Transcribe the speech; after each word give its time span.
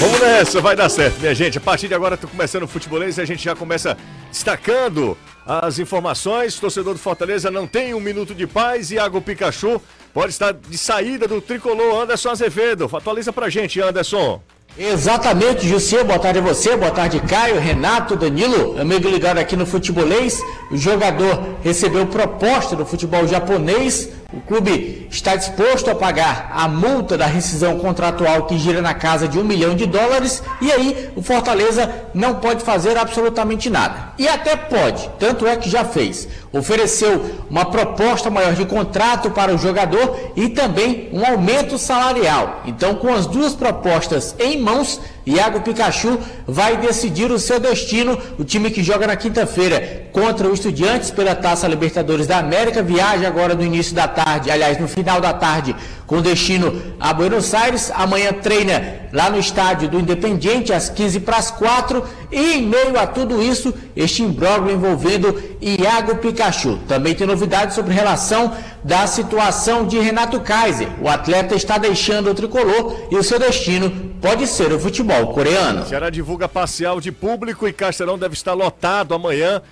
Vamos 0.00 0.18
nessa, 0.18 0.62
vai 0.62 0.74
dar 0.74 0.88
certo, 0.88 1.20
minha 1.20 1.34
gente. 1.34 1.58
A 1.58 1.60
partir 1.60 1.86
de 1.86 1.92
agora, 1.92 2.16
tô 2.16 2.26
começando 2.26 2.62
o 2.62 2.66
futebolês 2.66 3.18
e 3.18 3.20
a 3.20 3.24
gente 3.26 3.44
já 3.44 3.54
começa 3.54 3.98
destacando 4.30 5.14
as 5.44 5.78
informações. 5.78 6.58
Torcedor 6.58 6.94
do 6.94 6.98
Fortaleza 6.98 7.50
não 7.50 7.66
tem 7.66 7.92
um 7.92 8.00
minuto 8.00 8.34
de 8.34 8.46
paz. 8.46 8.90
Iago 8.90 9.20
Pikachu 9.20 9.78
pode 10.14 10.32
estar 10.32 10.54
de 10.54 10.78
saída 10.78 11.28
do 11.28 11.42
tricolor 11.42 12.00
Anderson 12.00 12.30
Azevedo. 12.30 12.88
Atualiza 12.90 13.30
pra 13.30 13.50
gente, 13.50 13.78
Anderson. 13.78 14.42
Exatamente, 14.78 15.66
Jussi, 15.68 16.02
boa 16.04 16.18
tarde 16.18 16.38
a 16.38 16.42
você, 16.42 16.76
boa 16.76 16.92
tarde 16.92 17.20
Caio, 17.20 17.58
Renato, 17.58 18.14
Danilo, 18.16 18.80
amigo 18.80 19.08
ligado 19.08 19.38
aqui 19.38 19.56
no 19.56 19.66
Futebolês. 19.66 20.40
O 20.70 20.76
jogador 20.76 21.56
recebeu 21.62 22.06
proposta 22.06 22.76
do 22.76 22.86
futebol 22.86 23.26
japonês, 23.26 24.08
o 24.32 24.40
clube 24.40 25.08
está 25.10 25.34
disposto 25.34 25.90
a 25.90 25.94
pagar 25.94 26.52
a 26.54 26.68
multa 26.68 27.18
da 27.18 27.26
rescisão 27.26 27.80
contratual 27.80 28.46
que 28.46 28.56
gira 28.56 28.80
na 28.80 28.94
casa 28.94 29.26
de 29.26 29.40
um 29.40 29.44
milhão 29.44 29.74
de 29.74 29.86
dólares 29.86 30.40
e 30.60 30.70
aí 30.70 31.10
o 31.16 31.22
Fortaleza 31.22 31.92
não 32.14 32.36
pode 32.36 32.62
fazer 32.62 32.96
absolutamente 32.96 33.68
nada. 33.68 34.12
E 34.16 34.28
até 34.28 34.54
pode, 34.54 35.10
tanto 35.18 35.48
é 35.48 35.56
que 35.56 35.68
já 35.68 35.84
fez. 35.84 36.28
Ofereceu 36.52 37.36
uma 37.48 37.64
proposta 37.64 38.28
maior 38.28 38.54
de 38.54 38.64
contrato 38.64 39.30
para 39.30 39.54
o 39.54 39.58
jogador 39.58 40.32
e 40.34 40.48
também 40.48 41.08
um 41.12 41.24
aumento 41.24 41.78
salarial. 41.78 42.62
Então, 42.66 42.96
com 42.96 43.12
as 43.14 43.26
duas 43.26 43.54
propostas 43.54 44.34
em 44.38 44.60
mãos, 44.60 45.00
Iago 45.30 45.60
Pikachu 45.60 46.18
vai 46.46 46.76
decidir 46.76 47.30
o 47.30 47.38
seu 47.38 47.60
destino. 47.60 48.18
O 48.38 48.44
time 48.44 48.70
que 48.70 48.82
joga 48.82 49.06
na 49.06 49.16
quinta-feira 49.16 50.08
contra 50.12 50.48
o 50.48 50.54
Estudiantes 50.54 51.10
pela 51.10 51.34
Taça 51.34 51.68
Libertadores 51.68 52.26
da 52.26 52.38
América 52.38 52.82
viaja 52.82 53.28
agora 53.28 53.54
no 53.54 53.62
início 53.62 53.94
da 53.94 54.08
tarde, 54.08 54.50
aliás, 54.50 54.78
no 54.78 54.88
final 54.88 55.20
da 55.20 55.32
tarde, 55.32 55.74
com 56.06 56.20
destino 56.20 56.82
a 56.98 57.12
Buenos 57.12 57.54
Aires. 57.54 57.92
Amanhã 57.94 58.32
treina 58.32 59.00
lá 59.12 59.30
no 59.30 59.38
estádio 59.38 59.88
do 59.88 60.00
Independiente 60.00 60.72
às 60.72 60.88
15 60.88 61.20
para 61.20 61.36
as 61.36 61.50
4 61.50 62.04
e 62.32 62.54
em 62.54 62.62
meio 62.66 62.98
a 62.98 63.06
tudo 63.06 63.40
isso, 63.42 63.72
este 63.94 64.22
imbróglio 64.22 64.74
envolvendo 64.74 65.40
Iago 65.60 66.16
Pikachu. 66.16 66.78
Também 66.88 67.14
tem 67.14 67.26
novidades 67.26 67.74
sobre 67.74 67.94
relação 67.94 68.52
da 68.82 69.06
situação 69.06 69.86
de 69.86 69.98
Renato 69.98 70.40
Kaiser. 70.40 70.88
O 71.00 71.08
atleta 71.08 71.54
está 71.54 71.78
deixando 71.78 72.30
o 72.30 72.34
tricolor 72.34 72.96
e 73.10 73.16
o 73.16 73.22
seu 73.22 73.38
destino 73.38 74.09
pode 74.20 74.46
ser 74.46 74.70
o 74.72 74.78
futebol 74.78 75.32
coreano. 75.32 75.86
Ceará 75.86 76.10
divulga 76.10 76.48
parcial 76.48 77.00
de 77.00 77.10
público 77.10 77.66
e 77.66 77.72
Castelão 77.72 78.18
deve 78.18 78.34
estar 78.34 78.52
lotado 78.52 79.14
amanhã. 79.14 79.62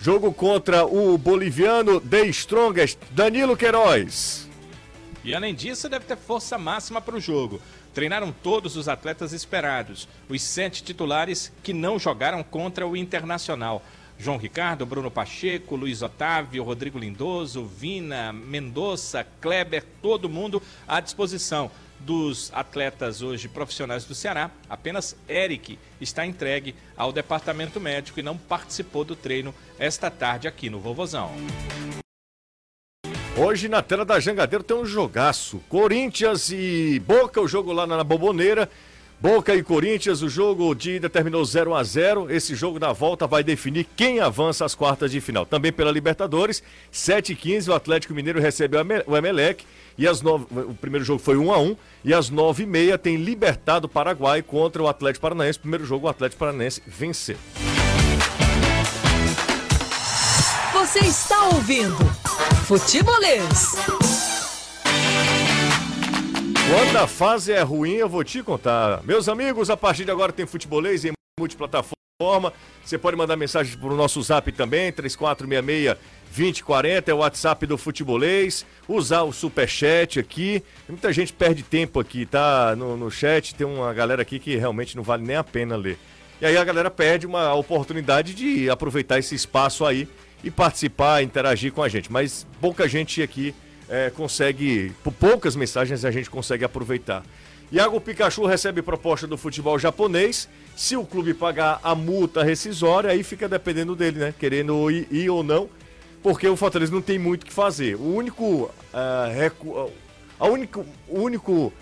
Jogo 0.00 0.32
contra 0.32 0.84
o 0.84 1.16
boliviano 1.18 2.00
The 2.00 2.26
Strongest, 2.28 2.98
Danilo 3.10 3.56
Queiroz. 3.56 4.48
E 5.22 5.34
além 5.34 5.54
disso, 5.54 5.88
deve 5.88 6.06
ter 6.06 6.16
força 6.16 6.58
máxima 6.58 7.00
para 7.00 7.16
o 7.16 7.20
jogo. 7.20 7.60
Treinaram 7.94 8.32
todos 8.42 8.76
os 8.76 8.88
atletas 8.88 9.32
esperados, 9.32 10.08
os 10.28 10.42
sete 10.42 10.82
titulares 10.82 11.52
que 11.62 11.74
não 11.74 11.98
jogaram 11.98 12.42
contra 12.42 12.86
o 12.86 12.96
Internacional. 12.96 13.82
João 14.18 14.38
Ricardo, 14.38 14.86
Bruno 14.86 15.10
Pacheco, 15.10 15.76
Luiz 15.76 16.00
Otávio, 16.00 16.64
Rodrigo 16.64 16.98
Lindoso, 16.98 17.64
Vina, 17.64 18.32
Mendonça, 18.32 19.26
Kleber, 19.40 19.84
todo 20.00 20.28
mundo 20.28 20.62
à 20.88 21.00
disposição 21.00 21.70
dos 22.04 22.50
atletas 22.54 23.22
hoje 23.22 23.48
profissionais 23.48 24.04
do 24.04 24.14
Ceará, 24.14 24.50
apenas 24.68 25.16
Eric 25.28 25.78
está 26.00 26.26
entregue 26.26 26.74
ao 26.96 27.12
departamento 27.12 27.80
médico 27.80 28.20
e 28.20 28.22
não 28.22 28.36
participou 28.36 29.04
do 29.04 29.16
treino 29.16 29.54
esta 29.78 30.10
tarde 30.10 30.48
aqui 30.48 30.68
no 30.68 30.80
Vovozão. 30.80 31.30
Hoje 33.36 33.66
na 33.66 33.80
tela 33.80 34.04
da 34.04 34.20
Jangadeiro 34.20 34.62
tem 34.62 34.76
um 34.76 34.84
jogaço. 34.84 35.62
Corinthians 35.68 36.50
e 36.50 37.00
Boca, 37.00 37.40
o 37.40 37.48
jogo 37.48 37.72
lá 37.72 37.86
na 37.86 38.04
Boboneira. 38.04 38.68
Boca 39.22 39.54
e 39.54 39.62
Corinthians, 39.62 40.20
o 40.20 40.28
jogo 40.28 40.74
de 40.74 40.96
ida 40.96 41.08
terminou 41.08 41.44
0 41.44 41.76
a 41.76 41.84
0 41.84 42.28
Esse 42.28 42.56
jogo 42.56 42.80
da 42.80 42.92
volta 42.92 43.24
vai 43.24 43.44
definir 43.44 43.86
quem 43.96 44.18
avança 44.18 44.64
às 44.64 44.74
quartas 44.74 45.12
de 45.12 45.20
final. 45.20 45.46
Também 45.46 45.72
pela 45.72 45.92
Libertadores, 45.92 46.60
7 46.90 47.34
h 47.34 47.40
15 47.40 47.70
o 47.70 47.72
Atlético 47.74 48.14
Mineiro 48.14 48.40
recebe 48.40 48.76
o 49.06 49.16
Emelec. 49.16 49.64
E 49.96 50.08
as 50.08 50.22
nove, 50.22 50.46
o 50.50 50.74
primeiro 50.74 51.04
jogo 51.04 51.20
foi 51.20 51.36
1 51.36 51.52
a 51.52 51.58
1 51.60 51.76
E 52.04 52.12
às 52.12 52.30
9 52.30 52.64
h 52.64 52.72
30 52.72 52.98
tem 52.98 53.16
Libertado 53.16 53.88
Paraguai 53.88 54.42
contra 54.42 54.82
o 54.82 54.88
Atlético 54.88 55.22
Paranaense. 55.22 55.56
Primeiro 55.56 55.86
jogo, 55.86 56.08
o 56.08 56.10
Atlético 56.10 56.40
Paranaense 56.40 56.82
venceu. 56.84 57.36
Você 60.72 60.98
está 60.98 61.44
ouvindo 61.44 61.96
Futebolês. 62.66 64.01
Quando 66.68 66.96
a 66.96 67.06
fase 67.06 67.52
é 67.52 67.60
ruim, 67.60 67.94
eu 67.94 68.08
vou 68.08 68.22
te 68.22 68.42
contar. 68.42 69.02
Meus 69.04 69.28
amigos, 69.28 69.68
a 69.68 69.76
partir 69.76 70.04
de 70.04 70.10
agora 70.10 70.32
tem 70.32 70.46
futebolês 70.46 71.04
em 71.04 71.12
multiplataforma. 71.38 72.52
Você 72.84 72.96
pode 72.96 73.16
mandar 73.16 73.36
mensagem 73.36 73.76
para 73.76 73.88
o 73.88 73.96
nosso 73.96 74.22
zap 74.22 74.50
também, 74.52 74.92
3466 74.92 75.96
2040 76.32 77.10
é 77.10 77.14
o 77.14 77.18
WhatsApp 77.18 77.66
do 77.66 77.76
Futebolês. 77.76 78.64
Usar 78.88 79.22
o 79.22 79.32
superchat 79.32 80.18
aqui. 80.18 80.62
Muita 80.88 81.12
gente 81.12 81.32
perde 81.32 81.62
tempo 81.62 82.00
aqui, 82.00 82.24
tá? 82.24 82.74
No, 82.76 82.96
no 82.96 83.10
chat 83.10 83.54
tem 83.54 83.66
uma 83.66 83.92
galera 83.92 84.22
aqui 84.22 84.38
que 84.38 84.56
realmente 84.56 84.96
não 84.96 85.02
vale 85.02 85.24
nem 85.24 85.36
a 85.36 85.44
pena 85.44 85.76
ler. 85.76 85.98
E 86.40 86.46
aí 86.46 86.56
a 86.56 86.64
galera 86.64 86.90
perde 86.90 87.26
uma 87.26 87.52
oportunidade 87.54 88.34
de 88.34 88.70
aproveitar 88.70 89.18
esse 89.18 89.34
espaço 89.34 89.84
aí 89.84 90.08
e 90.42 90.50
participar, 90.50 91.22
interagir 91.22 91.72
com 91.72 91.82
a 91.82 91.88
gente. 91.88 92.10
Mas 92.10 92.46
pouca 92.60 92.88
gente 92.88 93.20
aqui 93.20 93.54
é, 93.92 94.08
consegue, 94.08 94.90
por 95.04 95.12
poucas 95.12 95.54
mensagens 95.54 96.02
a 96.02 96.10
gente 96.10 96.30
consegue 96.30 96.64
aproveitar. 96.64 97.22
Iago 97.70 98.00
Pikachu 98.00 98.46
recebe 98.46 98.80
proposta 98.80 99.26
do 99.26 99.36
futebol 99.36 99.78
japonês. 99.78 100.48
Se 100.74 100.96
o 100.96 101.04
clube 101.04 101.34
pagar 101.34 101.78
a 101.82 101.94
multa 101.94 102.42
rescisória, 102.42 103.10
aí 103.10 103.22
fica 103.22 103.46
dependendo 103.46 103.94
dele, 103.94 104.18
né? 104.18 104.34
Querendo 104.38 104.90
ir, 104.90 105.06
ir 105.10 105.28
ou 105.28 105.42
não, 105.42 105.68
porque 106.22 106.48
o 106.48 106.56
Fortaleza 106.56 106.90
não 106.90 107.02
tem 107.02 107.18
muito 107.18 107.42
o 107.42 107.46
que 107.46 107.52
fazer. 107.52 107.96
O 107.96 108.14
único. 108.14 108.44
Uh, 108.94 109.34
recu... 109.34 109.90
a 110.40 110.46
único, 110.46 110.86
único. 111.06 111.72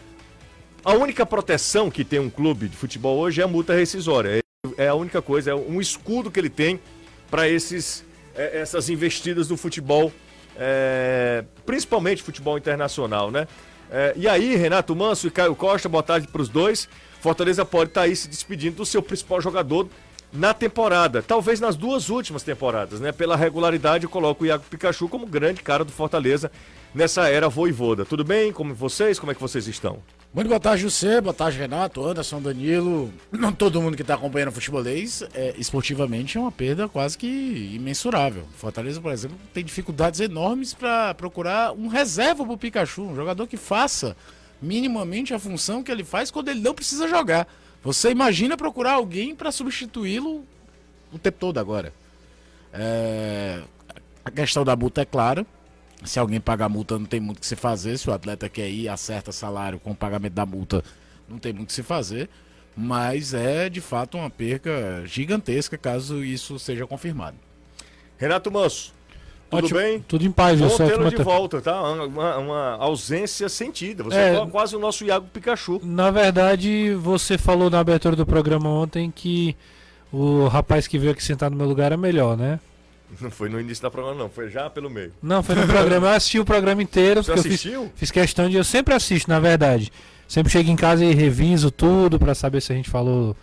A 0.84 0.92
única 0.94 1.24
proteção 1.24 1.90
que 1.90 2.04
tem 2.04 2.18
um 2.18 2.30
clube 2.30 2.68
de 2.68 2.76
futebol 2.76 3.18
hoje 3.18 3.40
é 3.40 3.44
a 3.44 3.48
multa 3.48 3.72
rescisória. 3.72 4.42
É, 4.76 4.88
a 4.88 4.94
única 4.94 5.22
coisa, 5.22 5.52
é 5.52 5.54
um 5.54 5.80
escudo 5.80 6.30
que 6.30 6.40
ele 6.40 6.50
tem 6.50 6.80
para 7.30 7.48
é, 7.48 7.56
essas 8.34 8.88
investidas 8.88 9.46
do 9.46 9.56
futebol 9.56 10.12
é, 10.60 11.42
principalmente 11.64 12.22
futebol 12.22 12.58
internacional, 12.58 13.30
né? 13.30 13.48
É, 13.90 14.12
e 14.14 14.28
aí, 14.28 14.54
Renato 14.54 14.94
Manso 14.94 15.26
e 15.26 15.30
Caio 15.30 15.56
Costa, 15.56 15.88
boa 15.88 16.02
tarde 16.02 16.28
para 16.28 16.42
os 16.42 16.50
dois. 16.50 16.86
Fortaleza 17.20 17.64
pode 17.64 17.90
estar 17.90 18.02
tá 18.02 18.06
aí 18.06 18.14
se 18.14 18.28
despedindo 18.28 18.76
do 18.76 18.86
seu 18.86 19.02
principal 19.02 19.40
jogador 19.40 19.88
na 20.32 20.54
temporada, 20.54 21.22
talvez 21.22 21.58
nas 21.58 21.74
duas 21.74 22.08
últimas 22.08 22.42
temporadas, 22.42 23.00
né? 23.00 23.10
Pela 23.10 23.34
regularidade, 23.34 24.04
eu 24.04 24.10
coloco 24.10 24.44
o 24.44 24.46
Iago 24.46 24.62
Pikachu 24.70 25.08
como 25.08 25.26
grande 25.26 25.62
cara 25.62 25.84
do 25.84 25.90
Fortaleza 25.90 26.52
nessa 26.94 27.28
era 27.28 27.48
voivoda. 27.48 28.04
Tudo 28.04 28.22
bem? 28.22 28.52
Como 28.52 28.74
vocês? 28.74 29.18
Como 29.18 29.32
é 29.32 29.34
que 29.34 29.40
vocês 29.40 29.66
estão? 29.66 29.98
Muito 30.32 30.46
boa 30.46 30.60
tarde, 30.60 30.82
José. 30.82 31.20
Boa 31.20 31.34
tarde, 31.34 31.58
Renato, 31.58 32.04
Anderson, 32.04 32.40
Danilo. 32.40 33.12
Não 33.32 33.52
todo 33.52 33.82
mundo 33.82 33.96
que 33.96 34.02
está 34.02 34.14
acompanhando 34.14 34.50
o 34.50 34.52
futebolês, 34.52 35.24
é, 35.34 35.54
esportivamente, 35.58 36.38
é 36.38 36.40
uma 36.40 36.52
perda 36.52 36.88
quase 36.88 37.18
que 37.18 37.72
imensurável. 37.74 38.44
Fortaleza, 38.56 39.00
por 39.00 39.10
exemplo, 39.10 39.36
tem 39.52 39.64
dificuldades 39.64 40.20
enormes 40.20 40.72
para 40.72 41.14
procurar 41.14 41.72
um 41.72 41.88
reserva 41.88 42.44
para 42.44 42.52
o 42.52 42.56
Pikachu, 42.56 43.02
um 43.02 43.16
jogador 43.16 43.48
que 43.48 43.56
faça 43.56 44.16
minimamente 44.62 45.34
a 45.34 45.38
função 45.38 45.82
que 45.82 45.90
ele 45.90 46.04
faz 46.04 46.30
quando 46.30 46.48
ele 46.48 46.60
não 46.60 46.74
precisa 46.74 47.08
jogar. 47.08 47.48
Você 47.82 48.12
imagina 48.12 48.56
procurar 48.56 48.92
alguém 48.92 49.34
para 49.34 49.50
substituí-lo 49.50 50.44
o 51.12 51.18
tempo 51.18 51.38
todo 51.40 51.58
agora. 51.58 51.92
É... 52.72 53.62
A 54.24 54.30
questão 54.30 54.64
da 54.64 54.76
multa 54.76 55.00
é 55.00 55.04
clara. 55.04 55.44
Se 56.04 56.18
alguém 56.18 56.40
pagar 56.40 56.68
multa, 56.68 56.98
não 56.98 57.06
tem 57.06 57.20
muito 57.20 57.38
o 57.38 57.40
que 57.40 57.46
se 57.46 57.56
fazer. 57.56 57.98
Se 57.98 58.08
o 58.08 58.12
atleta 58.12 58.48
quer 58.48 58.68
ir, 58.68 58.88
acerta 58.88 59.32
salário 59.32 59.78
com 59.78 59.90
o 59.90 59.94
pagamento 59.94 60.32
da 60.32 60.46
multa, 60.46 60.82
não 61.28 61.38
tem 61.38 61.52
muito 61.52 61.64
o 61.64 61.66
que 61.68 61.72
se 61.72 61.82
fazer. 61.82 62.28
Mas 62.76 63.34
é 63.34 63.68
de 63.68 63.80
fato 63.80 64.16
uma 64.16 64.30
perca 64.30 65.02
gigantesca 65.04 65.76
caso 65.76 66.24
isso 66.24 66.58
seja 66.58 66.86
confirmado. 66.86 67.36
Renato 68.16 68.50
Manso, 68.50 68.92
tudo 69.50 69.64
Ótimo, 69.64 69.80
bem? 69.80 70.04
Tudo 70.06 70.24
em 70.24 70.30
paz, 70.30 70.60
Bom 70.60 70.68
tê-lo 70.76 71.10
de 71.10 71.16
volta, 71.16 71.60
tá? 71.60 71.82
Uma, 71.82 72.38
uma, 72.38 72.76
ausência 72.76 73.48
sentida. 73.48 74.04
Você 74.04 74.16
é, 74.16 74.34
é 74.36 74.46
quase 74.46 74.76
o 74.76 74.78
nosso 74.78 75.04
Iago 75.04 75.26
Pikachu. 75.26 75.80
Na 75.82 76.10
verdade, 76.10 76.94
você 76.94 77.36
falou 77.36 77.68
na 77.68 77.80
abertura 77.80 78.14
do 78.14 78.24
programa 78.24 78.68
ontem 78.68 79.10
que 79.10 79.56
o 80.12 80.46
rapaz 80.46 80.86
que 80.86 80.98
veio 80.98 81.12
aqui 81.12 81.22
sentar 81.22 81.50
no 81.50 81.56
meu 81.56 81.66
lugar 81.66 81.90
é 81.90 81.96
melhor, 81.96 82.36
né? 82.36 82.60
Não 83.20 83.30
foi 83.30 83.48
no 83.48 83.60
início 83.60 83.82
da 83.82 83.90
programa, 83.90 84.16
não. 84.18 84.28
Foi 84.28 84.48
já 84.50 84.70
pelo 84.70 84.88
meio. 84.88 85.12
Não, 85.22 85.42
foi 85.42 85.54
no 85.54 85.66
programa. 85.66 86.08
Eu 86.08 86.12
assisti 86.12 86.38
o 86.38 86.44
programa 86.44 86.82
inteiro. 86.82 87.22
Você 87.22 87.32
assistiu? 87.32 87.82
Fiz, 87.82 87.92
fiz, 87.96 88.10
questão 88.10 88.48
de. 88.48 88.56
Eu 88.56 88.64
sempre 88.64 88.94
assisto, 88.94 89.28
na 89.28 89.40
verdade. 89.40 89.92
Sempre 90.28 90.52
chego 90.52 90.70
em 90.70 90.76
casa 90.76 91.04
e 91.04 91.12
reviso 91.12 91.70
tudo 91.70 92.18
para 92.18 92.34
saber 92.34 92.60
se 92.60 92.72
a 92.72 92.76
gente 92.76 92.88
falou 92.88 93.36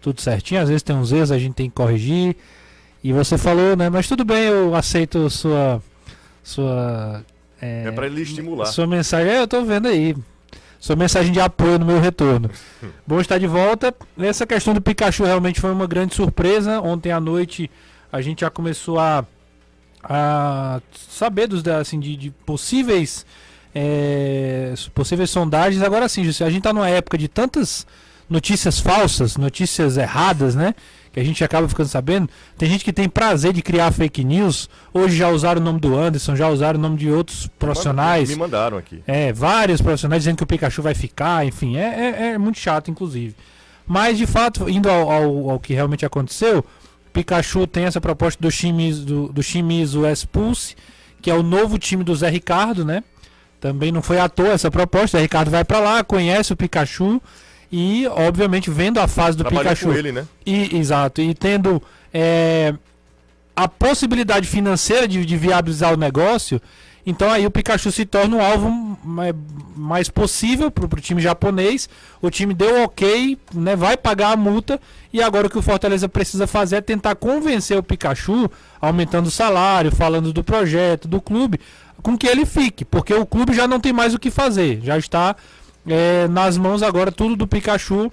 tudo 0.00 0.20
certinho. 0.20 0.60
Às 0.60 0.68
vezes 0.68 0.82
tem 0.82 0.94
uns 0.94 1.10
erros, 1.10 1.32
a 1.32 1.38
gente 1.38 1.54
tem 1.54 1.70
que 1.70 1.74
corrigir. 1.74 2.36
E 3.02 3.12
você 3.12 3.38
falou, 3.38 3.76
né? 3.76 3.88
Mas 3.88 4.06
tudo 4.06 4.24
bem, 4.24 4.44
eu 4.44 4.74
aceito 4.74 5.28
sua. 5.30 5.82
Sua. 6.42 7.24
É, 7.60 7.84
é 7.86 7.90
para 7.92 8.06
ele 8.06 8.20
estimular. 8.20 8.66
Sua 8.66 8.86
mensagem. 8.86 9.32
É, 9.32 9.40
eu 9.40 9.48
tô 9.48 9.64
vendo 9.64 9.88
aí. 9.88 10.14
sua 10.78 10.96
mensagem 10.96 11.32
de 11.32 11.40
apoio 11.40 11.78
no 11.78 11.86
meu 11.86 11.98
retorno. 11.98 12.50
Bom 13.06 13.20
estar 13.20 13.38
de 13.38 13.46
volta. 13.46 13.94
Essa 14.18 14.46
questão 14.46 14.74
do 14.74 14.82
Pikachu 14.82 15.24
realmente 15.24 15.60
foi 15.60 15.72
uma 15.72 15.86
grande 15.86 16.14
surpresa. 16.14 16.80
Ontem 16.82 17.10
à 17.10 17.18
noite 17.18 17.70
a 18.14 18.20
gente 18.20 18.42
já 18.42 18.50
começou 18.50 19.00
a, 19.00 19.24
a 20.04 20.80
saber 21.08 21.48
dos 21.48 21.66
assim, 21.66 21.98
de, 21.98 22.14
de 22.14 22.30
possíveis 22.30 23.26
é, 23.74 24.72
possíveis 24.94 25.30
sondagens. 25.30 25.82
Agora 25.82 26.08
sim, 26.08 26.20
a 26.22 26.24
gente 26.30 26.58
está 26.58 26.72
numa 26.72 26.88
época 26.88 27.18
de 27.18 27.26
tantas 27.26 27.84
notícias 28.30 28.78
falsas, 28.78 29.36
notícias 29.36 29.96
erradas, 29.96 30.54
né? 30.54 30.76
Que 31.12 31.18
a 31.18 31.24
gente 31.24 31.42
acaba 31.42 31.68
ficando 31.68 31.88
sabendo. 31.88 32.30
Tem 32.56 32.70
gente 32.70 32.84
que 32.84 32.92
tem 32.92 33.08
prazer 33.08 33.52
de 33.52 33.62
criar 33.62 33.90
fake 33.90 34.22
news. 34.22 34.70
Hoje 34.92 35.16
já 35.16 35.28
usaram 35.28 35.60
o 35.60 35.64
nome 35.64 35.80
do 35.80 35.96
Anderson, 35.98 36.36
já 36.36 36.48
usaram 36.48 36.78
o 36.78 36.82
nome 36.82 36.96
de 36.96 37.10
outros 37.10 37.48
profissionais. 37.58 38.28
Me 38.28 38.36
mandaram 38.36 38.78
aqui. 38.78 39.02
É, 39.08 39.32
vários 39.32 39.80
profissionais 39.80 40.22
dizendo 40.22 40.36
que 40.36 40.44
o 40.44 40.46
Pikachu 40.46 40.82
vai 40.82 40.94
ficar, 40.94 41.44
enfim, 41.44 41.76
é, 41.76 41.82
é, 42.20 42.26
é 42.28 42.38
muito 42.38 42.60
chato, 42.60 42.92
inclusive. 42.92 43.34
Mas 43.84 44.16
de 44.16 44.26
fato, 44.26 44.70
indo 44.70 44.88
ao, 44.88 45.10
ao, 45.10 45.50
ao, 45.50 45.60
que 45.60 45.74
realmente 45.74 46.06
aconteceu, 46.06 46.64
Pikachu 47.14 47.66
tem 47.66 47.84
essa 47.84 48.00
proposta 48.00 48.42
do 48.42 48.50
Shimizu, 48.50 49.28
do, 49.32 49.42
Shimizu 49.42 50.04
S-Pulse, 50.04 50.74
que 51.22 51.30
é 51.30 51.34
o 51.34 51.42
novo 51.42 51.78
time 51.78 52.02
do 52.02 52.14
Zé 52.14 52.28
Ricardo, 52.28 52.84
né? 52.84 53.04
Também 53.60 53.92
não 53.92 54.02
foi 54.02 54.18
à 54.18 54.28
toa 54.28 54.52
essa 54.52 54.70
proposta. 54.70 55.16
O 55.16 55.20
Zé 55.20 55.22
Ricardo 55.22 55.50
vai 55.50 55.64
para 55.64 55.78
lá, 55.78 56.04
conhece 56.04 56.52
o 56.52 56.56
Pikachu 56.56 57.22
e, 57.70 58.06
obviamente, 58.08 58.68
vendo 58.68 58.98
a 58.98 59.06
fase 59.06 59.38
do 59.38 59.44
Trabalhou 59.44 59.62
Pikachu. 59.62 59.86
com 59.86 59.94
ele, 59.94 60.10
né? 60.10 60.26
E, 60.44 60.76
exato. 60.76 61.22
E 61.22 61.32
tendo 61.34 61.80
é, 62.12 62.74
a 63.54 63.68
possibilidade 63.68 64.48
financeira 64.48 65.06
de, 65.06 65.24
de, 65.24 65.36
viabilizar 65.36 65.94
o 65.94 65.96
negócio, 65.96 66.60
então 67.06 67.30
aí 67.30 67.46
o 67.46 67.50
Pikachu 67.50 67.92
se 67.92 68.06
torna 68.06 68.36
um 68.36 68.42
alvo 68.42 68.98
mais, 69.76 70.08
possível 70.08 70.70
para 70.70 70.84
o 70.84 71.00
time 71.00 71.20
japonês. 71.20 71.88
O 72.22 72.30
time 72.30 72.54
deu 72.54 72.82
ok, 72.82 73.38
né, 73.52 73.76
vai 73.76 73.96
pagar 73.96 74.32
a 74.32 74.36
multa. 74.36 74.80
E 75.12 75.22
agora 75.22 75.46
o 75.46 75.50
que 75.50 75.58
o 75.58 75.62
Fortaleza 75.62 76.08
precisa 76.08 76.46
fazer 76.46 76.76
é 76.76 76.80
tentar 76.80 77.14
convencer 77.14 77.76
o 77.76 77.82
Pikachu, 77.82 78.50
aumentando 78.80 79.26
o 79.26 79.30
salário, 79.30 79.92
falando 79.92 80.32
do 80.32 80.42
projeto, 80.42 81.06
do 81.06 81.20
clube, 81.20 81.60
com 82.02 82.16
que 82.16 82.26
ele 82.26 82.46
fique. 82.46 82.84
Porque 82.84 83.12
o 83.12 83.26
clube 83.26 83.52
já 83.52 83.68
não 83.68 83.78
tem 83.78 83.92
mais 83.92 84.14
o 84.14 84.18
que 84.18 84.30
fazer. 84.30 84.80
Já 84.82 84.96
está 84.96 85.36
é, 85.86 86.26
nas 86.28 86.56
mãos 86.56 86.82
agora 86.82 87.12
tudo 87.12 87.36
do 87.36 87.46
Pikachu. 87.46 88.10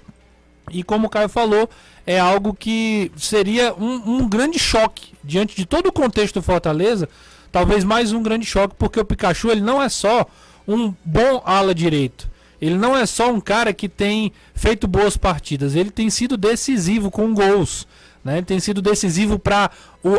E 0.70 0.82
como 0.82 1.06
o 1.06 1.10
Caio 1.10 1.28
falou, 1.28 1.68
é 2.06 2.18
algo 2.18 2.54
que 2.54 3.10
seria 3.16 3.74
um, 3.74 4.18
um, 4.18 4.28
grande 4.28 4.58
choque 4.58 5.12
diante 5.22 5.56
de 5.56 5.66
todo 5.66 5.88
o 5.88 5.92
contexto 5.92 6.34
do 6.34 6.42
Fortaleza. 6.42 7.08
Talvez 7.52 7.84
mais 7.84 8.12
um 8.12 8.22
grande 8.22 8.46
choque, 8.46 8.74
porque 8.78 8.98
o 8.98 9.04
Pikachu 9.04 9.50
ele 9.50 9.60
não 9.60 9.80
é 9.80 9.90
só 9.90 10.26
um 10.66 10.94
bom 11.04 11.42
ala 11.44 11.74
direito. 11.74 12.30
Ele 12.60 12.76
não 12.76 12.96
é 12.96 13.04
só 13.04 13.30
um 13.30 13.40
cara 13.40 13.74
que 13.74 13.88
tem 13.88 14.32
feito 14.54 14.88
boas 14.88 15.16
partidas. 15.16 15.74
Ele 15.74 15.90
tem 15.90 16.08
sido 16.08 16.36
decisivo 16.36 17.10
com 17.10 17.34
gols. 17.34 17.86
Né? 18.24 18.38
Ele 18.38 18.46
tem 18.46 18.58
sido 18.58 18.80
decisivo 18.80 19.38
para 19.38 19.70
o, 20.02 20.14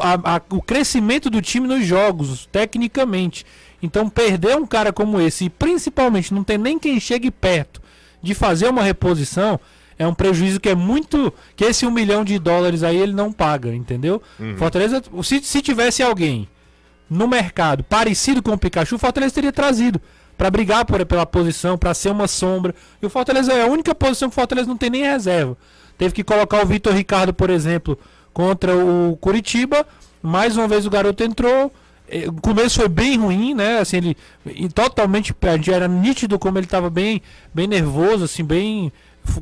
o 0.56 0.62
crescimento 0.62 1.30
do 1.30 1.42
time 1.42 1.68
nos 1.68 1.86
jogos, 1.86 2.48
tecnicamente. 2.52 3.46
Então 3.82 4.10
perder 4.10 4.56
um 4.56 4.68
cara 4.68 4.94
como 4.94 5.20
esse, 5.20 5.46
e 5.46 5.50
principalmente 5.50 6.34
não 6.34 6.44
tem 6.44 6.58
nem 6.58 6.78
quem 6.78 7.00
chegue 7.00 7.32
perto 7.32 7.82
de 8.22 8.34
fazer 8.34 8.70
uma 8.70 8.84
reposição, 8.84 9.60
é 9.98 10.06
um 10.08 10.14
prejuízo 10.14 10.60
que 10.60 10.70
é 10.70 10.76
muito. 10.76 11.34
que 11.56 11.66
esse 11.66 11.86
um 11.86 11.92
milhão 11.92 12.24
de 12.24 12.38
dólares 12.38 12.84
aí 12.84 12.98
ele 12.98 13.14
não 13.14 13.32
paga, 13.32 13.74
entendeu? 13.74 14.22
Uhum. 14.40 14.56
Fortaleza, 14.58 15.02
se, 15.24 15.42
se 15.42 15.62
tivesse 15.62 16.04
alguém 16.04 16.48
no 17.10 17.28
mercado 17.28 17.84
parecido 17.84 18.42
com 18.42 18.52
o 18.52 18.58
Pikachu, 18.58 18.96
o 18.96 19.00
Fortaleza 19.00 19.36
teria 19.36 19.52
trazido 19.52 20.02
para 20.38 20.50
brigar 20.50 20.86
por, 20.86 21.06
pela 21.06 21.26
posição, 21.26 21.78
para 21.78 21.94
ser 21.94 22.10
uma 22.10 22.28
sombra. 22.28 22.74
E 23.02 23.06
o 23.06 23.10
Fortaleza 23.10 23.54
é 23.54 23.64
a 23.64 23.68
única 23.68 23.94
posição 23.94 24.30
que 24.30 24.34
o 24.34 24.36
Fortaleza 24.36 24.68
não 24.68 24.78
tem 24.78 24.90
nem 24.90 25.04
reserva. 25.04 25.58
Teve 25.98 26.14
que 26.14 26.24
colocar 26.24 26.64
o 26.64 26.66
Vitor 26.66 26.94
Ricardo, 26.94 27.34
por 27.34 27.50
exemplo, 27.50 27.98
contra 28.34 28.76
o 28.76 29.18
Curitiba. 29.22 29.86
Mais 30.22 30.58
uma 30.58 30.68
vez 30.68 30.86
o 30.86 30.90
garoto 30.90 31.24
entrou, 31.24 31.72
é, 32.10 32.28
o 32.28 32.34
começo 32.34 32.80
foi 32.80 32.88
bem 32.88 33.18
ruim, 33.18 33.54
né? 33.54 33.80
Assim, 33.80 33.98
ele 33.98 34.18
totalmente 34.74 35.36
era 35.72 35.88
nítido 35.88 36.40
como 36.40 36.58
ele 36.58 36.66
estava 36.66 36.90
bem, 36.90 37.22
bem 37.54 37.68
nervoso, 37.68 38.26
assim, 38.26 38.44
bem 38.44 38.92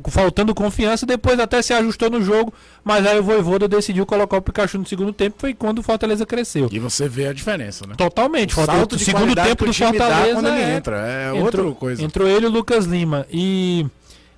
faltando 0.08 0.54
confiança, 0.54 1.04
depois 1.04 1.38
até 1.38 1.60
se 1.60 1.72
ajustou 1.72 2.08
no 2.10 2.22
jogo, 2.22 2.52
mas 2.84 3.06
aí 3.06 3.18
o 3.18 3.22
Voivoda 3.22 3.66
decidiu 3.68 4.06
colocar 4.06 4.36
o 4.36 4.42
Pikachu 4.42 4.78
no 4.78 4.86
segundo 4.86 5.12
tempo, 5.12 5.36
foi 5.38 5.54
quando 5.54 5.80
o 5.80 5.82
Fortaleza 5.82 6.24
cresceu. 6.24 6.68
E 6.70 6.78
você 6.78 7.08
vê 7.08 7.26
a 7.26 7.32
diferença, 7.32 7.86
né? 7.86 7.94
Totalmente. 7.96 8.58
O 8.58 8.64
salto 8.64 8.96
de 8.96 9.04
segundo 9.04 9.34
tempo 9.34 9.64
do 9.64 9.72
Fortaleza 9.72 10.34
quando 10.34 10.48
ele 10.48 10.62
é, 10.62 10.76
entra, 10.76 11.06
é 11.06 11.36
entrou, 11.36 11.66
outra 11.66 11.80
coisa. 11.80 12.02
Entrou 12.02 12.28
ele 12.28 12.46
e 12.46 12.48
o 12.48 12.52
Lucas 12.52 12.84
Lima 12.84 13.26
e 13.30 13.86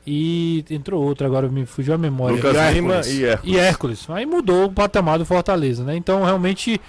e 0.07 0.63
entrou 0.69 1.03
outro 1.03 1.27
agora 1.27 1.49
me 1.49 1.65
fugiu 1.65 1.95
a 1.95 1.99
memória. 1.99 2.37
Lucas 2.37 2.57
e 2.57 2.75
Lima 2.75 3.01
e 3.07 3.25
Hércules. 3.25 3.55
E 3.55 3.59
Hércules. 3.59 4.11
Aí 4.11 4.27
mudou 4.27 4.67
o 4.67 4.73
patamar 4.73 5.19
do 5.19 5.25
Fortaleza, 5.25 5.83
né? 5.83 5.97
Então 5.97 6.23
realmente 6.23 6.81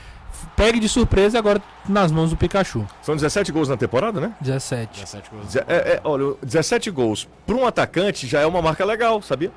pegue 0.56 0.80
de 0.80 0.88
surpresa 0.88 1.38
agora 1.38 1.62
nas 1.88 2.12
mãos 2.12 2.30
do 2.30 2.38
Pikachu. 2.38 2.86
São 3.02 3.16
17 3.16 3.52
gols 3.52 3.70
na 3.70 3.78
temporada, 3.78 4.20
né? 4.20 4.34
17. 4.42 5.02
17 5.02 5.30
gols. 5.30 5.56
É, 5.56 5.64
é, 5.68 6.02
olha, 6.04 6.36
17 6.44 6.90
gols 6.92 7.28
para 7.46 7.56
um 7.56 7.66
atacante 7.66 8.28
já 8.28 8.42
é 8.42 8.46
uma 8.46 8.62
marca 8.62 8.86
legal, 8.86 9.22
sabia? 9.22 9.52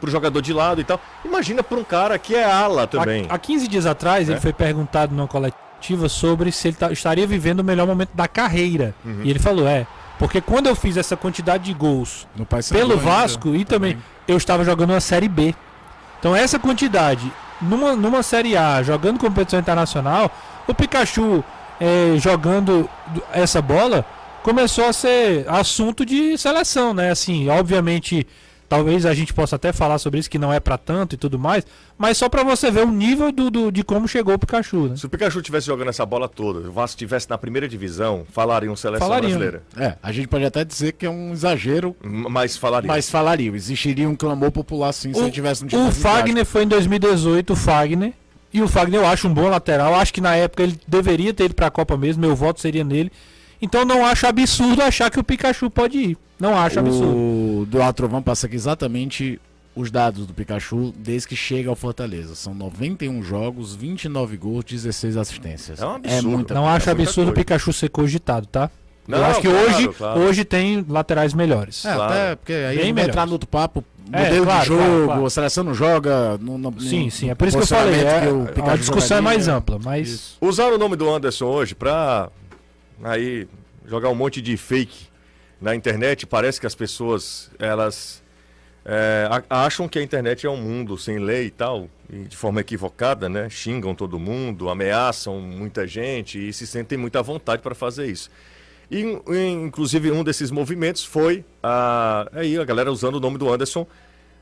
Para 0.00 0.08
o 0.08 0.10
jogador 0.10 0.40
de 0.40 0.52
lado 0.52 0.80
e 0.80 0.84
tal. 0.84 1.00
Imagina 1.24 1.62
para 1.62 1.78
um 1.78 1.84
cara 1.84 2.18
que 2.18 2.34
é 2.34 2.44
ala 2.44 2.86
também. 2.86 3.26
Há, 3.28 3.34
há 3.34 3.38
15 3.38 3.68
dias 3.68 3.86
atrás, 3.86 4.28
é? 4.28 4.32
ele 4.32 4.40
foi 4.40 4.52
perguntado 4.52 5.14
numa 5.14 5.28
coletiva 5.28 6.08
sobre 6.08 6.50
se 6.52 6.68
ele 6.68 6.76
tá, 6.76 6.92
estaria 6.92 7.26
vivendo 7.26 7.60
o 7.60 7.64
melhor 7.64 7.86
momento 7.86 8.10
da 8.14 8.28
carreira. 8.28 8.94
Uhum. 9.04 9.20
E 9.24 9.30
ele 9.30 9.38
falou: 9.38 9.66
é. 9.66 9.86
Porque 10.18 10.40
quando 10.40 10.68
eu 10.68 10.76
fiz 10.76 10.96
essa 10.96 11.16
quantidade 11.16 11.64
de 11.64 11.74
gols 11.74 12.26
pelo 12.70 12.96
Vasco 12.96 13.48
ainda, 13.48 13.60
e 13.60 13.64
também, 13.64 13.92
também 13.94 14.04
eu 14.28 14.36
estava 14.36 14.64
jogando 14.64 14.90
uma 14.90 15.00
Série 15.00 15.28
B. 15.28 15.54
Então 16.20 16.34
essa 16.34 16.58
quantidade 16.58 17.30
numa, 17.68 17.96
numa 17.96 18.22
Série 18.22 18.56
A, 18.56 18.82
jogando 18.82 19.18
competição 19.18 19.58
internacional, 19.58 20.30
o 20.66 20.74
Pikachu 20.74 21.44
é, 21.80 22.16
jogando 22.18 22.88
essa 23.32 23.60
bola 23.60 24.04
começou 24.42 24.84
a 24.86 24.92
ser 24.92 25.46
assunto 25.48 26.04
de 26.04 26.36
seleção, 26.38 26.92
né? 26.94 27.10
Assim, 27.10 27.48
obviamente 27.48 28.26
Talvez 28.68 29.04
a 29.06 29.14
gente 29.14 29.32
possa 29.32 29.56
até 29.56 29.72
falar 29.72 29.98
sobre 29.98 30.20
isso, 30.20 30.30
que 30.30 30.38
não 30.38 30.52
é 30.52 30.58
para 30.58 30.78
tanto 30.78 31.14
e 31.14 31.18
tudo 31.18 31.38
mais, 31.38 31.64
mas 31.98 32.16
só 32.16 32.28
para 32.28 32.42
você 32.42 32.70
ver 32.70 32.84
o 32.84 32.90
nível 32.90 33.30
do, 33.30 33.50
do, 33.50 33.70
de 33.70 33.84
como 33.84 34.08
chegou 34.08 34.34
o 34.34 34.38
Pikachu, 34.38 34.88
né? 34.88 34.96
Se 34.96 35.06
o 35.06 35.08
Pikachu 35.08 35.42
tivesse 35.42 35.66
jogando 35.66 35.88
essa 35.88 36.04
bola 36.04 36.28
toda, 36.28 36.68
o 36.68 36.72
Vasco 36.72 36.96
estivesse 36.96 37.28
na 37.28 37.38
primeira 37.38 37.68
divisão, 37.68 38.26
falariam 38.30 38.74
seleção 38.74 39.06
falariam. 39.06 39.38
brasileira. 39.38 39.62
É, 39.76 39.96
a 40.02 40.12
gente 40.12 40.28
pode 40.28 40.44
até 40.44 40.64
dizer 40.64 40.92
que 40.92 41.06
é 41.06 41.10
um 41.10 41.32
exagero. 41.32 41.94
Mas 42.02 42.56
falariam. 42.56 42.92
Mas 42.92 43.10
falariam. 43.10 43.54
Existiria 43.54 44.08
um 44.08 44.16
clamor 44.16 44.50
popular 44.50 44.92
sim 44.92 45.12
se 45.12 45.20
ele 45.20 45.30
tivesse 45.30 45.62
no 45.62 45.68
time. 45.68 45.82
O 45.88 45.92
Fagner 45.92 46.44
foi 46.44 46.64
em 46.64 46.68
2018, 46.68 47.52
o 47.52 47.56
Fagner. 47.56 48.12
E 48.52 48.62
o 48.62 48.68
Fagner 48.68 49.00
eu 49.00 49.06
acho 49.06 49.26
um 49.26 49.34
bom 49.34 49.48
lateral. 49.48 49.94
Acho 49.94 50.14
que 50.14 50.20
na 50.20 50.36
época 50.36 50.62
ele 50.62 50.78
deveria 50.86 51.34
ter 51.34 51.46
ido 51.46 51.54
para 51.54 51.66
a 51.66 51.70
Copa 51.70 51.96
mesmo. 51.96 52.20
Meu 52.20 52.36
voto 52.36 52.60
seria 52.60 52.84
nele. 52.84 53.10
Então 53.64 53.82
não 53.82 54.04
acho 54.04 54.26
absurdo 54.26 54.82
achar 54.82 55.10
que 55.10 55.18
o 55.18 55.24
Pikachu 55.24 55.70
pode 55.70 55.96
ir. 55.96 56.18
Não 56.38 56.54
acho 56.54 56.78
absurdo. 56.78 57.16
O 57.16 57.66
do 57.66 57.92
Trovão 57.94 58.20
passa 58.20 58.46
aqui 58.46 58.54
exatamente 58.54 59.40
os 59.74 59.90
dados 59.90 60.26
do 60.26 60.34
Pikachu 60.34 60.92
desde 60.98 61.28
que 61.28 61.34
chega 61.34 61.70
ao 61.70 61.74
Fortaleza. 61.74 62.34
São 62.34 62.52
91 62.54 63.22
jogos, 63.22 63.74
29 63.74 64.36
gols, 64.36 64.64
16 64.66 65.16
assistências. 65.16 65.80
É 65.80 65.86
um 65.86 65.94
absurdo. 65.94 66.28
É 66.28 66.30
muita, 66.30 66.54
não 66.54 66.68
acho 66.68 66.90
absurdo 66.90 67.30
o 67.30 67.34
Pikachu 67.34 67.72
ser 67.72 67.88
cogitado, 67.88 68.46
tá? 68.46 68.70
Não, 69.08 69.18
Eu 69.18 69.24
acho 69.24 69.40
que 69.40 69.48
claro, 69.48 69.66
hoje, 69.66 69.88
claro. 69.88 70.20
hoje 70.20 70.44
tem 70.44 70.84
laterais 70.86 71.32
melhores. 71.32 71.86
É, 71.86 71.94
claro. 71.94 72.12
até 72.12 72.36
porque 72.36 72.52
aí 72.52 72.76
Bem 72.76 72.92
vai 72.92 73.04
entrar 73.04 73.26
no 73.26 73.32
outro 73.32 73.48
papo. 73.48 73.82
É, 74.12 74.24
modelo 74.24 74.50
é, 74.50 74.60
de 74.60 74.66
jogo, 74.66 75.26
a 75.26 75.30
seleção 75.30 75.64
não 75.64 75.74
joga. 75.74 76.36
No, 76.38 76.58
no, 76.58 76.78
sim, 76.78 77.08
sim. 77.08 77.30
É 77.30 77.34
por 77.34 77.48
isso 77.48 77.56
que 77.56 77.62
eu 77.62 77.66
falei. 77.66 78.02
É, 78.02 78.20
a 78.70 78.76
discussão 78.76 79.16
é 79.16 79.20
mais 79.22 79.48
ampla. 79.48 79.78
Mas... 79.82 80.08
Isso. 80.08 80.36
Usaram 80.42 80.74
o 80.74 80.78
nome 80.78 80.96
do 80.96 81.10
Anderson 81.10 81.46
hoje 81.46 81.74
pra 81.74 82.28
aí 83.02 83.48
jogar 83.86 84.08
um 84.08 84.14
monte 84.14 84.40
de 84.40 84.56
fake 84.56 85.08
na 85.60 85.74
internet, 85.74 86.26
parece 86.26 86.60
que 86.60 86.66
as 86.66 86.74
pessoas 86.74 87.50
elas 87.58 88.22
é, 88.84 89.28
acham 89.48 89.88
que 89.88 89.98
a 89.98 90.02
internet 90.02 90.46
é 90.46 90.50
um 90.50 90.56
mundo 90.56 90.98
sem 90.98 91.18
lei 91.18 91.46
e 91.46 91.50
tal, 91.50 91.88
e 92.10 92.24
de 92.24 92.36
forma 92.36 92.60
equivocada, 92.60 93.28
né? 93.28 93.48
Xingam 93.48 93.94
todo 93.94 94.18
mundo, 94.18 94.68
ameaçam 94.68 95.40
muita 95.40 95.86
gente 95.86 96.48
e 96.48 96.52
se 96.52 96.66
sentem 96.66 96.98
muita 96.98 97.22
vontade 97.22 97.62
para 97.62 97.74
fazer 97.74 98.06
isso. 98.06 98.30
E, 98.90 99.00
inclusive, 99.50 100.10
um 100.10 100.22
desses 100.22 100.50
movimentos 100.50 101.04
foi 101.04 101.44
a, 101.62 102.28
aí, 102.32 102.58
a 102.58 102.64
galera 102.64 102.92
usando 102.92 103.14
o 103.14 103.20
nome 103.20 103.38
do 103.38 103.50
Anderson 103.50 103.86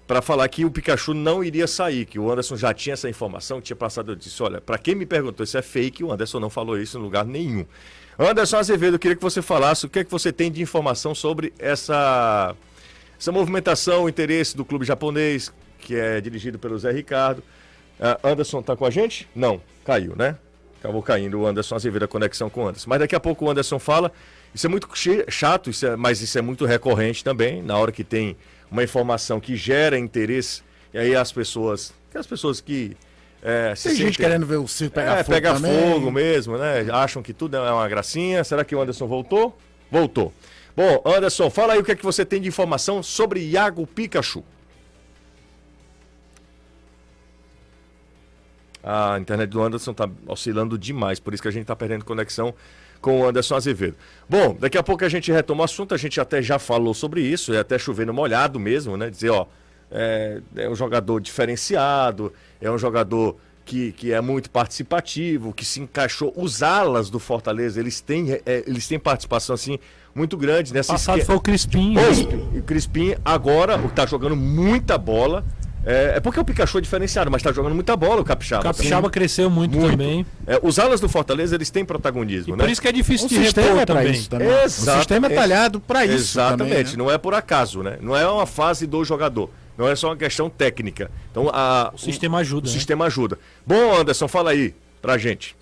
para 0.06 0.20
falar 0.20 0.48
que 0.48 0.64
o 0.64 0.70
Pikachu 0.70 1.14
não 1.14 1.44
iria 1.44 1.66
sair, 1.68 2.04
que 2.04 2.18
o 2.18 2.30
Anderson 2.30 2.56
já 2.56 2.74
tinha 2.74 2.94
essa 2.94 3.08
informação, 3.08 3.60
tinha 3.60 3.76
passado. 3.76 4.12
Eu 4.12 4.16
disse: 4.16 4.42
olha, 4.42 4.60
para 4.60 4.76
quem 4.76 4.96
me 4.96 5.06
perguntou 5.06 5.46
se 5.46 5.56
é 5.56 5.62
fake, 5.62 6.02
o 6.02 6.12
Anderson 6.12 6.40
não 6.40 6.50
falou 6.50 6.76
isso 6.76 6.98
em 6.98 7.00
lugar 7.00 7.24
nenhum. 7.24 7.64
Anderson 8.18 8.58
Azevedo, 8.58 8.98
queria 8.98 9.16
que 9.16 9.22
você 9.22 9.40
falasse 9.40 9.86
o 9.86 9.88
que 9.88 10.00
é 10.00 10.04
que 10.04 10.10
você 10.10 10.32
tem 10.32 10.50
de 10.50 10.60
informação 10.60 11.14
sobre 11.14 11.52
essa, 11.58 12.54
essa 13.18 13.32
movimentação, 13.32 14.04
o 14.04 14.08
interesse 14.08 14.56
do 14.56 14.64
clube 14.64 14.84
japonês, 14.84 15.52
que 15.78 15.96
é 15.96 16.20
dirigido 16.20 16.58
pelo 16.58 16.78
Zé 16.78 16.92
Ricardo. 16.92 17.42
Uh, 17.98 18.28
Anderson 18.28 18.60
está 18.60 18.76
com 18.76 18.84
a 18.84 18.90
gente? 18.90 19.28
Não, 19.34 19.60
caiu, 19.84 20.14
né? 20.16 20.36
Acabou 20.78 21.02
caindo 21.02 21.38
o 21.40 21.46
Anderson 21.46 21.76
Azevedo, 21.76 22.04
a 22.04 22.08
conexão 22.08 22.50
com 22.50 22.64
o 22.64 22.68
Anderson. 22.68 22.90
Mas 22.90 22.98
daqui 22.98 23.14
a 23.14 23.20
pouco 23.20 23.44
o 23.44 23.50
Anderson 23.50 23.78
fala. 23.78 24.10
Isso 24.54 24.66
é 24.66 24.68
muito 24.68 24.88
chato, 25.28 25.70
isso 25.70 25.86
é, 25.86 25.96
mas 25.96 26.20
isso 26.20 26.36
é 26.36 26.42
muito 26.42 26.66
recorrente 26.66 27.24
também. 27.24 27.62
Na 27.62 27.78
hora 27.78 27.92
que 27.92 28.04
tem 28.04 28.36
uma 28.70 28.82
informação 28.82 29.40
que 29.40 29.56
gera 29.56 29.96
interesse, 29.96 30.62
e 30.92 30.98
aí 30.98 31.14
as 31.14 31.30
pessoas. 31.32 31.94
As 32.14 32.26
pessoas 32.26 32.60
que. 32.60 32.96
É, 33.42 33.74
Tem 33.74 33.94
gente 33.94 34.16
querendo 34.16 34.46
ver 34.46 34.58
o 34.58 34.68
circo 34.68 34.94
pegar 34.94 35.18
é, 35.18 35.24
fogo. 35.24 35.34
Pega 35.34 35.54
também. 35.54 35.92
fogo 35.92 36.12
mesmo, 36.12 36.56
né? 36.56 36.86
Acham 36.92 37.22
que 37.22 37.32
tudo 37.34 37.56
é 37.56 37.72
uma 37.72 37.88
gracinha. 37.88 38.44
Será 38.44 38.64
que 38.64 38.74
o 38.74 38.80
Anderson 38.80 39.06
voltou? 39.08 39.58
Voltou. 39.90 40.32
Bom, 40.76 41.02
Anderson, 41.04 41.50
fala 41.50 41.72
aí 41.72 41.80
o 41.80 41.84
que 41.84 41.90
é 41.90 41.96
que 41.96 42.04
você 42.04 42.24
tem 42.24 42.40
de 42.40 42.48
informação 42.48 43.02
sobre 43.02 43.40
Iago 43.40 43.86
Pikachu. 43.86 44.44
A 48.82 49.18
internet 49.18 49.50
do 49.50 49.62
Anderson 49.62 49.90
está 49.90 50.08
oscilando 50.26 50.78
demais, 50.78 51.20
por 51.20 51.34
isso 51.34 51.42
que 51.42 51.48
a 51.48 51.52
gente 51.52 51.62
está 51.62 51.76
perdendo 51.76 52.04
conexão 52.04 52.54
com 53.00 53.20
o 53.20 53.26
Anderson 53.26 53.56
Azevedo. 53.56 53.96
Bom, 54.28 54.56
daqui 54.58 54.78
a 54.78 54.82
pouco 54.82 55.04
a 55.04 55.08
gente 55.08 55.30
retoma 55.30 55.62
o 55.62 55.64
assunto, 55.64 55.94
a 55.94 55.98
gente 55.98 56.20
até 56.20 56.40
já 56.40 56.58
falou 56.58 56.94
sobre 56.94 57.20
isso, 57.20 57.52
é 57.52 57.58
até 57.58 57.78
chovendo 57.78 58.12
molhado 58.14 58.58
mesmo, 58.58 58.96
né? 58.96 59.10
Dizer, 59.10 59.30
ó, 59.30 59.46
é, 59.92 60.40
é 60.56 60.68
um 60.68 60.74
jogador 60.74 61.20
diferenciado, 61.20 62.32
é 62.60 62.70
um 62.70 62.78
jogador 62.78 63.36
que, 63.64 63.92
que 63.92 64.12
é 64.12 64.20
muito 64.20 64.50
participativo, 64.50 65.52
que 65.52 65.64
se 65.64 65.80
encaixou. 65.80 66.32
Os 66.36 66.62
alas 66.62 67.10
do 67.10 67.18
Fortaleza, 67.18 67.78
eles 67.78 68.00
têm, 68.00 68.32
é, 68.32 68.64
eles 68.66 68.88
têm 68.88 68.98
participação 68.98 69.54
assim 69.54 69.78
muito 70.14 70.36
grande 70.36 70.72
nessa 70.72 70.92
Passado 70.92 71.18
esque... 71.18 71.26
foi 71.26 71.36
o 71.36 71.40
Crispim. 71.40 71.94
Oi, 71.96 72.58
o 72.58 72.62
Crispim 72.62 73.14
agora 73.24 73.76
está 73.86 74.06
jogando 74.06 74.36
muita 74.36 74.98
bola. 74.98 75.44
É, 75.84 76.14
é, 76.16 76.20
porque 76.20 76.38
o 76.38 76.44
Pikachu 76.44 76.78
é 76.78 76.80
diferenciado, 76.80 77.28
mas 77.28 77.40
está 77.40 77.50
jogando 77.50 77.74
muita 77.74 77.96
bola 77.96 78.20
o 78.20 78.24
Capixaba. 78.24 78.60
O 78.60 78.64
Capixaba 78.64 79.10
cresceu 79.10 79.50
muito, 79.50 79.76
muito. 79.76 79.90
também. 79.90 80.24
É, 80.46 80.60
os 80.62 80.78
alas 80.78 81.00
do 81.00 81.08
Fortaleza, 81.08 81.56
eles 81.56 81.70
têm 81.70 81.84
protagonismo, 81.84 82.54
e 82.54 82.56
né? 82.56 82.64
Por 82.64 82.70
isso 82.70 82.80
que 82.80 82.86
é 82.86 82.92
difícil 82.92 83.26
o 83.26 83.28
de 83.28 83.38
repor 83.38 83.78
é 83.78 83.84
também. 83.84 84.12
Isso 84.12 84.30
também. 84.30 84.48
O 84.48 84.68
sistema 84.68 85.26
é 85.26 85.30
talhado 85.30 85.80
para 85.80 86.04
isso 86.04 86.38
Exatamente, 86.38 86.68
também, 86.68 86.84
né? 86.84 86.92
não 86.96 87.10
é 87.10 87.18
por 87.18 87.34
acaso, 87.34 87.82
né? 87.82 87.98
Não 88.00 88.16
é 88.16 88.24
uma 88.28 88.46
fase 88.46 88.86
do 88.86 89.04
jogador. 89.04 89.50
Não 89.76 89.88
é 89.88 89.96
só 89.96 90.08
uma 90.08 90.16
questão 90.16 90.50
técnica. 90.50 91.10
Então, 91.30 91.50
a, 91.52 91.92
o 91.94 91.98
sistema 91.98 92.38
ajuda. 92.38 92.66
O 92.66 92.70
né? 92.70 92.76
sistema 92.76 93.06
ajuda. 93.06 93.38
Bom, 93.66 93.94
Anderson, 93.94 94.28
fala 94.28 94.50
aí 94.50 94.74
pra 95.00 95.18
gente. 95.18 95.56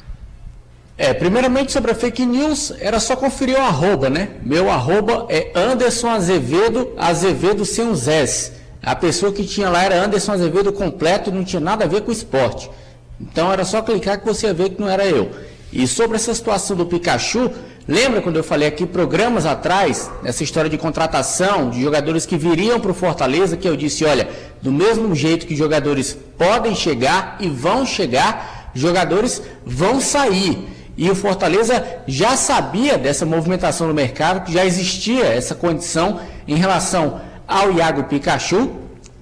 É, 0.99 1.15
primeiramente 1.15 1.73
sobre 1.73 1.93
a 1.93 1.95
fake 1.95 2.27
news, 2.27 2.75
era 2.79 3.01
só 3.01 3.17
conferir 3.17 3.57
o 3.57 3.63
arroba, 3.63 4.11
né? 4.11 4.33
Meu 4.43 4.71
arroba 4.71 5.27
é 5.31 5.51
Anderson 5.55 6.11
Azevedo, 6.11 6.93
Azevedo 6.99 7.65
sem 7.65 7.89
os 7.89 8.07
S. 8.07 8.53
A 8.83 8.95
pessoa 8.95 9.33
que 9.33 9.45
tinha 9.45 9.71
lá 9.71 9.83
era 9.83 10.05
Anderson 10.05 10.33
Azevedo 10.33 10.73
completo, 10.73 11.33
não 11.33 11.43
tinha 11.43 11.61
nada 11.61 11.85
a 11.85 11.89
ver 11.89 12.03
com 12.03 12.13
esporte. 12.13 12.71
Então 13.19 13.51
era 13.53 13.65
só 13.65 13.81
clicar 13.81 14.21
que 14.21 14.27
você 14.27 14.47
ia 14.47 14.53
ver 14.53 14.71
que 14.71 14.81
não 14.81 14.89
era 14.89 15.07
eu. 15.07 15.31
E 15.73 15.87
sobre 15.87 16.17
essa 16.17 16.35
situação 16.35 16.77
do 16.77 16.85
Pikachu, 16.85 17.51
lembra 17.91 18.23
quando 18.23 18.37
eu 18.37 18.45
falei 18.45 18.69
aqui 18.69 18.87
programas 18.87 19.45
atrás, 19.45 20.09
nessa 20.23 20.45
história 20.45 20.71
de 20.71 20.79
contratação 20.79 21.69
de 21.69 21.83
jogadores 21.83 22.25
que 22.25 22.37
viriam 22.37 22.79
para 22.79 22.93
o 22.93 22.95
Fortaleza, 22.95 23.57
que 23.57 23.69
eu 23.69 23.77
disse, 23.77 24.05
olha, 24.05 24.29
do 24.63 24.71
mesmo 24.71 25.13
jeito 25.13 25.45
que 25.45 25.57
jogadores 25.57 26.17
podem 26.39 26.73
chegar 26.73 27.37
e 27.41 27.49
vão 27.49 27.85
chegar, 27.85 28.71
jogadores 28.73 29.43
vão 29.67 30.01
sair. 30.01 30.69
E 30.97 31.11
o 31.11 31.17
Fortaleza 31.17 31.85
já 32.07 32.37
sabia 32.37 32.97
dessa 32.97 33.27
movimentação 33.27 33.89
no 33.89 33.95
mercado, 33.95 34.45
que 34.45 34.53
já 34.53 34.65
existia 34.65 35.25
essa 35.25 35.57
condição 35.57 36.21
em 36.47 36.55
relação 36.55 37.21
ao 37.49 37.73
Iago 37.73 38.05
Pikachu. 38.05 38.71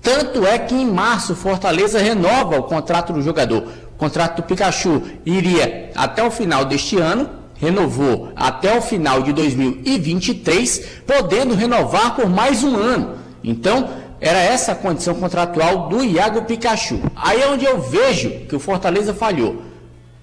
Tanto 0.03 0.47
é 0.47 0.59
que 0.59 0.75
em 0.75 0.85
março 0.85 1.35
Fortaleza 1.35 1.99
renova 1.99 2.59
o 2.59 2.65
contrato 2.65 3.15
do 3.15 3.23
jogador. 3.23 3.63
O 3.95 3.97
contrato 3.97 4.37
do 4.37 4.43
Pikachu 4.43 5.03
iria 5.25 5.91
até 5.97 6.23
o 6.23 6.31
final 6.31 6.67
deste 6.67 6.99
ano, 6.99 7.38
renovou 7.61 8.33
até 8.35 8.77
o 8.77 8.83
final 8.83 9.23
de 9.23 9.33
2023, 9.33 11.03
podendo 11.07 11.55
renovar 11.55 12.15
por 12.15 12.29
mais 12.29 12.63
um 12.65 12.77
ano. 12.77 13.19
Então, 13.43 13.89
era 14.21 14.39
essa 14.39 14.73
a 14.73 14.75
condição 14.75 15.15
contratual 15.15 15.89
do 15.89 16.03
Iago 16.03 16.43
Pikachu. 16.43 17.01
Aí 17.15 17.41
é 17.41 17.49
onde 17.49 17.65
eu 17.65 17.81
vejo 17.81 18.31
que 18.49 18.57
o 18.57 18.61
Fortaleza 18.61 19.15
falhou. 19.15 19.63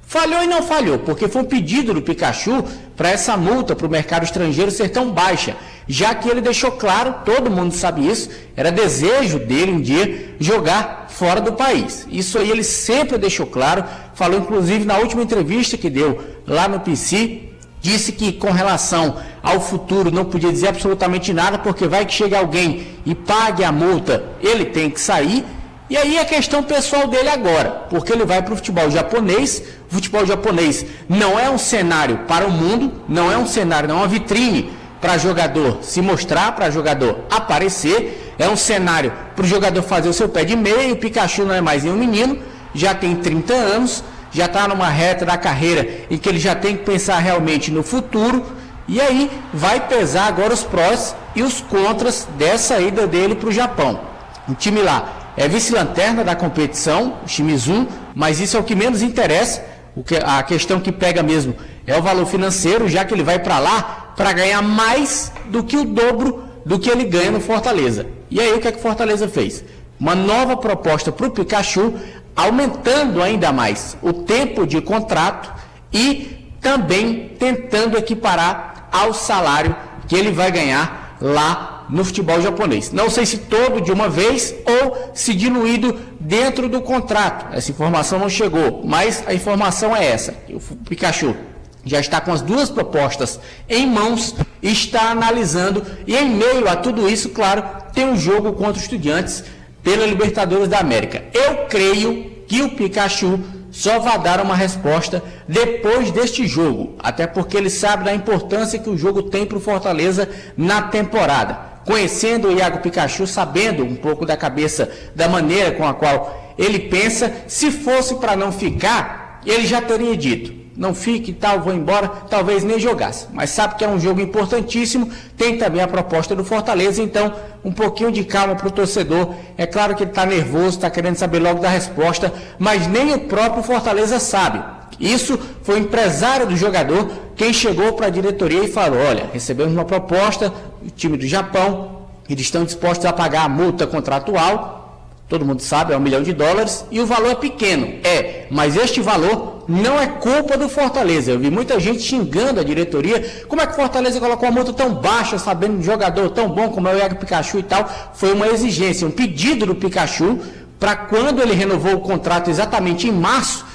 Falhou 0.01 0.43
e 0.43 0.47
não 0.47 0.61
falhou, 0.61 0.99
porque 0.99 1.27
foi 1.27 1.41
um 1.41 1.45
pedido 1.45 1.93
do 1.93 2.01
Pikachu 2.01 2.63
para 2.95 3.09
essa 3.09 3.35
multa 3.35 3.75
para 3.75 3.87
o 3.87 3.89
mercado 3.89 4.23
estrangeiro 4.23 4.69
ser 4.69 4.89
tão 4.89 5.11
baixa, 5.11 5.55
já 5.87 6.15
que 6.15 6.29
ele 6.29 6.41
deixou 6.41 6.71
claro, 6.71 7.15
todo 7.23 7.51
mundo 7.51 7.73
sabe 7.73 8.07
isso, 8.07 8.29
era 8.55 8.71
desejo 8.71 9.39
dele 9.39 9.71
um 9.71 9.81
dia 9.81 10.35
jogar 10.39 11.07
fora 11.09 11.39
do 11.39 11.53
país. 11.53 12.07
Isso 12.09 12.37
aí 12.37 12.49
ele 12.49 12.63
sempre 12.63 13.17
deixou 13.17 13.45
claro, 13.45 13.83
falou 14.13 14.39
inclusive 14.39 14.85
na 14.85 14.97
última 14.97 15.23
entrevista 15.23 15.77
que 15.77 15.89
deu 15.89 16.21
lá 16.47 16.67
no 16.67 16.79
PC, 16.79 17.43
disse 17.81 18.11
que 18.11 18.33
com 18.33 18.51
relação 18.51 19.17
ao 19.43 19.61
futuro 19.61 20.09
não 20.11 20.25
podia 20.25 20.51
dizer 20.51 20.69
absolutamente 20.69 21.31
nada, 21.31 21.59
porque 21.59 21.87
vai 21.87 22.05
que 22.05 22.13
chega 22.13 22.39
alguém 22.39 22.87
e 23.05 23.13
pague 23.13 23.63
a 23.63 23.71
multa, 23.71 24.23
ele 24.41 24.65
tem 24.65 24.89
que 24.89 24.99
sair 24.99 25.45
e 25.87 25.95
aí 25.95 26.17
a 26.17 26.25
questão 26.25 26.63
pessoal 26.63 27.07
dele 27.07 27.29
agora, 27.29 27.85
porque 27.91 28.11
ele 28.11 28.25
vai 28.25 28.41
para 28.41 28.53
o 28.53 28.55
futebol 28.55 28.89
japonês. 28.89 29.61
O 29.91 29.93
futebol 29.93 30.25
japonês 30.25 30.83
não 31.07 31.39
é 31.39 31.47
um 31.47 31.59
cenário 31.59 32.21
para 32.27 32.47
o 32.47 32.51
mundo, 32.51 32.91
não 33.07 33.31
é 33.31 33.37
um 33.37 33.45
cenário, 33.45 33.87
não 33.87 33.97
é 33.97 33.99
uma 33.99 34.07
vitrine 34.07 34.71
para 35.05 35.19
jogador 35.19 35.77
se 35.83 36.01
mostrar, 36.01 36.53
para 36.53 36.71
jogador 36.71 37.19
aparecer. 37.29 38.33
É 38.39 38.49
um 38.49 38.55
cenário 38.55 39.13
para 39.35 39.45
o 39.45 39.47
jogador 39.47 39.83
fazer 39.83 40.09
o 40.09 40.13
seu 40.13 40.27
pé 40.27 40.43
de 40.43 40.55
meio. 40.55 40.95
O 40.95 40.97
Pikachu 40.97 41.45
não 41.45 41.53
é 41.53 41.61
mais 41.61 41.83
nenhum 41.83 41.95
menino, 41.95 42.39
já 42.73 42.95
tem 42.95 43.15
30 43.15 43.53
anos, 43.53 44.03
já 44.31 44.45
está 44.45 44.67
numa 44.67 44.89
reta 44.89 45.23
da 45.23 45.37
carreira 45.37 45.87
em 46.09 46.17
que 46.17 46.27
ele 46.27 46.39
já 46.39 46.55
tem 46.55 46.75
que 46.75 46.83
pensar 46.83 47.19
realmente 47.19 47.69
no 47.69 47.83
futuro. 47.83 48.43
E 48.87 48.99
aí 48.99 49.29
vai 49.53 49.87
pesar 49.87 50.25
agora 50.25 50.55
os 50.55 50.63
prós 50.63 51.15
e 51.35 51.43
os 51.43 51.61
contras 51.61 52.27
dessa 52.35 52.79
ida 52.81 53.05
dele 53.05 53.35
para 53.35 53.49
o 53.49 53.51
Japão. 53.51 54.01
O 54.49 54.55
time 54.55 54.81
lá 54.81 55.33
é 55.37 55.47
vice-lanterna 55.47 56.23
da 56.23 56.35
competição, 56.35 57.19
o 57.23 57.27
Shimizu, 57.27 57.87
mas 58.15 58.39
isso 58.39 58.57
é 58.57 58.59
o 58.59 58.63
que 58.63 58.73
menos 58.73 59.03
interessa. 59.03 59.63
O 59.95 60.03
que, 60.03 60.15
a 60.17 60.41
questão 60.41 60.79
que 60.79 60.91
pega 60.91 61.21
mesmo 61.21 61.55
é 61.85 61.95
o 61.95 62.01
valor 62.01 62.25
financeiro, 62.25 62.89
já 62.89 63.05
que 63.05 63.13
ele 63.13 63.23
vai 63.23 63.37
para 63.37 63.59
lá 63.59 64.04
para 64.15 64.33
ganhar 64.33 64.61
mais 64.61 65.31
do 65.47 65.63
que 65.63 65.77
o 65.77 65.85
dobro 65.85 66.43
do 66.65 66.79
que 66.79 66.89
ele 66.89 67.03
ganha 67.03 67.31
no 67.31 67.39
Fortaleza. 67.39 68.07
E 68.29 68.39
aí 68.39 68.53
o 68.53 68.59
que, 68.59 68.67
é 68.67 68.71
que 68.71 68.79
o 68.79 68.81
Fortaleza 68.81 69.27
fez? 69.27 69.63
Uma 69.99 70.15
nova 70.15 70.57
proposta 70.57 71.11
para 71.11 71.27
o 71.27 71.31
Pikachu, 71.31 71.93
aumentando 72.35 73.21
ainda 73.21 73.51
mais 73.51 73.95
o 74.01 74.11
tempo 74.11 74.65
de 74.65 74.81
contrato 74.81 75.53
e 75.93 76.49
também 76.59 77.29
tentando 77.39 77.97
equiparar 77.97 78.89
ao 78.91 79.13
salário 79.13 79.75
que 80.07 80.15
ele 80.15 80.31
vai 80.31 80.51
ganhar 80.51 81.17
lá 81.21 81.85
no 81.89 82.03
futebol 82.03 82.41
japonês. 82.41 82.91
Não 82.91 83.09
sei 83.09 83.25
se 83.25 83.37
todo 83.37 83.79
de 83.79 83.91
uma 83.91 84.09
vez 84.09 84.53
ou 84.65 85.11
se 85.13 85.33
diluído 85.33 85.97
dentro 86.19 86.67
do 86.67 86.81
contrato. 86.81 87.53
Essa 87.53 87.71
informação 87.71 88.19
não 88.19 88.29
chegou, 88.29 88.81
mas 88.83 89.23
a 89.27 89.33
informação 89.33 89.95
é 89.95 90.05
essa. 90.05 90.33
O 90.49 90.59
Pikachu 90.59 91.35
já 91.85 91.99
está 91.99 92.19
com 92.19 92.31
as 92.31 92.41
duas 92.41 92.69
propostas 92.69 93.39
em 93.69 93.87
mãos, 93.87 94.35
está 94.61 95.11
analisando 95.11 95.83
e 96.07 96.15
em 96.15 96.29
meio 96.29 96.67
a 96.67 96.75
tudo 96.75 97.07
isso, 97.07 97.29
claro, 97.29 97.63
tem 97.93 98.05
um 98.05 98.17
jogo 98.17 98.53
contra 98.53 98.73
os 98.73 98.81
Estudiantes 98.81 99.43
pela 99.83 100.05
Libertadores 100.05 100.67
da 100.67 100.79
América. 100.79 101.23
Eu 101.33 101.67
creio 101.67 102.31
que 102.47 102.61
o 102.61 102.69
Pikachu 102.69 103.39
só 103.71 103.99
vai 103.99 104.17
dar 104.19 104.41
uma 104.41 104.55
resposta 104.55 105.21
depois 105.47 106.11
deste 106.11 106.47
jogo, 106.47 106.95
até 106.99 107.27
porque 107.27 107.55
ele 107.55 107.69
sabe 107.69 108.05
da 108.05 108.15
importância 108.15 108.79
que 108.79 108.89
o 108.89 108.97
jogo 108.97 109.23
tem 109.23 109.45
para 109.45 109.57
o 109.57 109.61
Fortaleza 109.61 110.27
na 110.57 110.81
temporada 110.83 111.75
conhecendo 111.85 112.47
o 112.47 112.51
Iago 112.51 112.79
Pikachu, 112.79 113.27
sabendo 113.27 113.83
um 113.83 113.95
pouco 113.95 114.25
da 114.25 114.35
cabeça, 114.35 114.91
da 115.15 115.29
maneira 115.29 115.71
com 115.71 115.87
a 115.87 115.93
qual 115.93 116.53
ele 116.57 116.79
pensa, 116.79 117.31
se 117.47 117.71
fosse 117.71 118.15
para 118.15 118.35
não 118.35 118.51
ficar, 118.51 119.39
ele 119.45 119.67
já 119.67 119.81
teria 119.81 120.17
dito. 120.17 120.64
Não 120.75 120.93
fique 120.93 121.31
tal, 121.31 121.61
vou 121.61 121.73
embora, 121.73 122.07
talvez 122.29 122.63
nem 122.63 122.77
jogasse. 122.77 123.27
Mas 123.31 123.49
sabe 123.49 123.75
que 123.75 123.85
é 123.85 123.87
um 123.87 123.99
jogo 123.99 124.19
importantíssimo, 124.19 125.09
tem 125.37 125.57
também 125.57 125.81
a 125.81 125.87
proposta 125.87 126.35
do 126.35 126.43
Fortaleza, 126.43 127.01
então 127.01 127.33
um 127.63 127.71
pouquinho 127.71 128.11
de 128.11 128.23
calma 128.25 128.55
para 128.55 128.67
o 128.67 128.71
torcedor. 128.71 129.33
É 129.57 129.65
claro 129.65 129.95
que 129.95 130.03
ele 130.03 130.11
está 130.11 130.25
nervoso, 130.25 130.77
está 130.77 130.89
querendo 130.89 131.15
saber 131.15 131.39
logo 131.39 131.61
da 131.61 131.69
resposta, 131.69 132.33
mas 132.59 132.87
nem 132.87 133.13
o 133.13 133.19
próprio 133.21 133.63
Fortaleza 133.63 134.19
sabe. 134.19 134.61
Isso 134.99 135.39
foi 135.63 135.75
o 135.75 135.79
empresário 135.79 136.45
do 136.45 136.55
jogador 136.55 137.09
quem 137.35 137.51
chegou 137.51 137.93
para 137.93 138.07
a 138.07 138.09
diretoria 138.09 138.63
e 138.63 138.67
falou: 138.67 138.99
olha, 138.99 139.29
recebemos 139.31 139.73
uma 139.73 139.85
proposta, 139.85 140.53
o 140.81 140.89
time 140.89 141.17
do 141.17 141.27
Japão, 141.27 142.07
eles 142.29 142.43
estão 142.43 142.63
dispostos 142.63 143.05
a 143.05 143.13
pagar 143.13 143.43
a 143.43 143.49
multa 143.49 143.85
contratual, 143.85 145.03
todo 145.27 145.45
mundo 145.45 145.61
sabe, 145.61 145.93
é 145.93 145.97
um 145.97 145.99
milhão 145.99 146.23
de 146.23 146.33
dólares, 146.33 146.85
e 146.89 146.99
o 146.99 147.05
valor 147.05 147.31
é 147.31 147.35
pequeno. 147.35 147.87
É, 148.03 148.45
mas 148.49 148.75
este 148.77 149.01
valor 149.01 149.54
não 149.67 149.99
é 149.99 150.07
culpa 150.07 150.57
do 150.57 150.69
Fortaleza. 150.69 151.31
Eu 151.31 151.39
vi 151.39 151.49
muita 151.49 151.79
gente 151.79 152.01
xingando 152.01 152.59
a 152.59 152.63
diretoria. 152.63 153.45
Como 153.47 153.61
é 153.61 153.65
que 153.65 153.73
o 153.73 153.75
Fortaleza 153.75 154.19
colocou 154.19 154.47
uma 154.47 154.55
multa 154.55 154.73
tão 154.73 154.93
baixa, 154.95 155.37
sabendo 155.37 155.77
um 155.77 155.83
jogador 155.83 156.29
tão 156.29 156.49
bom 156.49 156.69
como 156.69 156.87
é 156.87 156.95
o 156.95 156.97
Iago 156.97 157.15
Pikachu 157.15 157.59
e 157.59 157.63
tal? 157.63 157.89
Foi 158.13 158.33
uma 158.33 158.47
exigência, 158.47 159.07
um 159.07 159.11
pedido 159.11 159.65
do 159.65 159.75
Pikachu 159.75 160.39
para 160.79 160.95
quando 160.95 161.41
ele 161.41 161.53
renovou 161.53 161.93
o 161.93 161.99
contrato 162.01 162.49
exatamente 162.49 163.07
em 163.07 163.11
março 163.11 163.65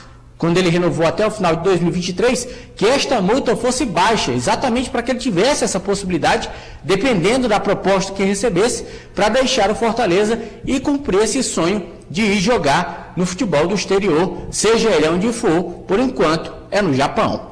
quando 0.41 0.57
ele 0.57 0.71
renovou 0.71 1.07
até 1.07 1.27
o 1.27 1.31
final 1.31 1.55
de 1.55 1.63
2023, 1.65 2.49
que 2.75 2.87
esta 2.87 3.21
multa 3.21 3.55
fosse 3.55 3.85
baixa, 3.85 4.33
exatamente 4.33 4.89
para 4.89 5.03
que 5.03 5.11
ele 5.11 5.19
tivesse 5.19 5.65
essa 5.65 5.79
possibilidade, 5.79 6.49
dependendo 6.83 7.47
da 7.47 7.61
proposta 7.61 8.15
que 8.15 8.25
recebesse, 8.25 8.87
para 9.15 9.29
deixar 9.29 9.71
o 9.71 9.75
Fortaleza 9.75 10.41
e 10.65 10.81
cumprir 10.81 11.21
esse 11.21 11.43
sonho 11.43 11.87
de 12.09 12.23
ir 12.23 12.39
jogar 12.39 13.13
no 13.19 13.27
futebol 13.27 13.69
do 13.69 13.75
exterior, 13.75 14.47
seja 14.51 14.89
ele 14.89 15.09
onde 15.11 15.31
for, 15.31 15.63
por 15.87 16.01
enquanto 16.01 16.51
é 16.71 16.81
no 16.81 16.95
Japão. 16.95 17.51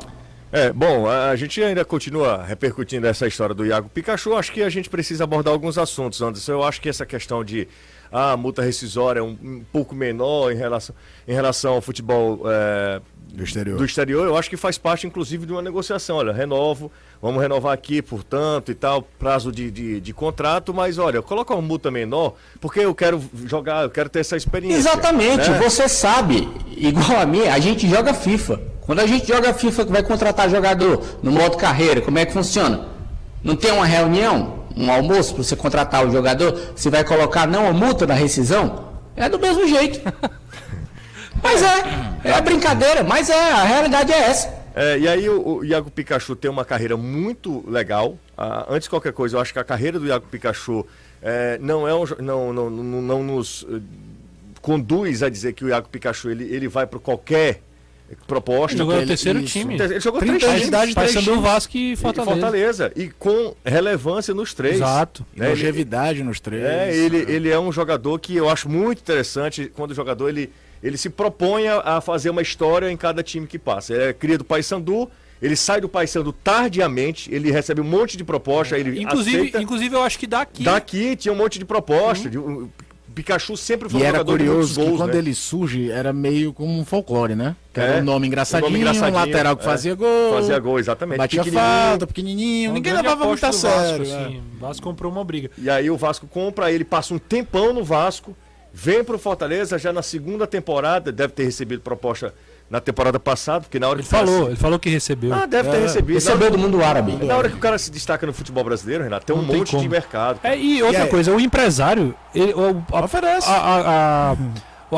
É, 0.50 0.72
bom, 0.72 1.06
a 1.06 1.36
gente 1.36 1.62
ainda 1.62 1.84
continua 1.84 2.42
repercutindo 2.42 3.06
essa 3.06 3.26
história 3.26 3.54
do 3.54 3.66
Iago 3.66 3.90
Pikachu. 3.90 4.34
Acho 4.34 4.50
que 4.50 4.62
a 4.62 4.70
gente 4.70 4.88
precisa 4.88 5.24
abordar 5.24 5.52
alguns 5.52 5.76
assuntos, 5.76 6.22
Anderson. 6.22 6.52
Eu 6.52 6.64
acho 6.64 6.80
que 6.80 6.88
essa 6.88 7.04
questão 7.04 7.44
de 7.44 7.68
a 8.10 8.36
multa 8.36 8.62
rescisória 8.62 9.20
é 9.20 9.22
um, 9.22 9.36
um 9.42 9.64
pouco 9.72 9.94
menor 9.94 10.52
em 10.52 10.56
relação, 10.56 10.94
em 11.26 11.32
relação 11.32 11.74
ao 11.74 11.80
futebol 11.80 12.42
é, 12.46 13.00
Do 13.32 13.44
exterior. 13.44 13.78
do 13.78 13.84
exterior, 13.84 14.26
eu 14.26 14.36
acho 14.36 14.48
que 14.48 14.56
faz 14.56 14.78
parte, 14.78 15.06
inclusive, 15.06 15.46
de 15.46 15.52
uma 15.52 15.62
negociação. 15.62 16.16
Olha, 16.16 16.32
renovo, 16.32 16.90
vamos 17.20 17.40
renovar 17.40 17.72
aqui 17.72 18.00
por 18.00 18.24
tanto 18.24 18.70
e 18.70 18.74
tal, 18.74 19.02
prazo 19.02 19.52
de, 19.52 19.70
de, 19.70 20.00
de 20.00 20.12
contrato, 20.12 20.72
mas 20.72 20.98
olha, 20.98 21.20
coloca 21.22 21.52
uma 21.54 21.62
multa 21.62 21.90
menor, 21.90 22.34
porque 22.60 22.80
eu 22.80 22.94
quero 22.94 23.22
jogar, 23.44 23.84
eu 23.84 23.90
quero 23.90 24.08
ter 24.08 24.20
essa 24.20 24.36
experiência. 24.36 24.78
Exatamente, 24.78 25.50
né? 25.50 25.58
você 25.58 25.88
sabe, 25.88 26.48
igual 26.76 27.20
a 27.20 27.26
mim, 27.26 27.42
a 27.42 27.58
gente 27.58 27.88
joga 27.88 28.14
FIFA. 28.14 28.60
Quando 28.82 29.00
a 29.00 29.06
gente 29.06 29.28
joga 29.28 29.52
FIFA 29.52 29.84
que 29.84 29.92
vai 29.92 30.02
contratar 30.02 30.48
jogador 30.48 31.04
no 31.22 31.30
modo 31.30 31.58
carreira, 31.58 32.00
como 32.00 32.18
é 32.18 32.24
que 32.24 32.32
funciona? 32.32 32.88
Não 33.44 33.54
tem 33.54 33.70
uma 33.70 33.84
reunião, 33.84 34.57
um 34.78 34.90
almoço 34.90 35.34
para 35.34 35.44
você 35.44 35.56
contratar 35.56 36.06
o 36.06 36.10
jogador? 36.10 36.52
Você 36.74 36.88
vai 36.88 37.04
colocar 37.04 37.46
não 37.46 37.66
a 37.66 37.72
multa 37.72 38.06
da 38.06 38.14
rescisão? 38.14 38.88
É 39.16 39.28
do 39.28 39.38
mesmo 39.38 39.66
jeito. 39.66 40.00
Mas 41.42 41.62
é, 41.62 42.30
é 42.30 42.32
a 42.32 42.40
brincadeira, 42.40 43.04
mas 43.04 43.30
é, 43.30 43.52
a 43.52 43.62
realidade 43.62 44.12
é 44.12 44.18
essa. 44.18 44.52
É, 44.74 44.98
e 44.98 45.08
aí 45.08 45.28
o, 45.28 45.58
o 45.58 45.64
Iago 45.64 45.90
Pikachu 45.90 46.34
tem 46.34 46.50
uma 46.50 46.64
carreira 46.64 46.96
muito 46.96 47.64
legal. 47.68 48.18
Ah, 48.36 48.66
antes 48.68 48.84
de 48.84 48.90
qualquer 48.90 49.12
coisa, 49.12 49.36
eu 49.36 49.40
acho 49.40 49.52
que 49.52 49.58
a 49.58 49.64
carreira 49.64 49.98
do 49.98 50.06
Iago 50.06 50.26
Pikachu 50.26 50.84
é, 51.22 51.58
não, 51.60 51.86
é 51.86 51.94
um, 51.94 52.04
não, 52.20 52.52
não, 52.52 52.70
não, 52.70 53.02
não 53.02 53.22
nos 53.22 53.66
eh, 53.68 53.80
conduz 54.60 55.22
a 55.22 55.28
dizer 55.28 55.52
que 55.52 55.64
o 55.64 55.68
Iago 55.68 55.88
Pikachu 55.88 56.30
ele, 56.30 56.44
ele 56.44 56.68
vai 56.68 56.86
para 56.86 56.98
qualquer 56.98 57.62
proposta. 58.26 58.76
Jogou 58.76 58.94
no 58.94 59.00
ele- 59.00 59.08
terceiro 59.08 59.40
isso. 59.40 59.52
time. 59.52 59.74
Ele 59.80 60.00
jogou 60.00 60.20
30 60.20 60.38
três 60.38 60.52
de 60.52 60.56
times. 60.56 60.68
idade, 60.68 60.94
três 60.94 61.12
Paysandu, 61.14 61.30
times. 61.36 61.42
Vasco 61.50 61.76
e 61.76 61.92
E 61.92 61.96
Fortaleza. 61.96 62.32
Fortaleza. 62.32 62.92
E 62.96 63.08
com 63.08 63.54
relevância 63.64 64.34
nos 64.34 64.54
três. 64.54 64.76
Exato. 64.76 65.24
Né, 65.36 65.46
ele- 65.46 65.54
longevidade 65.54 66.22
nos 66.22 66.40
três. 66.40 66.62
É, 66.64 66.94
ele, 66.96 67.18
ele 67.28 67.48
é 67.50 67.58
um 67.58 67.70
jogador 67.72 68.18
que 68.18 68.34
eu 68.36 68.48
acho 68.48 68.68
muito 68.68 68.98
interessante 69.00 69.70
quando 69.74 69.90
o 69.90 69.94
jogador 69.94 70.28
ele, 70.28 70.50
ele 70.82 70.96
se 70.96 71.08
propõe 71.10 71.68
a, 71.68 72.00
fazer 72.00 72.30
uma 72.30 72.42
história 72.42 72.90
em 72.90 72.96
cada 72.96 73.22
time 73.22 73.46
que 73.46 73.58
passa. 73.58 73.92
Ele 73.94 74.02
é 74.04 74.12
cria 74.12 74.38
do 74.38 74.44
Paysandu, 74.44 75.08
ele 75.40 75.54
sai 75.56 75.80
do 75.80 75.88
Paysandu 75.88 76.32
tardiamente, 76.32 77.32
ele 77.32 77.50
recebe 77.50 77.80
um 77.80 77.84
monte 77.84 78.16
de 78.16 78.24
proposta, 78.24 78.76
ele 78.78 79.00
Inclusive, 79.00 79.36
aceita. 79.38 79.62
inclusive, 79.62 79.94
eu 79.94 80.02
acho 80.02 80.18
que 80.18 80.26
daqui. 80.26 80.64
Daqui 80.64 81.14
tinha 81.16 81.32
um 81.32 81.36
monte 81.36 81.58
de 81.58 81.64
proposta. 81.64 82.28
de 82.28 82.38
um- 82.38 82.68
Pikachu 83.18 83.56
sempre 83.56 83.88
foi 83.88 84.00
E 84.00 84.04
um 84.04 84.06
era 84.06 84.18
jogador 84.18 84.38
de 84.38 84.44
muitos 84.44 84.68
curioso 84.68 84.80
que 84.80 84.86
gols, 84.86 85.00
quando 85.00 85.12
né? 85.12 85.18
ele 85.18 85.34
surge, 85.34 85.90
era 85.90 86.12
meio 86.12 86.52
como 86.52 86.78
um 86.78 86.84
folclore, 86.84 87.34
né? 87.34 87.56
Que 87.74 87.80
É, 87.80 87.84
era 87.84 87.98
um 88.00 88.04
nome 88.04 88.26
um 88.26 88.28
engraçadinho, 88.28 88.72
um 88.72 88.76
engraçadinho, 88.76 89.14
lateral 89.18 89.56
que 89.56 89.62
é. 89.62 89.64
fazia 89.64 89.94
gol. 89.96 90.34
Fazia 90.34 90.58
gol, 90.60 90.78
exatamente. 90.78 91.18
Batia 91.18 91.44
falta, 91.44 92.06
pequenininho. 92.06 92.70
Uma 92.70 92.74
Ninguém 92.74 92.92
levava 92.92 93.24
muito 93.26 93.42
a 93.42 93.48
Vasco, 93.50 93.60
sério. 93.60 94.06
é. 94.06 94.24
assim. 94.24 94.42
O 94.56 94.60
Vasco 94.60 94.82
comprou 94.84 95.10
uma 95.10 95.24
briga. 95.24 95.50
E 95.58 95.68
aí 95.68 95.90
o 95.90 95.96
Vasco 95.96 96.28
compra 96.28 96.70
ele, 96.70 96.84
passa 96.84 97.12
um 97.12 97.18
tempão 97.18 97.72
no 97.74 97.82
Vasco, 97.82 98.36
vem 98.72 99.02
pro 99.02 99.18
Fortaleza 99.18 99.76
já 99.78 99.92
na 99.92 100.02
segunda 100.02 100.46
temporada, 100.46 101.10
deve 101.10 101.32
ter 101.32 101.42
recebido 101.42 101.82
proposta 101.82 102.32
na 102.70 102.80
temporada 102.80 103.18
passada, 103.18 103.60
porque 103.62 103.78
na 103.78 103.88
hora 103.88 103.98
Ele 103.98 104.04
que 104.04 104.10
cara 104.10 104.26
falou, 104.26 104.46
ele 104.48 104.56
falou 104.56 104.78
que 104.78 104.90
recebeu. 104.90 105.32
Ah, 105.32 105.46
deve 105.46 105.70
ter 105.70 105.76
É, 105.76 105.80
recebido. 105.80 106.14
Recebeu 106.16 106.50
do 106.50 106.58
mundo 106.58 106.84
árabe. 106.84 107.12
Na 107.24 107.36
hora 107.36 107.48
que 107.48 107.54
o 107.56 107.58
cara 107.58 107.78
se 107.78 107.90
destaca 107.90 108.26
no 108.26 108.32
futebol 108.32 108.62
brasileiro, 108.62 109.04
Renato, 109.04 109.24
tem 109.24 109.34
um 109.34 109.40
Não 109.40 109.48
tem 109.48 109.58
monte 109.58 109.70
de 109.70 109.76
como. 109.76 109.88
mercado. 109.88 110.38
É, 110.42 110.56
e 110.58 110.82
outra 110.82 111.04
E 111.04 111.08
coisa, 111.08 111.34
o 111.34 111.40
empresário, 111.40 112.14
ele, 112.34 112.52
o- 112.52 112.82
a, 112.92 113.04
Oferece. 113.04 113.48
a, 113.48 113.52
a, 113.54 114.32
a- 114.32 114.36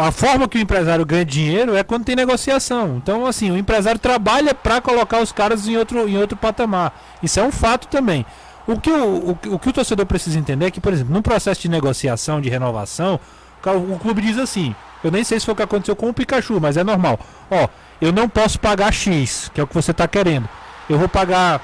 a 0.07 0.13
forma 0.13 0.49
que 0.49 0.59
o 0.59 0.61
empresário 0.61 1.05
ganha 1.07 1.25
dinheiro 1.25 1.77
é 1.77 1.83
quando 1.85 2.05
tem 2.05 2.15
negociação. 2.17 2.97
Então, 2.97 3.25
assim, 3.27 3.51
o 3.51 3.57
empresário 3.57 3.99
trabalha 4.01 4.53
para 4.55 4.81
colocar 4.81 5.21
os 5.21 5.31
caras 5.33 5.67
em 5.69 5.77
outro, 5.77 6.09
em 6.09 6.17
outro 6.19 6.37
patamar. 6.37 6.93
Isso 7.23 7.39
é 7.41 7.43
um 7.45 7.51
fato 7.53 7.87
também. 7.89 8.25
O 8.67 8.81
que 8.81 8.91
o, 8.91 9.31
o, 9.31 9.37
que- 9.37 9.49
o 9.49 9.59
que 9.59 9.69
o 9.69 9.73
torcedor 9.73 10.07
precisa 10.07 10.39
entender 10.39 10.67
é 10.67 10.71
que, 10.71 10.81
por 10.81 10.93
exemplo, 10.93 11.13
num 11.13 11.23
processo 11.23 11.61
de 11.63 11.69
negociação, 11.69 12.41
de 12.41 12.49
renovação, 12.49 13.19
o 13.65 13.99
clube 13.99 14.23
diz 14.23 14.39
assim: 14.39 14.75
eu 15.03 15.11
nem 15.11 15.25
sei 15.25 15.39
se 15.41 15.47
foi 15.47 15.53
o 15.53 15.57
que 15.57 15.63
aconteceu 15.63 15.97
com 15.97 16.09
o 16.09 16.15
Pikachu, 16.15 16.61
mas 16.61 16.77
é 16.77 16.85
normal. 16.85 17.19
Ó, 17.51 17.69
eu 18.01 18.13
não 18.13 18.29
posso 18.29 18.59
pagar 18.59 18.93
X, 18.93 19.51
que 19.55 19.61
é 19.61 19.65
o 19.65 19.67
que 19.67 19.75
você 19.75 19.91
está 19.91 20.07
querendo. 20.07 20.49
Eu 20.89 20.99
vou 20.99 21.09
pagar 21.09 21.61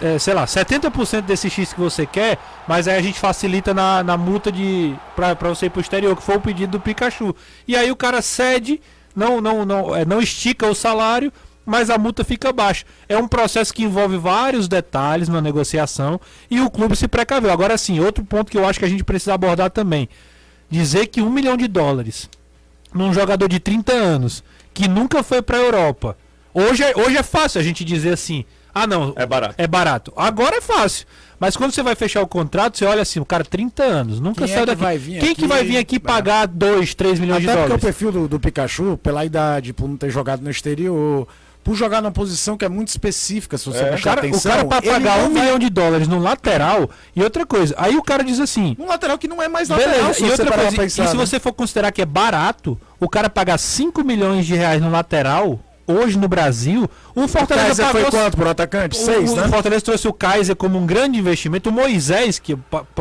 é, 0.00 0.18
sei 0.18 0.34
lá, 0.34 0.44
70% 0.44 1.22
desse 1.22 1.48
X 1.48 1.72
que 1.72 1.80
você 1.80 2.06
quer, 2.06 2.38
mas 2.66 2.88
aí 2.88 2.96
a 2.96 3.02
gente 3.02 3.18
facilita 3.18 3.72
na, 3.72 4.02
na 4.02 4.16
multa 4.16 4.50
de 4.50 4.94
pra 5.14 5.34
você 5.34 5.66
ir 5.66 5.70
pro 5.70 5.80
exterior, 5.80 6.16
que 6.16 6.22
foi 6.22 6.36
o 6.36 6.40
pedido 6.40 6.72
do 6.72 6.80
Pikachu. 6.80 7.34
E 7.66 7.76
aí 7.76 7.90
o 7.90 7.96
cara 7.96 8.20
cede, 8.20 8.80
não, 9.14 9.40
não, 9.40 9.64
não, 9.64 9.94
é, 9.94 10.04
não 10.04 10.20
estica 10.20 10.66
o 10.66 10.74
salário, 10.74 11.32
mas 11.64 11.90
a 11.90 11.98
multa 11.98 12.24
fica 12.24 12.52
baixa. 12.52 12.84
É 13.08 13.16
um 13.16 13.28
processo 13.28 13.72
que 13.72 13.84
envolve 13.84 14.16
vários 14.16 14.68
detalhes 14.68 15.28
na 15.28 15.40
negociação 15.40 16.20
e 16.50 16.60
o 16.60 16.70
clube 16.70 16.96
se 16.96 17.08
precaveu. 17.08 17.50
Agora 17.50 17.78
sim, 17.78 18.00
outro 18.00 18.24
ponto 18.24 18.50
que 18.50 18.58
eu 18.58 18.66
acho 18.66 18.78
que 18.78 18.84
a 18.84 18.88
gente 18.88 19.04
precisa 19.04 19.34
abordar 19.34 19.70
também. 19.70 20.08
Dizer 20.68 21.06
que 21.06 21.22
um 21.22 21.30
milhão 21.30 21.56
de 21.56 21.68
dólares 21.68 22.28
num 22.94 23.12
jogador 23.12 23.48
de 23.48 23.58
30 23.58 23.92
anos 23.92 24.42
que 24.72 24.88
nunca 24.88 25.22
foi 25.22 25.42
pra 25.42 25.58
Europa. 25.58 26.16
Hoje 26.52 26.82
é, 26.84 26.92
hoje 26.96 27.16
é 27.16 27.22
fácil 27.22 27.60
a 27.60 27.64
gente 27.64 27.84
dizer 27.84 28.12
assim: 28.12 28.44
ah, 28.72 28.86
não, 28.86 29.12
É 29.16 29.26
barato. 29.26 29.54
é 29.58 29.66
barato. 29.66 30.12
Agora 30.16 30.56
é 30.56 30.60
fácil. 30.60 31.06
Mas 31.38 31.56
quando 31.56 31.72
você 31.72 31.82
vai 31.82 31.94
fechar 31.96 32.22
o 32.22 32.28
contrato, 32.28 32.78
você 32.78 32.84
olha 32.84 33.02
assim, 33.02 33.18
o 33.20 33.24
cara 33.24 33.44
30 33.44 33.82
anos, 33.82 34.20
nunca 34.20 34.44
Quem 34.44 34.50
é 34.52 34.54
saiu 34.54 34.60
que 34.60 34.66
daqui. 34.70 34.82
vai 34.82 34.96
vir 34.98 35.20
Quem 35.20 35.30
aqui? 35.32 35.42
que 35.42 35.46
vai 35.48 35.64
vir 35.64 35.76
aqui 35.76 35.96
É. 35.96 35.98
pagar 35.98 36.46
2, 36.46 36.94
3 36.94 37.18
milhões 37.18 37.40
de 37.42 37.48
Até 37.48 37.56
porque 37.56 37.64
o 37.64 37.68
dólares? 37.76 37.84
perfil 37.84 38.12
do, 38.12 38.28
do 38.28 38.40
Pikachu, 38.40 38.96
pela 39.02 39.24
idade, 39.24 39.72
por 39.72 39.88
não 39.88 39.96
ter 39.96 40.10
jogado 40.10 40.42
no 40.42 40.50
exterior, 40.50 41.26
por 41.64 41.74
jogar 41.74 42.02
numa 42.02 42.12
posição 42.12 42.56
que 42.56 42.64
é 42.64 42.68
muito 42.68 42.88
específica, 42.88 43.56
se 43.58 43.64
você 43.64 43.78
É. 43.78 43.84
O 43.84 43.88
prestar 43.88 44.10
cara, 44.16 44.26
o 44.26 44.28
atenção. 44.28 44.52
cara 44.52 44.64
pra 44.66 44.82
pagar 44.82 45.18
um 45.20 45.32
vai- 45.32 45.42
milhão 45.42 45.58
de 45.58 45.70
dólares 45.70 46.06
no 46.06 46.18
lateral 46.20 46.88
e 47.16 47.22
outra 47.22 47.46
coisa. 47.46 47.74
Aí 47.78 47.96
o 47.96 48.02
cara 48.02 48.22
diz 48.22 48.38
assim. 48.38 48.76
Um 48.78 48.86
lateral 48.86 49.16
que 49.18 49.26
não 49.26 49.42
é 49.42 49.48
mais 49.48 49.70
lateral, 49.70 49.92
Beleza, 49.94 50.12
se 50.14 50.20
e 50.22 50.26
você 50.26 50.30
outra 50.42 50.46
coisa, 50.52 50.62
pra 50.70 50.72
e 50.72 50.76
pensar, 50.86 51.06
se 51.08 51.16
né? 51.16 51.26
você 51.26 51.40
for 51.40 51.52
considerar 51.54 51.90
que 51.90 52.02
é 52.02 52.06
barato, 52.06 52.78
o 53.00 53.08
cara 53.08 53.30
pagar 53.30 53.58
5 53.58 54.04
milhões 54.04 54.44
de 54.46 54.54
reais 54.54 54.80
no 54.82 54.90
lateral, 54.90 55.58
hoje 55.86 56.18
no 56.18 56.28
Brasil, 56.28 56.88
o 57.14 57.24
O 57.24 57.28
Fortaleza 57.28 57.66
Kaiser 57.82 57.86
foi 57.86 58.04
pagou 58.04 58.20
quanto 58.20 58.36
por 58.36 58.46
atacante? 58.46 58.96
O- 58.98 59.00
Seis, 59.04 59.32
o, 59.32 59.36
né? 59.36 59.48
Fortaleza 59.48 59.82
trouxe 59.84 60.08
o 60.08 60.12
Kaiser 60.12 60.56
como 60.56 60.78
um 60.78 60.86
grande 60.86 61.18
investimento. 61.18 61.70
O 61.70 61.72
Moisés, 61.72 62.38
que 62.38 62.56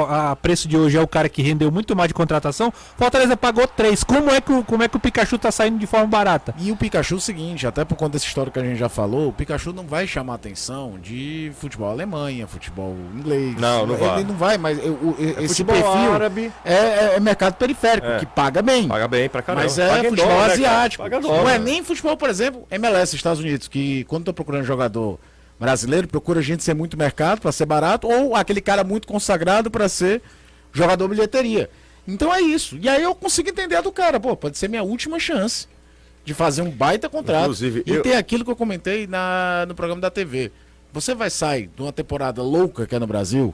a 0.09 0.35
preço 0.35 0.67
de 0.67 0.77
hoje 0.77 0.97
é 0.97 1.01
o 1.01 1.07
cara 1.07 1.27
que 1.29 1.41
rendeu 1.41 1.71
muito 1.71 1.95
mais 1.95 2.07
de 2.09 2.13
contratação, 2.13 2.71
Fortaleza 2.97 3.35
pagou 3.37 3.67
três. 3.67 4.03
Como 4.03 4.29
é 4.29 4.39
que 4.41 4.51
o, 4.51 4.63
como 4.63 4.83
é 4.83 4.87
que 4.87 4.95
o 4.97 4.99
Pikachu 4.99 5.37
tá 5.37 5.51
saindo 5.51 5.77
de 5.77 5.87
forma 5.87 6.07
barata? 6.07 6.53
E 6.59 6.71
o 6.71 6.75
Pikachu 6.75 7.15
é 7.15 7.17
o 7.17 7.21
seguinte, 7.21 7.65
até 7.67 7.83
por 7.85 7.95
conta 7.95 8.13
dessa 8.13 8.25
história 8.25 8.51
que 8.51 8.59
a 8.59 8.63
gente 8.63 8.77
já 8.77 8.89
falou, 8.89 9.29
o 9.29 9.33
Pikachu 9.33 9.73
não 9.73 9.85
vai 9.85 10.05
chamar 10.07 10.35
atenção 10.35 10.97
de 11.01 11.51
futebol 11.59 11.89
Alemanha, 11.89 12.45
futebol 12.47 12.95
inglês. 13.15 13.55
Não, 13.59 13.85
não 13.87 13.95
ele 13.95 14.03
vai. 14.05 14.23
não 14.23 14.35
vai, 14.35 14.57
mas 14.57 14.77
o- 14.79 14.89
o- 14.91 15.15
esse 15.39 15.47
futebol 15.63 15.75
perfil 15.75 16.13
árabe. 16.13 16.51
é, 16.63 16.73
é- 16.73 17.13
é 17.15 17.19
mercado 17.19 17.55
periférico, 17.55 18.07
É. 18.07 18.19
que 18.19 18.25
paga 18.25 18.61
bem. 18.61 18.87
Paga 18.87 19.07
bem 19.07 19.27
pra 19.29 19.41
caramba. 19.41 19.63
Mas 19.63 19.77
é 19.79 19.87
Paga 19.87 20.09
futebol 20.09 20.27
dólar, 20.31 20.47
né, 20.47 20.53
asiático. 20.53 21.03
Paga 21.03 21.19
dólar. 21.19 21.37
não 21.43 21.49
é 21.49 21.57
nem 21.59 21.83
futebol, 21.83 22.15
por 22.17 22.29
exemplo, 22.29 22.63
MLS, 22.71 23.15
Estados 23.15 23.39
Unidos, 23.39 23.67
que 23.67 24.02
quando 24.03 24.25
tô 24.25 24.33
procurando 24.33 24.63
jogador 24.65 25.19
brasileiro, 25.59 26.07
procura 26.07 26.41
gente 26.41 26.63
ser 26.63 26.73
muito 26.73 26.97
mercado 26.97 27.39
para 27.41 27.51
ser 27.51 27.65
barato, 27.65 28.07
ou 28.07 28.35
aquele 28.35 28.59
cara 28.61 28.83
muito 28.83 29.07
consagrado 29.07 29.69
para 29.71 29.87
ser 29.87 30.21
jogador 30.73 31.07
bilheteria. 31.07 31.69
Então 32.07 32.33
é 32.33 32.41
isso. 32.41 32.77
E 32.81 32.89
aí 32.89 33.01
eu 33.01 33.15
consigo 33.15 33.49
entender 33.49 33.75
a 33.75 33.81
do 33.81 33.91
cara, 33.91 34.19
pô, 34.19 34.35
pode 34.35 34.57
ser 34.57 34.67
minha 34.67 34.83
última 34.83 35.19
chance 35.19 35.67
de 36.25 36.33
fazer 36.33 36.61
um 36.61 36.69
baita 36.69 37.07
contrato. 37.09 37.43
Inclusive, 37.43 37.83
e 37.85 37.91
eu- 37.91 38.01
tem 38.01 38.15
aquilo 38.15 38.43
que 38.43 38.51
eu 38.51 38.55
comentei 38.55 39.07
na, 39.07 39.65
no 39.67 39.75
programa 39.75 40.01
da 40.01 40.09
TV. 40.09 40.51
Você 40.91 41.15
vai 41.15 41.29
sair 41.29 41.69
de 41.75 41.81
uma 41.81 41.91
temporada 41.93 42.41
louca 42.41 42.85
que 42.85 42.95
é 42.95 42.99
no 42.99 43.07
Brasil, 43.07 43.53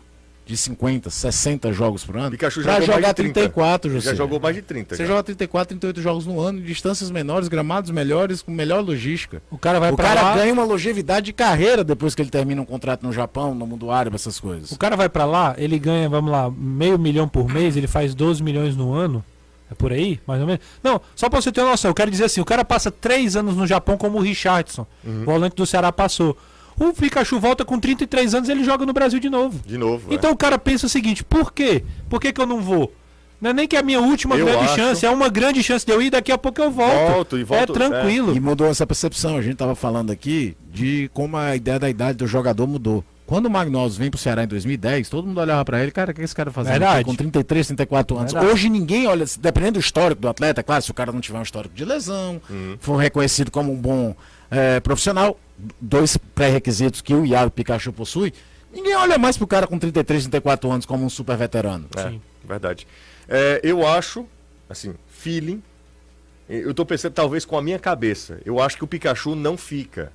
de 0.49 0.57
50, 0.57 1.11
60 1.11 1.71
jogos 1.71 2.03
por 2.03 2.17
ano, 2.17 2.31
Pikachu 2.31 2.63
já 2.63 2.71
pra 2.71 2.79
jogou 2.81 2.87
mais 2.87 3.01
jogar 3.03 3.09
de 3.11 3.15
30. 3.17 3.33
34, 3.41 3.91
Já 3.91 3.99
José. 3.99 4.15
jogou 4.15 4.39
mais 4.39 4.55
de 4.55 4.61
30. 4.63 4.95
Você 4.95 5.03
já. 5.03 5.07
joga 5.09 5.23
34, 5.23 5.67
38 5.77 6.01
jogos 6.01 6.25
no 6.25 6.39
ano, 6.41 6.59
distâncias 6.59 7.11
menores, 7.11 7.47
gramados 7.47 7.91
melhores, 7.91 8.41
com 8.41 8.51
melhor 8.51 8.83
logística. 8.83 9.43
O 9.51 9.59
cara 9.59 9.79
vai 9.79 9.91
o 9.91 9.95
pra 9.95 10.05
cara 10.07 10.21
lá, 10.23 10.35
ganha 10.37 10.51
uma 10.51 10.63
longevidade 10.63 11.27
de 11.27 11.33
carreira 11.33 11.83
depois 11.83 12.15
que 12.15 12.21
ele 12.23 12.31
termina 12.31 12.59
um 12.59 12.65
contrato 12.65 13.03
no 13.05 13.13
Japão, 13.13 13.53
no 13.53 13.67
mundo 13.67 13.91
árabe, 13.91 14.15
essas 14.15 14.39
coisas. 14.39 14.71
o 14.71 14.77
cara 14.77 14.95
vai 14.97 15.07
para 15.07 15.23
lá, 15.25 15.53
ele 15.55 15.77
ganha, 15.77 16.09
vamos 16.09 16.31
lá, 16.31 16.49
meio 16.49 16.97
milhão 16.97 17.27
por 17.27 17.47
mês, 17.47 17.77
ele 17.77 17.85
faz 17.87 18.15
12 18.15 18.41
milhões 18.41 18.75
no 18.75 18.91
ano. 18.91 19.23
É 19.71 19.75
por 19.75 19.93
aí, 19.93 20.19
mais 20.25 20.41
ou 20.41 20.47
menos? 20.47 20.61
Não, 20.83 20.99
só 21.15 21.29
pra 21.29 21.39
você 21.39 21.51
ter 21.51 21.61
uma 21.61 21.69
noção, 21.69 21.91
eu 21.91 21.95
quero 21.95 22.09
dizer 22.09 22.23
assim, 22.23 22.41
o 22.41 22.45
cara 22.45 22.65
passa 22.65 22.89
três 22.89 23.35
anos 23.35 23.55
no 23.55 23.67
Japão 23.67 23.97
como 23.99 24.17
o 24.17 24.21
Richardson, 24.21 24.87
Uhum. 25.05 25.21
o 25.21 25.25
volante 25.25 25.55
do 25.55 25.63
Ceará 25.63 25.91
passou. 25.91 26.35
O 26.79 26.93
Pikachu 26.93 27.39
volta 27.39 27.65
com 27.65 27.77
33 27.79 28.33
anos 28.35 28.47
e 28.49 28.51
ele 28.51 28.63
joga 28.63 28.85
no 28.85 28.93
Brasil 28.93 29.19
de 29.19 29.29
novo. 29.29 29.59
De 29.65 29.77
novo. 29.77 30.11
é. 30.11 30.15
Então 30.15 30.31
o 30.31 30.37
cara 30.37 30.57
pensa 30.57 30.85
o 30.85 30.89
seguinte, 30.89 31.23
por 31.23 31.51
quê? 31.51 31.83
Por 32.09 32.19
que, 32.21 32.31
que 32.31 32.39
eu 32.39 32.45
não 32.45 32.61
vou? 32.61 32.91
Não 33.41 33.51
é 33.51 33.53
nem 33.53 33.67
que 33.67 33.75
é 33.75 33.79
a 33.79 33.83
minha 33.83 34.01
última 34.01 34.35
Eu 34.35 34.45
grande 34.45 34.65
acho. 34.65 34.75
chance, 34.75 35.05
é 35.05 35.09
uma 35.09 35.29
grande 35.29 35.63
chance 35.63 35.85
de 35.85 35.91
eu 35.93 36.01
ir, 36.01 36.09
daqui 36.09 36.31
a 36.31 36.37
pouco 36.37 36.61
eu 36.61 36.69
volto. 36.71 37.11
Volto 37.13 37.37
e 37.37 37.43
volto, 37.43 37.71
é 37.71 37.73
tranquilo. 37.73 38.35
E 38.35 38.39
mudou 38.39 38.67
essa 38.67 38.85
percepção. 38.85 39.37
A 39.37 39.41
gente 39.41 39.55
tava 39.55 39.75
falando 39.75 40.11
aqui 40.11 40.57
de 40.71 41.09
como 41.13 41.37
a 41.37 41.55
ideia 41.55 41.79
da 41.79 41.89
idade 41.89 42.17
do 42.17 42.27
jogador 42.27 42.67
mudou. 42.67 43.03
Quando 43.25 43.45
o 43.45 43.49
Magnosos 43.49 43.95
vem 43.95 44.09
pro 44.09 44.19
Ceará 44.19 44.43
em 44.43 44.47
2010, 44.47 45.07
todo 45.07 45.27
mundo 45.27 45.39
olhava 45.39 45.63
pra 45.63 45.81
ele, 45.83 45.91
cara, 45.91 46.11
o 46.11 46.15
que 46.15 46.21
esse 46.21 46.33
cara 46.35 46.49
fazendo 46.51 46.71
Verdade. 46.71 47.05
com 47.05 47.13
33, 47.15 47.67
34 47.67 48.17
anos? 48.17 48.33
Verdade. 48.33 48.51
Hoje 48.53 48.69
ninguém 48.69 49.05
olha, 49.05 49.23
dependendo 49.39 49.73
do 49.73 49.79
histórico 49.79 50.19
do 50.19 50.27
atleta, 50.27 50.63
claro, 50.63 50.81
se 50.81 50.89
o 50.89 50.93
cara 50.95 51.11
não 51.11 51.21
tiver 51.21 51.37
um 51.37 51.43
histórico 51.43 51.75
de 51.75 51.85
lesão, 51.85 52.41
for 52.79 52.97
reconhecido 52.97 53.51
como 53.51 53.71
um 53.71 53.75
bom 53.75 54.15
eh, 54.51 54.79
profissional, 54.79 55.39
dois 55.79 56.17
pré-requisitos 56.17 57.01
que 57.01 57.13
o 57.13 57.25
Iago 57.25 57.51
Pikachu 57.51 57.91
possui, 57.93 58.33
ninguém 58.73 58.95
olha 58.95 59.17
mais 59.17 59.37
pro 59.37 59.47
cara 59.47 59.67
com 59.67 59.77
33, 59.77 60.23
34 60.23 60.71
anos 60.71 60.85
como 60.85 61.05
um 61.05 61.09
super 61.09 61.35
veterano. 61.37 61.87
É, 61.95 62.09
Sim. 62.09 62.21
verdade. 62.43 62.87
É, 63.27 63.59
eu 63.63 63.85
acho, 63.87 64.25
assim, 64.69 64.95
feeling. 65.07 65.61
Eu 66.47 66.73
tô 66.73 66.83
pensando 66.83 67.13
talvez 67.13 67.45
com 67.45 67.55
a 67.57 67.61
minha 67.61 67.77
cabeça. 67.77 68.39
Eu 68.43 68.59
acho 68.59 68.75
que 68.75 68.83
o 68.83 68.87
Pikachu 68.87 69.35
não 69.35 69.55
fica. 69.55 70.11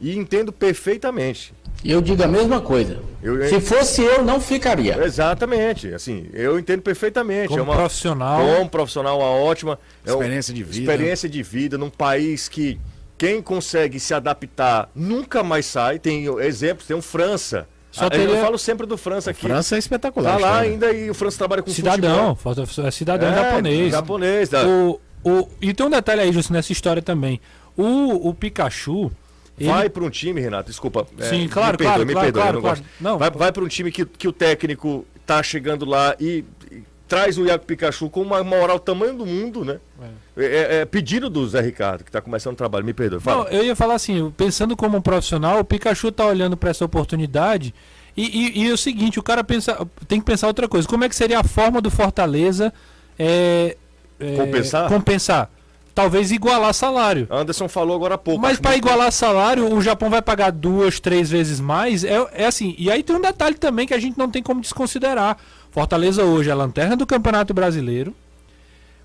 E 0.00 0.16
entendo 0.16 0.52
perfeitamente. 0.52 1.52
E 1.82 1.90
eu 1.90 2.00
digo 2.00 2.22
a 2.22 2.28
mesma 2.28 2.60
coisa. 2.60 3.00
Eu- 3.22 3.48
Se 3.48 3.60
fosse 3.60 4.02
eu, 4.02 4.22
não 4.24 4.40
ficaria. 4.40 5.02
Exatamente. 5.04 5.92
Assim, 5.92 6.28
eu 6.32 6.58
entendo 6.58 6.82
perfeitamente. 6.82 7.48
Como 7.48 7.60
é 7.60 7.62
uma, 7.62 7.74
profissional. 7.74 8.40
Como 8.40 8.70
profissional, 8.70 9.18
uma 9.18 9.26
ótima. 9.30 9.78
é 10.04 10.10
um- 10.12 10.14
Experiência 10.14 10.54
de 10.54 10.62
vida. 10.62 10.78
Experiência 10.92 11.28
de 11.28 11.42
vida 11.42 11.76
num 11.78 11.90
país 11.90 12.48
que 12.48 12.78
quem 13.16 13.40
consegue 13.42 13.98
se 14.00 14.12
adaptar 14.14 14.88
nunca 14.94 15.42
mais 15.42 15.66
sai. 15.66 15.98
Tem 15.98 16.24
exemplos, 16.40 16.86
tem 16.86 16.96
um 16.96 17.02
França. 17.02 17.66
Só 17.90 18.10
teria- 18.10 18.26
Eu 18.26 18.42
falo 18.42 18.58
sempre 18.58 18.86
do 18.86 18.96
França 18.96 19.30
aqui. 19.30 19.42
França 19.42 19.76
é 19.76 19.78
espetacular. 19.78 20.32
Tá 20.32 20.38
lá 20.38 20.48
cara. 20.54 20.60
ainda 20.64 20.92
e 20.92 21.08
o 21.08 21.14
França 21.14 21.38
trabalha 21.38 21.62
com 21.62 21.70
Cidadão, 21.70 22.34
futebol. 22.34 22.86
é 22.86 22.90
cidadão 22.90 23.28
É, 23.30 23.34
japonês. 23.36 23.92
Japonês, 23.92 24.48
tá. 24.48 24.66
O, 24.66 25.00
o, 25.22 25.48
e 25.62 25.72
tem 25.72 25.86
um 25.86 25.90
detalhe 25.90 26.22
aí, 26.22 26.32
Justo, 26.32 26.52
nessa 26.52 26.72
história 26.72 27.00
também. 27.00 27.40
O, 27.76 28.28
o 28.28 28.34
Pikachu. 28.34 29.12
ele- 29.58 29.68
Vai 29.70 29.88
para 29.88 30.02
um 30.02 30.10
time, 30.10 30.40
Renato, 30.40 30.70
desculpa. 30.70 31.06
é, 31.18 31.28
Sim, 31.28 31.46
claro, 31.48 31.72
me 31.72 31.78
perdoe, 31.78 31.86
claro, 31.86 32.06
me 32.06 32.12
claro, 32.12 32.24
perdoe, 32.26 32.42
claro, 32.42 32.54
não 32.56 32.60
claro. 32.62 32.76
gosto. 32.80 32.90
Não. 33.00 33.18
vai 33.18 33.30
vai 33.30 33.52
para 33.52 33.62
um 33.64 33.68
time 33.68 33.92
que, 33.92 34.04
que 34.04 34.26
o 34.26 34.32
técnico 34.32 35.06
tá 35.24 35.40
chegando 35.44 35.84
lá 35.84 36.16
e, 36.18 36.44
e 36.72 36.82
traz 37.06 37.38
o 37.38 37.46
Iago 37.46 37.64
Pikachu 37.64 38.10
com 38.10 38.22
uma 38.22 38.42
moral 38.42 38.80
tamanho 38.80 39.14
do 39.14 39.24
mundo, 39.24 39.64
né? 39.64 39.78
É, 40.02 40.06
é- 40.36 40.76
é 40.80 40.84
pedido 40.84 41.28
do 41.30 41.46
Zé 41.48 41.60
Ricardo, 41.60 42.02
que 42.04 42.10
tá 42.10 42.20
começando 42.20 42.54
o 42.54 42.56
trabalho. 42.56 42.84
Me 42.84 42.92
perdoe. 42.94 43.20
Fala. 43.20 43.44
Não, 43.44 43.50
eu 43.50 43.64
ia 43.64 43.76
falar 43.76 43.94
assim, 43.94 44.32
pensando 44.36 44.76
como 44.76 44.96
um 44.98 45.02
profissional, 45.02 45.60
o 45.60 45.64
Pikachu 45.64 46.10
tá 46.10 46.26
olhando 46.26 46.56
para 46.56 46.70
essa 46.70 46.84
oportunidade 46.84 47.74
e, 48.16 48.22
e- 48.24 48.64
e 48.64 48.68
é 48.70 48.72
o 48.72 48.76
seguinte, 48.76 49.18
o 49.18 49.22
cara 49.22 49.42
pensa, 49.44 49.86
tem 50.08 50.18
que 50.20 50.26
pensar 50.26 50.46
outra 50.48 50.68
coisa. 50.68 50.86
Como 50.88 51.04
é 51.04 51.08
que 51.08 51.14
seria 51.16 51.40
a 51.40 51.44
forma 51.44 51.80
do 51.80 51.90
Fortaleza 51.90 52.72
é, 53.18 53.76
é, 54.18 54.36
Compensar? 54.36 54.88
compensar? 54.88 55.50
Talvez 55.94 56.32
igualar 56.32 56.74
salário. 56.74 57.28
Anderson 57.30 57.68
falou 57.68 57.94
agora 57.94 58.16
há 58.16 58.18
pouco. 58.18 58.40
Mas 58.40 58.58
para 58.58 58.72
muito- 58.72 58.84
igualar 58.84 59.12
salário, 59.12 59.72
o 59.72 59.80
Japão 59.80 60.10
vai 60.10 60.20
pagar 60.20 60.50
duas, 60.50 60.98
três 60.98 61.30
vezes 61.30 61.60
mais. 61.60 62.02
É, 62.02 62.26
é 62.32 62.46
assim. 62.46 62.74
E 62.76 62.90
aí 62.90 63.00
tem 63.04 63.14
um 63.14 63.20
detalhe 63.20 63.54
também 63.54 63.86
que 63.86 63.94
a 63.94 63.98
gente 64.00 64.18
não 64.18 64.28
tem 64.28 64.42
como 64.42 64.60
desconsiderar. 64.60 65.36
Fortaleza 65.70 66.24
hoje 66.24 66.48
é 66.48 66.52
a 66.52 66.56
lanterna 66.56 66.96
do 66.96 67.06
Campeonato 67.06 67.54
Brasileiro, 67.54 68.12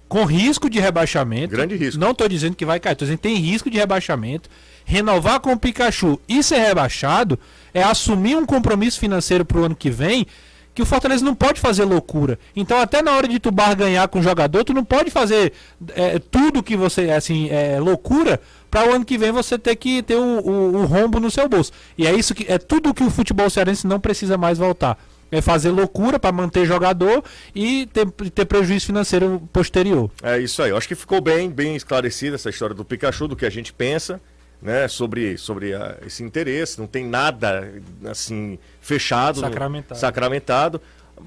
com 0.09 0.25
risco 0.25 0.69
de 0.69 0.79
rebaixamento. 0.79 1.51
Grande 1.55 1.75
risco. 1.77 1.99
Não 2.01 2.11
estou 2.11 2.27
dizendo 2.27 2.55
que 2.55 2.65
vai 2.65 2.79
cair, 2.79 2.93
estou 2.93 3.05
dizendo 3.05 3.19
que 3.19 3.27
tem 3.29 3.37
risco 3.37 3.69
de 3.69 3.77
rebaixamento. 3.77 4.49
Renovar 4.83 5.39
com 5.39 5.53
o 5.53 5.57
Pikachu 5.59 6.19
e 6.27 6.41
ser 6.43 6.57
rebaixado 6.57 7.39
é 7.73 7.83
assumir 7.83 8.35
um 8.35 8.45
compromisso 8.45 8.99
financeiro 8.99 9.45
para 9.45 9.59
o 9.59 9.63
ano 9.65 9.75
que 9.75 9.89
vem 9.91 10.25
que 10.73 10.81
o 10.81 10.85
Fortaleza 10.85 11.23
não 11.25 11.35
pode 11.35 11.59
fazer 11.59 11.83
loucura. 11.83 12.39
Então, 12.55 12.79
até 12.79 13.01
na 13.01 13.11
hora 13.11 13.27
de 13.27 13.37
tu 13.37 13.51
barganhar 13.51 14.07
com 14.07 14.19
o 14.19 14.23
jogador, 14.23 14.63
tu 14.63 14.73
não 14.73 14.83
pode 14.85 15.11
fazer 15.11 15.51
é, 15.93 16.17
tudo 16.19 16.63
que 16.63 16.75
você, 16.77 17.09
assim, 17.11 17.49
é 17.49 17.79
loucura 17.79 18.39
para 18.71 18.89
o 18.89 18.93
ano 18.95 19.03
que 19.03 19.17
vem 19.17 19.31
você 19.31 19.59
ter 19.59 19.75
que 19.75 20.01
ter 20.01 20.15
o, 20.15 20.21
o- 20.39 20.75
o 20.77 20.85
rombo 20.85 21.19
no 21.19 21.29
seu 21.29 21.49
bolso. 21.49 21.71
E 21.97 22.07
é 22.07 22.13
isso 22.13 22.33
que 22.33 22.45
é 22.47 22.57
tudo 22.57 22.93
que 22.93 23.03
o 23.03 23.09
futebol 23.11 23.49
cearense 23.49 23.85
não 23.85 23.99
precisa 23.99 24.37
mais 24.37 24.57
voltar. 24.57 24.97
É 25.31 25.41
fazer 25.41 25.69
loucura 25.69 26.19
para 26.19 26.31
manter 26.31 26.65
jogador 26.65 27.23
e 27.53 27.87
ter, 27.87 28.09
ter 28.31 28.45
prejuízo 28.45 28.87
financeiro 28.87 29.47
posterior. 29.53 30.09
É 30.23 30.39
isso 30.39 30.61
aí. 30.61 30.71
Eu 30.71 30.77
acho 30.77 30.87
que 30.87 30.95
ficou 30.95 31.21
bem, 31.21 31.49
bem 31.49 31.75
esclarecida 31.75 32.35
essa 32.35 32.49
história 32.49 32.75
do 32.75 32.83
Pikachu, 32.83 33.27
do 33.27 33.35
que 33.35 33.45
a 33.45 33.49
gente 33.49 33.71
pensa, 33.71 34.19
né, 34.61 34.87
sobre, 34.87 35.37
sobre 35.37 35.73
ah, 35.73 35.97
esse 36.05 36.23
interesse. 36.23 36.79
Não 36.79 36.87
tem 36.87 37.05
nada 37.05 37.71
assim 38.05 38.57
fechado, 38.81 39.39
Sacramentado. 39.39 39.99
sacramentado. 39.99 40.81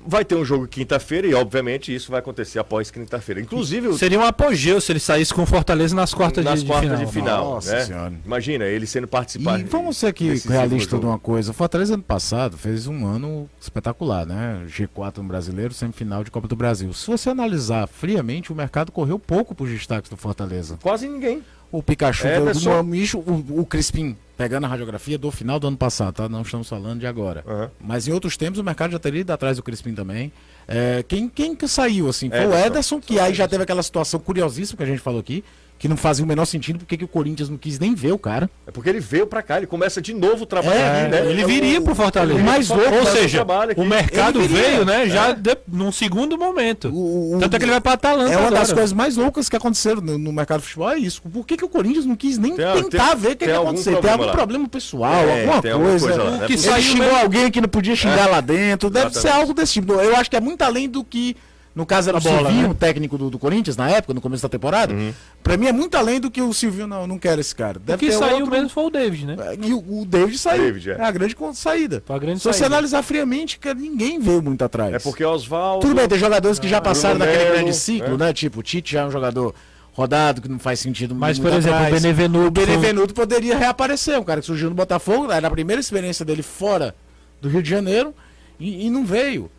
Vai 0.07 0.25
ter 0.25 0.35
um 0.35 0.45
jogo 0.45 0.67
quinta-feira 0.67 1.27
e, 1.27 1.35
obviamente, 1.35 1.95
isso 1.95 2.11
vai 2.11 2.21
acontecer 2.21 2.59
após 2.59 2.91
quinta-feira. 2.91 3.41
Inclusive, 3.41 3.93
Seria 3.95 4.19
um 4.19 4.25
apogeu 4.25 4.81
se 4.81 4.91
ele 4.91 4.99
saísse 4.99 5.33
com 5.33 5.43
o 5.43 5.47
Fortaleza 5.47 5.95
nas 5.95 6.13
quartas 6.13 6.45
nas 6.45 6.61
de, 6.61 6.67
de 6.67 6.73
quartas 6.73 6.91
final. 6.91 7.07
de 7.07 7.13
final. 7.13 7.45
Nossa 7.55 7.73
né? 7.73 7.85
Senhora. 7.85 8.15
Imagina, 8.25 8.65
ele 8.65 8.87
sendo 8.87 9.07
participar. 9.07 9.61
E 9.61 9.65
vamos 9.65 9.97
ser 9.97 10.07
aqui 10.07 10.35
realistas 10.49 10.99
de 10.99 11.07
uma 11.07 11.19
coisa. 11.19 11.51
O 11.51 11.55
Fortaleza 11.55 11.95
ano 11.95 12.03
passado 12.03 12.57
fez 12.57 12.87
um 12.87 13.07
ano 13.07 13.49
espetacular, 13.61 14.27
né? 14.27 14.65
G4 14.67 15.19
no 15.19 15.25
brasileiro, 15.25 15.73
semifinal 15.73 16.25
de 16.25 16.31
Copa 16.31 16.49
do 16.49 16.57
Brasil. 16.57 16.93
Se 16.93 17.07
você 17.07 17.31
analisar 17.31 17.87
friamente, 17.87 18.53
o 18.53 18.55
mercado 18.55 18.91
correu 18.91 19.19
pouco 19.19 19.55
para 19.55 19.65
os 19.65 19.71
destaques 19.71 20.11
do 20.11 20.17
Fortaleza. 20.17 20.79
Quase 20.83 21.09
ninguém. 21.09 21.43
O 21.73 21.83
Pikachu, 21.83 22.27
É, 22.27 22.39
um 22.39 22.85
bicho, 22.85 23.19
o, 23.19 23.61
o 23.61 23.65
Crispim, 23.67 24.15
pegando 24.37 24.67
a 24.67 24.69
radiografia 24.69 25.17
do 25.17 25.31
final 25.31 25.59
do 25.59 25.67
ano 25.67 25.77
passado, 25.77 26.15
tá? 26.15 26.29
Não 26.29 26.43
estamos 26.43 26.69
falando 26.69 27.01
de 27.01 27.07
agora. 27.07 27.43
Aham. 27.47 27.71
Mas 27.81 28.07
em 28.07 28.13
outros 28.13 28.37
tempos 28.37 28.61
o 28.61 28.65
mercado 28.65 28.91
já 28.93 28.99
teria 28.99 29.23
ido 29.23 29.33
atrás 29.33 29.57
do 29.57 29.63
Crispim 29.63 29.95
também. 29.95 30.31
É, 30.69 31.03
quem, 31.09 31.29
quem 31.29 31.57
que 31.57 31.67
saiu, 31.67 32.09
assim? 32.09 32.29
Foi 32.29 32.41
o 32.41 32.43
Ederson. 32.53 32.67
Ederson, 32.67 33.01
que 33.01 33.19
aí 33.19 33.33
já 33.33 33.49
teve 33.49 33.63
aquela 33.63 33.83
situação 33.83 34.21
curiosíssima 34.21 34.77
que 34.77 34.83
a 34.83 34.87
gente 34.87 35.01
falou 35.01 35.19
aqui, 35.21 35.43
que 35.83 35.89
não 35.89 35.97
fazia 35.97 36.25
o 36.25 36.29
menor 36.29 36.45
sentido 36.45 36.79
porque 36.79 36.97
que 36.97 37.05
o 37.05 37.09
Corinthians 37.09 37.49
não 37.49 37.59
quis 37.59 37.77
nem 37.77 37.93
ver 37.93 38.13
o 38.13 38.19
cara. 38.19 38.49
É 38.65 38.71
porque 38.71 38.89
ele 38.89 39.01
veio 39.01 39.27
pra 39.27 39.43
cá, 39.43 39.57
ele 39.57 39.67
começa 39.67 40.01
de 40.01 40.15
novo 40.15 40.45
o 40.45 40.47
trabalho 40.47 40.79
É, 40.79 41.01
aqui, 41.01 41.11
né? 41.11 41.27
Ele 41.29 41.45
viria 41.45 41.81
pro 41.81 41.93
Fortaleza. 41.93 42.39
o 42.41 42.45
mais 42.45 42.69
louco 42.69 42.95
Ou 42.95 43.05
seja, 43.07 43.45
o 43.77 43.85
mercado 43.85 44.41
veio, 44.43 44.85
né, 44.85 45.09
já 45.09 45.33
de, 45.33 45.57
num 45.67 45.91
segundo 45.91 46.39
momento. 46.39 46.89
O- 46.89 47.35
o- 47.35 47.41
Tanto 47.41 47.57
é 47.57 47.59
que 47.59 47.65
ele 47.65 47.73
vai 47.73 47.81
pra 47.81 47.95
Atalanta 47.95 48.33
É 48.33 48.37
uma 48.37 48.51
das 48.53 48.61
agora. 48.61 48.75
coisas 48.75 48.93
mais 48.93 49.17
loucas 49.17 49.49
que 49.49 49.57
aconteceram 49.57 50.01
no, 50.01 50.17
no 50.19 50.33
mercado 50.33 50.61
de 50.61 50.67
futebol, 50.69 50.91
é 50.91 50.99
isso. 50.99 51.21
Por 51.21 51.45
que, 51.45 51.57
que 51.57 51.65
o 51.65 51.69
Corinthians 51.69 52.07
não 52.07 52.15
quis 52.15 52.39
nem 52.39 52.55
Tem- 52.55 52.65
tentar 52.85 53.09
tem- 53.09 53.17
ver 53.17 53.29
o 53.33 53.37
que, 53.37 53.45
que 53.47 53.51
aconteceu? 53.51 53.93
Tem 53.95 54.01
problema 54.03 54.13
algum 54.13 54.27
lá. 54.27 54.33
problema 54.33 54.69
pessoal, 54.69 55.13
É, 55.25 55.47
alguma, 55.49 55.63
coisa. 55.63 56.07
coisa 56.07 56.23
lá, 56.23 56.31
né? 56.39 56.47
que 56.47 56.59
saiu 56.59 56.81
xingou 56.81 57.07
mesmo- 57.07 57.19
alguém 57.23 57.51
que 57.51 57.61
não 57.61 57.69
podia 57.69 57.97
xingar 57.97 58.27
lá 58.31 58.41
dentro. 58.41 58.89
Deve 58.89 59.11
ser 59.11 59.19
Exatamente. 59.19 59.41
algo 59.41 59.53
desse 59.55 59.73
tipo. 59.73 59.95
Eu 59.95 60.15
acho 60.15 60.31
que 60.31 60.37
é 60.37 60.41
muito 60.41 60.63
além 60.63 60.89
do 60.89 61.03
que. 61.03 61.37
No 61.75 61.87
caso 61.87 62.11
era 62.11 62.19
o 62.19 62.21
bola, 62.21 62.37
Silvinho, 62.49 62.63
né? 62.65 62.69
o 62.69 62.75
técnico 62.75 63.17
do, 63.17 63.31
do 63.31 63.39
Corinthians, 63.39 63.79
na 63.79 63.89
época, 63.89 64.13
no 64.13 64.21
começo 64.21 64.43
da 64.43 64.49
temporada. 64.49 64.93
Uhum. 64.93 65.13
Pra 65.43 65.57
mim 65.57 65.67
é 65.69 65.73
muito 65.73 65.97
além 65.97 66.21
do 66.21 66.31
que 66.31 66.43
o 66.43 66.53
Silvinho 66.53 66.87
não, 66.87 67.07
não 67.07 67.19
quer 67.19 67.39
esse 67.39 67.55
cara. 67.55 67.79
O 67.79 67.81
Deve 67.81 67.99
que 67.99 68.13
ter 68.13 68.19
saiu 68.19 68.37
outro- 68.41 68.51
mesmo 68.51 68.69
foi 68.69 68.85
o 68.85 68.91
David, 68.91 69.25
né? 69.27 69.37
E 69.63 69.73
o, 69.73 70.01
o 70.03 70.05
David 70.05 70.37
saiu. 70.37 70.65
David, 70.65 70.91
é. 70.91 70.95
é. 70.95 71.03
a 71.03 71.11
grande 71.11 71.35
saída. 71.55 72.03
Foi 72.05 72.15
a 72.15 72.19
grande 72.19 72.41
Se 72.41 72.45
você 72.45 72.59
saída. 72.59 72.75
analisar 72.75 73.03
friamente, 73.03 73.59
cara, 73.59 73.75
ninguém 73.79 74.21
veio 74.21 74.43
muito 74.43 74.63
atrás. 74.63 74.93
É 74.93 74.99
porque 74.99 75.25
Oswaldo. 75.25 75.81
Tudo 75.87 75.95
bem, 75.95 76.07
tem 76.07 76.19
jogadores 76.19 76.59
que 76.59 76.69
já 76.69 76.79
passaram 76.81 77.17
Bruno 77.17 77.31
naquele 77.33 77.51
Melo, 77.51 77.63
grande 77.63 77.77
ciclo, 77.77 78.19
né? 78.19 78.33
Tipo, 78.35 78.61
o 78.61 78.63
Tite 78.63 78.93
já 78.93 79.01
é 79.01 79.07
um 79.07 79.11
jogador 79.11 79.55
rodado, 79.95 80.43
que 80.43 80.49
não 80.49 80.59
faz 80.59 80.79
sentido 80.81 81.15
Mas, 81.15 81.39
por 81.39 81.53
exemplo, 81.53 81.77
atrás. 81.77 81.93
o 81.93 82.01
Benevenuto. 82.01 82.47
O 82.49 82.51
Benevenuto 82.67 83.15
poderia 83.15 83.57
reaparecer, 83.57 84.19
um 84.19 84.25
cara 84.25 84.41
que 84.41 84.47
surgiu 84.47 84.69
no 84.69 84.75
Botafogo, 84.75 85.33
era 85.33 85.49
a 85.49 85.51
primeira 85.51 85.81
experiência 85.81 86.23
dele 86.25 86.43
fora 86.43 86.95
do 87.41 87.49
Rio 87.49 87.63
de 87.63 87.71
Janeiro 87.71 88.15
e, 88.61 88.87
e 88.87 88.91
não 88.91 89.05
veio. 89.05 89.51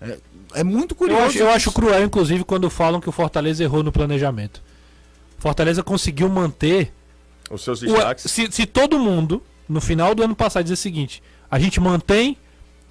É, 0.00 0.18
é 0.60 0.64
muito 0.64 0.92
Eu 0.92 0.96
curioso. 0.96 1.22
acho, 1.24 1.38
eu 1.38 1.50
acho 1.50 1.72
cruel, 1.72 2.02
inclusive, 2.04 2.44
quando 2.44 2.68
falam 2.70 3.00
que 3.00 3.08
o 3.08 3.12
Fortaleza 3.12 3.62
errou 3.62 3.82
no 3.82 3.92
planejamento. 3.92 4.62
Fortaleza 5.38 5.82
conseguiu 5.82 6.28
manter. 6.28 6.92
Os 7.50 7.62
seus 7.62 7.82
o- 7.82 7.86
destaques. 7.86 8.30
se, 8.30 8.48
se 8.50 8.66
todo 8.66 8.98
mundo, 8.98 9.42
no 9.68 9.80
final 9.80 10.14
do 10.14 10.22
ano 10.22 10.34
passado, 10.34 10.62
dizer 10.64 10.74
o 10.74 10.76
seguinte: 10.78 11.22
a 11.50 11.58
gente 11.58 11.80
mantém. 11.80 12.36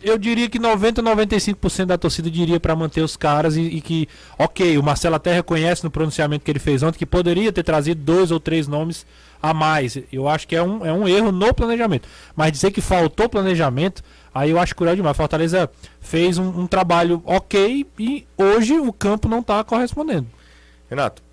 Eu 0.04 0.20
diria 0.20 0.48
que 0.48 0.60
90, 0.60 1.02
95% 1.02 1.86
da 1.86 1.98
torcida 1.98 2.30
diria 2.30 2.60
para 2.60 2.76
manter 2.76 3.02
os 3.02 3.18
caras 3.18 3.56
e, 3.56 3.62
e 3.62 3.82
que, 3.82 4.08
ok, 4.38 4.78
o 4.78 4.84
Marcelo 4.84 5.16
até 5.16 5.34
reconhece 5.34 5.84
no 5.84 5.90
pronunciamento 5.90 6.44
que 6.46 6.52
ele 6.52 6.60
fez 6.60 6.84
ontem 6.84 7.00
que 7.00 7.06
poderia 7.08 7.52
ter 7.52 7.64
trazido 7.64 8.00
dois 8.04 8.30
ou 8.30 8.40
três 8.40 8.68
nomes 8.68 9.04
a 9.42 9.52
mais. 9.52 9.98
Eu 10.12 10.28
acho 10.28 10.48
que 10.48 10.56
é 10.56 10.62
um, 10.62 10.86
é 10.86 10.94
um 10.94 11.08
erro 11.08 11.32
no 11.32 11.52
planejamento. 11.54 12.08
Mas 12.36 12.52
dizer 12.52 12.70
que 12.72 12.82
faltou 12.82 13.28
planejamento, 13.28 14.04
aí 14.36 14.52
eu 14.52 14.60
acho 14.60 14.76
cruel 14.76 14.96
demais. 14.96 15.18
Fortaleza 15.18 15.68
fez 16.02 16.38
um, 16.38 16.48
um 16.62 16.68
trabalho 16.68 17.24
ok 17.26 17.88
e 17.98 18.28
hoje 18.38 18.78
o 18.78 18.94
campo 18.94 19.28
não 19.28 19.40
está 19.40 19.64
correspondendo. 19.64 20.28
Renato, 20.90 21.24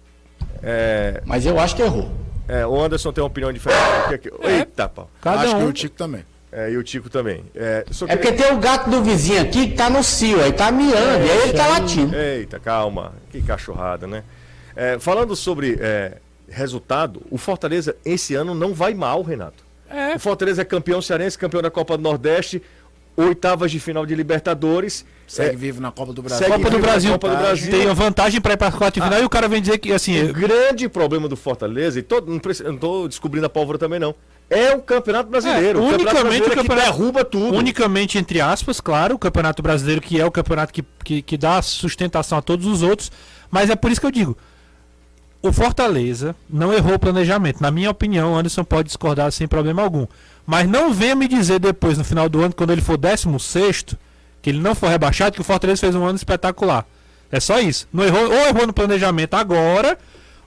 é, 0.63 1.21
Mas 1.27 1.45
eu 1.45 1.59
acho 1.59 1.77
que 1.77 1.83
errou. 1.83 2.11
é, 2.49 2.67
o 2.67 2.81
Anderson 2.81 3.13
tem 3.13 3.23
uma 3.23 3.29
opinião 3.29 3.53
diferente. 3.53 4.09
Que 4.09 4.15
é 4.15 4.19
que- 4.19 4.33
Eita, 4.49 4.89
pau. 4.89 5.11
Cada 5.21 5.43
Acho 5.43 5.57
que 5.57 5.63
um. 5.63 5.69
o 5.69 5.73
Tico 5.73 5.95
também. 5.97 6.25
É, 6.51 6.71
e 6.71 6.77
o 6.77 6.83
Tico 6.83 7.09
também. 7.09 7.45
É, 7.55 7.85
só 7.91 8.05
É 8.05 8.09
queria- 8.17 8.23
porque 8.33 8.43
tem 8.45 8.53
o 8.53 8.59
gato 8.61 8.91
do 8.91 9.03
vizinho 9.03 9.41
aqui 9.41 9.69
que 9.69 9.75
tá 9.75 9.89
no 9.89 10.03
cio, 10.05 10.39
aí 10.43 10.53
tá 10.53 10.71
miando, 10.71 11.25
e 11.27 11.31
aí 11.31 11.43
ele 11.45 11.53
tá 11.55 11.67
latindo. 11.67 12.15
Eita, 12.15 12.59
calma. 12.61 13.13
Que 13.31 13.41
cachorrada, 13.43 14.07
né? 14.07 14.23
É, 14.77 14.99
falando 14.99 15.35
sobre 15.35 15.79
é, 15.81 16.19
resultado, 16.49 17.23
o 17.31 17.39
Fortaleza 17.39 17.97
esse 18.05 18.35
ano 18.35 18.55
não 18.55 18.75
vai 18.75 18.93
mal, 18.95 19.23
Renato. 19.23 19.65
É, 19.89 20.15
O 20.17 20.19
Fortaleza 20.19 20.61
é 20.63 20.65
campeão 20.65 21.01
cearense, 21.03 21.37
campeão 21.39 21.61
da 21.63 21.71
Copa 21.71 21.97
do 21.97 22.03
Nordeste. 22.03 22.63
Oitavas 23.17 23.71
de 23.71 23.79
final 23.81 24.05
de 24.07 24.15
Libertadores. 24.15 25.05
Segue 25.27 25.55
É, 25.55 25.57
vivo 25.57 25.81
na 25.81 25.91
Copa 25.91 26.13
do 26.13 26.23
Brasil. 26.23 26.47
Copa 26.47 26.71
do 26.71 26.79
Brasil, 26.79 27.13
Copa 27.13 27.29
do 27.31 27.37
Brasil. 27.37 27.71
tem 27.71 27.89
a 27.89 27.95
vantagem 27.95 28.41
para 28.41 28.53
ir 28.53 28.57
para 28.57 28.69
as 28.69 28.75
quartas 28.75 29.03
de 29.03 29.09
final 29.09 29.23
e 29.23 29.25
o 29.25 29.31
cara 29.31 29.49
vem 29.49 29.61
dizer 29.63 29.79
que 29.79 29.93
assim, 29.93 30.23
O 30.25 30.33
grande 30.33 30.89
problema 30.89 31.29
do 31.29 31.37
Fortaleza, 31.37 31.99
e 31.99 32.03
todo, 32.03 32.31
não, 32.31 32.39
tô 32.79 33.09
descobrindo 33.09 33.47
a 33.47 33.49
pólvora 33.49 33.79
também 33.79 33.99
não, 33.99 34.15
é 34.51 34.75
o 34.75 34.83
Campeonato 34.83 35.31
Brasileiro. 35.31 35.79
É, 35.79 35.83
o 35.83 35.91
Campeonato 35.91 36.03
unicamente 36.03 36.23
Brasileiro 36.23 36.45
o 36.45 36.47
é 36.47 36.51
que 36.51 36.57
campeonato- 36.69 36.99
derruba 36.99 37.25
tudo. 37.25 37.57
unicamente 37.57 38.19
entre 38.19 38.41
aspas, 38.43 38.79
claro, 38.81 39.15
o 39.15 39.19
Campeonato 39.19 39.63
Brasileiro 39.63 40.03
que 40.03 40.21
é 40.21 40.27
o 40.27 40.31
campeonato 40.31 40.73
que, 40.73 40.85
que, 41.03 41.23
que 41.23 41.39
dá 41.39 41.63
sustentação 41.63 42.37
a 42.37 42.43
todos 42.43 42.67
os 42.67 42.83
outros, 42.83 43.11
mas 43.51 43.71
é 43.71 43.77
por 43.77 43.91
isso 43.91 44.01
que 44.01 44.07
eu 44.07 44.11
digo, 44.11 44.37
o 45.41 45.51
Fortaleza 45.53 46.37
não 46.49 46.73
errou 46.73 46.95
o 46.95 46.99
planejamento. 46.99 47.61
Na 47.61 47.71
minha 47.71 47.91
opinião, 47.91 48.33
o 48.33 48.37
Anderson 48.37 48.63
pode 48.65 48.87
discordar 48.89 49.33
sem 49.33 49.49
problema 49.49 49.83
algum. 49.83 50.07
Mas 50.47 50.69
não 50.69 50.93
venha 50.93 51.15
me 51.15 51.29
dizer 51.29 51.59
depois, 51.59 51.97
no 51.99 52.05
final 52.05 52.29
do 52.29 52.41
ano, 52.43 52.55
quando 52.55 52.71
ele 52.73 52.81
for 52.83 52.97
16 52.97 53.97
que 54.43 54.51
ele 54.51 54.59
não 54.59 54.75
for 54.75 54.89
rebaixado, 54.89 55.35
que 55.37 55.41
o 55.41 55.45
Fortaleza 55.45 55.81
fez 55.81 55.95
um 55.95 56.05
ano 56.05 56.17
espetacular. 56.17 56.85
É 57.31 57.39
só 57.39 57.61
isso. 57.61 57.87
Não 57.93 58.05
errou, 58.05 58.25
ou 58.25 58.49
errou 58.49 58.67
no 58.67 58.73
planejamento 58.73 59.35
agora, 59.35 59.97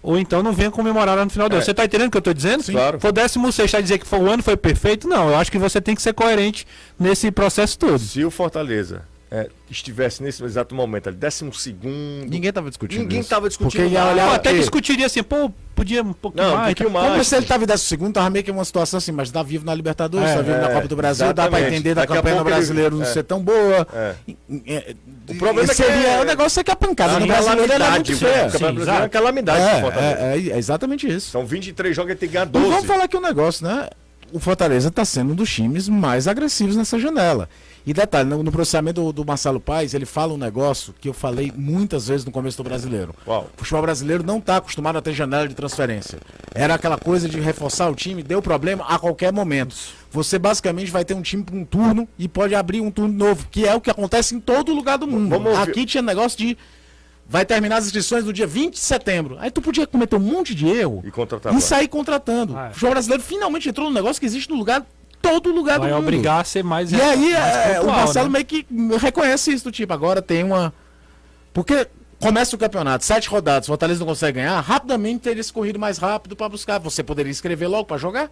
ou 0.04 0.20
então 0.20 0.44
não 0.44 0.52
venha 0.52 0.70
comemorar 0.70 1.16
lá 1.16 1.24
no 1.24 1.32
final 1.32 1.48
do 1.48 1.54
É. 1.54 1.58
ano. 1.58 1.66
Você 1.66 1.74
tá 1.74 1.86
entendendo 1.86 2.10
o 2.10 2.12
que 2.12 2.18
eu 2.18 2.22
tô 2.22 2.34
dizendo? 2.34 2.62
Sim. 2.62 2.74
Claro. 2.74 3.00
For 3.00 3.14
16 3.14 3.72
tá 3.72 3.80
dizer 3.80 3.98
que 3.98 4.06
foi- 4.06 4.20
o 4.20 4.30
ano 4.30 4.44
foi 4.44 4.58
perfeito? 4.58 5.08
Não, 5.08 5.30
eu 5.30 5.38
acho 5.38 5.50
que 5.50 5.58
você 5.58 5.80
tem 5.80 5.96
que 5.96 6.02
ser 6.02 6.14
coerente 6.14 6.68
nesse 7.00 7.32
processo 7.32 7.80
todo. 7.80 7.98
Se 8.00 8.24
o 8.26 8.30
Fortaleza 8.30 9.04
é, 9.32 9.50
estivesse 9.70 10.22
nesse 10.22 10.44
exato 10.44 10.76
momento 10.76 11.08
ali, 11.10 11.18
décimo 11.18 11.52
segundo, 11.54 12.30
Ninguém 12.30 12.54
tava 12.54 12.70
discutindo 12.70 13.00
ninguém 13.02 13.20
isso. 13.22 13.30
tava 13.30 13.48
discutindo 13.50 13.82
Porque 13.82 13.94
ia 13.94 14.00
nada. 14.00 14.12
olhar- 14.14 14.28
Eu 14.28 14.34
até 14.34 14.54
e- 14.54 14.60
discutiria 14.60 15.08
assim, 15.08 15.24
pô, 15.24 15.52
podia 15.76 16.04
um 16.04 16.14
pouquinho 16.14 16.44
Não, 16.46 16.54
um 16.54 16.58
mais. 16.58 16.68
pouquinho 16.76 16.90
tá? 16.90 17.00
mais. 17.02 17.12
Como 17.14 17.24
se 17.26 17.36
ele 17.36 17.46
tava 17.48 17.64
em 17.64 17.68
décimo 17.68 17.90
segundo, 17.90 18.14
tava 18.14 18.30
meio 18.30 18.46
que 18.46 18.52
uma 18.52 18.64
situação 18.64 19.00
assim, 19.00 19.12
mas 19.12 19.32
tá 19.32 19.42
vivo 19.42 19.66
na 19.66 19.74
Libertadores, 19.74 20.30
É, 20.30 20.36
tá 20.36 20.42
vivo 20.44 20.58
na 20.62 20.70
é, 20.70 20.74
Copa 20.74 20.88
do 20.88 20.96
Brasil, 20.96 21.26
dá 21.28 21.34
pra 21.34 21.44
exatamente. 21.46 21.74
entender 21.76 21.96
da 21.96 22.02
campanha 22.08 22.22
do 22.22 22.38
pouco 22.38 22.50
ele- 22.50 22.56
brasileiro 22.56 22.96
não 22.98 23.04
é. 23.04 23.06
ser 23.08 23.24
tão 23.24 23.42
boa. 23.42 23.88
É. 23.94 24.16
É, 24.68 24.96
O 25.28 25.36
problema 25.36 25.64
é 25.64 25.68
que 25.70 25.74
seria, 25.76 26.08
é- 26.08 26.22
o 26.22 26.24
negócio 26.24 26.60
é 26.60 26.64
que 26.64 26.72
a 26.72 26.76
pancada 26.76 27.14
A 27.16 27.20
no 27.20 27.26
brasileiro 27.28 27.64
é 27.64 27.78
calamidade, 27.78 28.12
muito 28.12 28.24
o 28.26 28.28
feia. 28.30 28.50
Sim, 28.52 28.58
Brasileiro 28.60 29.04
é 29.06 29.10
calamidade. 29.10 29.64
É, 29.64 30.38
é, 30.38 30.50
é 30.54 30.58
exatamente 30.58 31.08
isso. 31.12 31.32
São 31.32 31.46
23 31.46 31.96
jogos 31.96 32.12
e 32.12 32.16
tem 32.16 32.30
que 32.30 32.34
ganhar 32.34 32.46
E 32.46 32.50
12. 32.50 32.68
vamos 32.70 32.86
falar 32.86 33.06
aqui 33.06 33.18
um 33.18 33.22
negócio, 33.22 33.66
né? 33.66 33.90
O 34.32 34.40
Fortaleza 34.40 34.90
está 34.90 35.04
sendo 35.06 35.32
um 35.34 35.36
dos 35.36 35.52
times 35.52 35.88
mais 35.90 36.28
agressivos 36.28 36.76
nessa 36.76 36.98
janela. 37.00 37.48
E 37.86 37.94
detalhe, 37.94 38.28
no, 38.28 38.42
no 38.42 38.52
processamento 38.52 39.02
do, 39.04 39.14
do 39.14 39.26
Marcelo 39.26 39.60
Paes, 39.60 39.94
ele 39.94 40.06
fala 40.06 40.34
um 40.34 40.38
negócio 40.38 40.94
que 41.00 41.08
eu 41.08 41.14
falei 41.14 41.54
muitas 41.56 42.08
vezes 42.08 42.26
no 42.26 42.32
começo 42.32 42.58
do 42.58 42.64
brasileiro. 42.64 43.14
Qual? 43.24 43.44
O 43.56 43.58
futebol 43.60 43.84
brasileiro 43.84 44.24
não 44.24 44.40
está 44.40 44.58
acostumado 44.58 44.98
a 44.98 45.02
ter 45.02 45.14
janela 45.14 45.48
de 45.48 45.54
transferência. 45.54 46.20
Era 46.54 46.74
aquela 46.74 46.98
coisa 46.98 47.30
de 47.30 47.40
reforçar 47.40 47.90
o 47.90 47.96
time, 47.96 48.24
deu 48.24 48.42
problema 48.42 48.84
a 48.88 48.98
qualquer 48.98 49.32
momento. 49.32 49.76
Você 50.12 50.40
basicamente 50.40 50.90
vai 50.90 51.06
ter 51.06 51.14
um 51.14 51.22
time 51.22 51.44
para 51.44 51.56
um 51.56 51.66
turno 51.66 52.08
e 52.18 52.28
pode 52.28 52.56
abrir 52.56 52.82
um 52.82 52.90
turno 52.90 53.14
novo, 53.14 53.48
que 53.52 53.68
é 53.68 53.76
o 53.76 53.82
que 53.82 53.92
acontece 53.92 54.34
em 54.34 54.40
todo 54.40 54.74
lugar 54.74 54.98
do 54.98 55.06
mundo. 55.06 55.50
Aqui 55.58 55.86
tinha 55.86 56.02
negócio 56.02 56.38
de. 56.38 56.58
Vai 57.28 57.44
terminar 57.44 57.78
as 57.78 57.86
inscrições 57.86 58.24
no 58.24 58.32
dia 58.32 58.46
20 58.46 58.74
de 58.74 58.80
setembro. 58.80 59.36
Aí 59.40 59.50
tu 59.50 59.60
podia 59.60 59.88
cometer 59.88 60.16
um 60.16 60.20
monte 60.20 60.54
de 60.54 60.68
erro 60.68 61.02
E 61.04 61.10
contratar 61.10 61.56
e 61.56 61.60
sair 61.60 61.88
contratando. 61.88 62.56
Ah, 62.56 62.68
é. 62.68 62.70
O 62.70 62.74
futebol 62.74 62.92
brasileiro 62.92 63.24
finalmente 63.24 63.68
entrou 63.68 63.88
num 63.88 63.94
negócio 63.94 64.20
que 64.20 64.28
existe 64.28 64.50
no 64.50 64.56
lugar, 64.56 64.86
todo 65.26 65.52
lugar 65.52 65.80
Vai 65.80 65.90
do 65.90 65.96
mundo. 65.96 66.04
obrigar 66.04 66.42
a 66.42 66.44
ser 66.44 66.64
mais. 66.64 66.92
E 66.92 67.02
aí 67.02 67.34
mais 67.34 67.56
é, 67.56 67.72
o 67.80 67.82
pontual, 67.82 67.98
Marcelo 67.98 68.26
né? 68.30 68.32
meio 68.34 68.46
que 68.46 68.66
reconhece 69.00 69.52
isso, 69.52 69.64
do 69.66 69.72
tipo, 69.72 69.92
agora 69.94 70.22
tem 70.22 70.44
uma. 70.44 70.74
Porque 71.54 71.88
começa 72.20 72.56
o 72.56 72.60
campeonato, 72.60 73.04
sete 73.06 73.30
rodadas, 73.30 73.68
o 73.68 73.72
Fortaleza 73.72 74.00
não 74.00 74.08
consegue 74.08 74.40
ganhar, 74.40 74.60
rapidamente 74.62 75.22
teria 75.22 75.42
esse 75.42 75.52
corrido 75.54 75.80
mais 75.80 75.98
rápido 75.98 76.36
pra 76.36 76.50
buscar. 76.50 76.80
Você 76.80 77.04
poderia 77.04 77.32
escrever 77.32 77.68
logo 77.68 77.86
pra 77.86 77.98
jogar? 77.98 78.30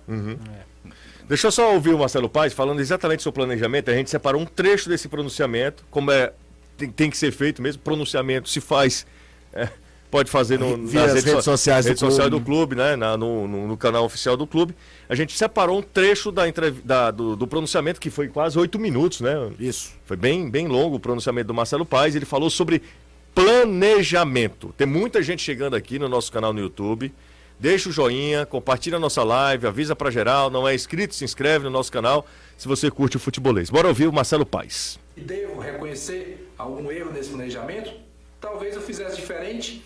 Deixa 1.28 1.48
eu 1.48 1.52
só 1.52 1.74
ouvir 1.74 1.94
o 1.94 1.98
Marcelo 2.00 2.30
Paes 2.30 2.54
falando 2.54 2.80
exatamente 2.80 3.24
sobre 3.24 3.42
o 3.42 3.46
planejamento. 3.46 3.90
A 3.90 3.94
gente 3.94 4.10
separou 4.10 4.42
um 4.42 4.46
trecho 4.46 4.90
desse 4.90 5.08
pronunciamento, 5.08 5.86
como 5.90 6.12
é 6.12 6.34
tem, 6.78 6.90
tem 6.90 7.10
que 7.10 7.18
ser 7.18 7.32
feito 7.32 7.62
mesmo. 7.62 7.82
Pronunciamento 7.82 8.50
se 8.50 8.60
faz, 8.60 9.06
é, 9.54 9.70
pode 10.14 10.30
fazer 10.30 10.60
no, 10.60 10.78
Via 10.86 11.06
as 11.06 11.14
redes 11.16 11.32
so- 11.32 11.42
sociais 11.42 11.86
do 11.86 11.88
redes 11.90 12.00
sociais 12.00 12.30
clube. 12.30 12.44
do 12.44 12.46
clube, 12.46 12.76
né? 12.76 12.96
na- 12.96 13.18
no, 13.18 13.48
no- 13.48 13.68
no 13.68 13.76
canal 13.76 14.06
oficial 14.06 14.38
do 14.38 14.46
clube. 14.46 14.76
A 15.10 15.16
gente 15.16 15.36
separou 15.36 15.80
um 15.80 15.82
trecho 15.82 16.32
da, 16.32 16.44
da- 16.84 17.10
do, 17.10 17.36
do 17.36 17.48
pronunciamento 17.48 18.00
que 18.00 18.12
foi 18.12 18.28
quase 18.28 18.60
oito 18.60 18.78
minutos, 18.78 19.22
né? 19.22 19.34
Isso. 19.60 19.92
Foi 20.06 20.16
bem, 20.16 20.48
bem 20.52 20.68
longo 20.68 20.98
o 20.98 21.00
pronunciamento 21.00 21.48
do 21.48 21.54
Marcelo 21.56 21.84
Paes. 21.84 22.14
Ele 22.16 22.26
falou 22.26 22.52
sobre 22.52 22.84
planejamento. 23.34 24.72
Tem 24.78 24.86
muita 24.86 25.24
gente 25.24 25.42
chegando 25.42 25.76
aqui 25.76 25.98
no 25.98 26.08
nosso 26.08 26.32
canal 26.32 26.54
no 26.54 26.60
YouTube. 26.60 27.12
Deixa 27.60 27.90
o 27.90 27.92
joinha, 27.92 28.46
compartilha 28.46 28.98
a 28.98 29.00
nossa 29.00 29.24
live, 29.24 29.66
avisa 29.66 29.96
pra 29.96 30.12
geral. 30.12 30.52
Não 30.52 30.68
é 30.68 30.76
inscrito, 30.76 31.16
se 31.16 31.26
inscreve 31.26 31.66
no 31.66 31.72
nosso 31.72 31.92
canal 31.92 32.26
se 32.56 32.68
você 32.68 32.92
curte 32.92 33.18
o 33.18 33.20
futebolês. 33.20 33.72
Bora 33.72 33.88
ouvir 33.88 34.08
o 34.08 34.14
Marcelo 34.14 34.46
Paes. 34.46 35.00
Devo 35.18 35.60
reconhecer 35.60 36.52
algum 36.56 36.92
erro 36.92 37.12
nesse 37.12 37.30
planejamento? 37.30 37.92
Talvez 38.40 38.76
eu 38.76 38.82
fizesse 38.82 39.16
diferente, 39.16 39.82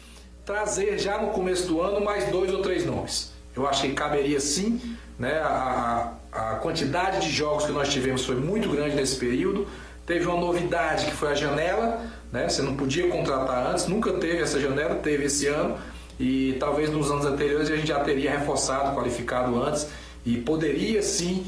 trazer 0.48 0.98
já 0.98 1.22
no 1.22 1.28
começo 1.32 1.68
do 1.68 1.82
ano 1.82 2.00
mais 2.04 2.30
dois 2.32 2.52
ou 2.54 2.62
três 2.62 2.86
nomes. 2.86 3.32
Eu 3.56 3.68
acho 3.68 3.82
que 3.82 3.92
caberia 3.94 4.40
sim, 4.40 4.80
né? 5.20 5.34
A, 5.40 6.14
a 6.32 6.42
quantidade 6.56 7.20
de 7.20 7.30
jogos 7.32 7.66
que 7.66 7.72
nós 7.74 7.90
tivemos 7.90 8.26
foi 8.26 8.36
muito 8.36 8.70
grande 8.70 8.96
nesse 8.96 9.18
período. 9.18 9.68
Teve 10.06 10.26
uma 10.26 10.40
novidade 10.40 11.06
que 11.06 11.12
foi 11.12 11.30
a 11.32 11.36
janela, 11.36 12.02
né? 12.32 12.48
Você 12.48 12.62
não 12.62 12.78
podia 12.78 13.10
contratar 13.10 13.68
antes, 13.72 13.88
nunca 13.88 14.14
teve 14.14 14.42
essa 14.42 14.58
janela, 14.60 14.96
teve 14.96 15.26
esse 15.26 15.48
ano. 15.48 15.78
E 16.18 16.56
talvez 16.60 16.90
nos 16.90 17.12
anos 17.12 17.26
anteriores 17.26 17.70
a 17.70 17.76
gente 17.76 17.88
já 17.90 18.00
teria 18.00 18.32
reforçado, 18.32 18.96
qualificado 18.96 19.62
antes 19.62 19.88
e 20.26 20.38
poderia 20.38 21.02
sim 21.04 21.46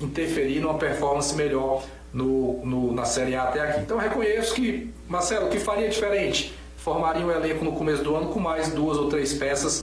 interferir 0.00 0.60
numa 0.60 0.74
performance 0.74 1.34
melhor 1.34 1.82
no, 2.12 2.64
no- 2.64 2.92
na 2.92 3.04
Série 3.06 3.34
A 3.34 3.44
até 3.44 3.60
aqui. 3.60 3.80
Então 3.80 3.96
reconheço 3.96 4.54
que, 4.54 4.92
Marcelo, 5.08 5.46
o 5.46 5.50
que 5.50 5.58
faria 5.58 5.88
diferente? 5.88 6.54
Formaria 6.84 7.24
um 7.24 7.30
elenco 7.30 7.64
no 7.64 7.72
começo 7.72 8.02
do 8.04 8.14
ano 8.14 8.28
com 8.28 8.38
mais 8.38 8.70
duas 8.72 8.98
ou 8.98 9.08
três 9.08 9.32
peças 9.32 9.82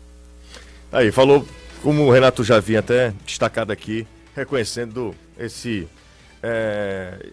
Aí, 0.92 1.12
falou, 1.12 1.44
como 1.82 2.06
o 2.06 2.12
Renato 2.12 2.44
já 2.44 2.60
vinha 2.60 2.80
até 2.80 3.14
destacado 3.26 3.72
aqui, 3.72 4.06
reconhecendo 4.36 5.16
esse. 5.40 5.88
é, 6.44 7.28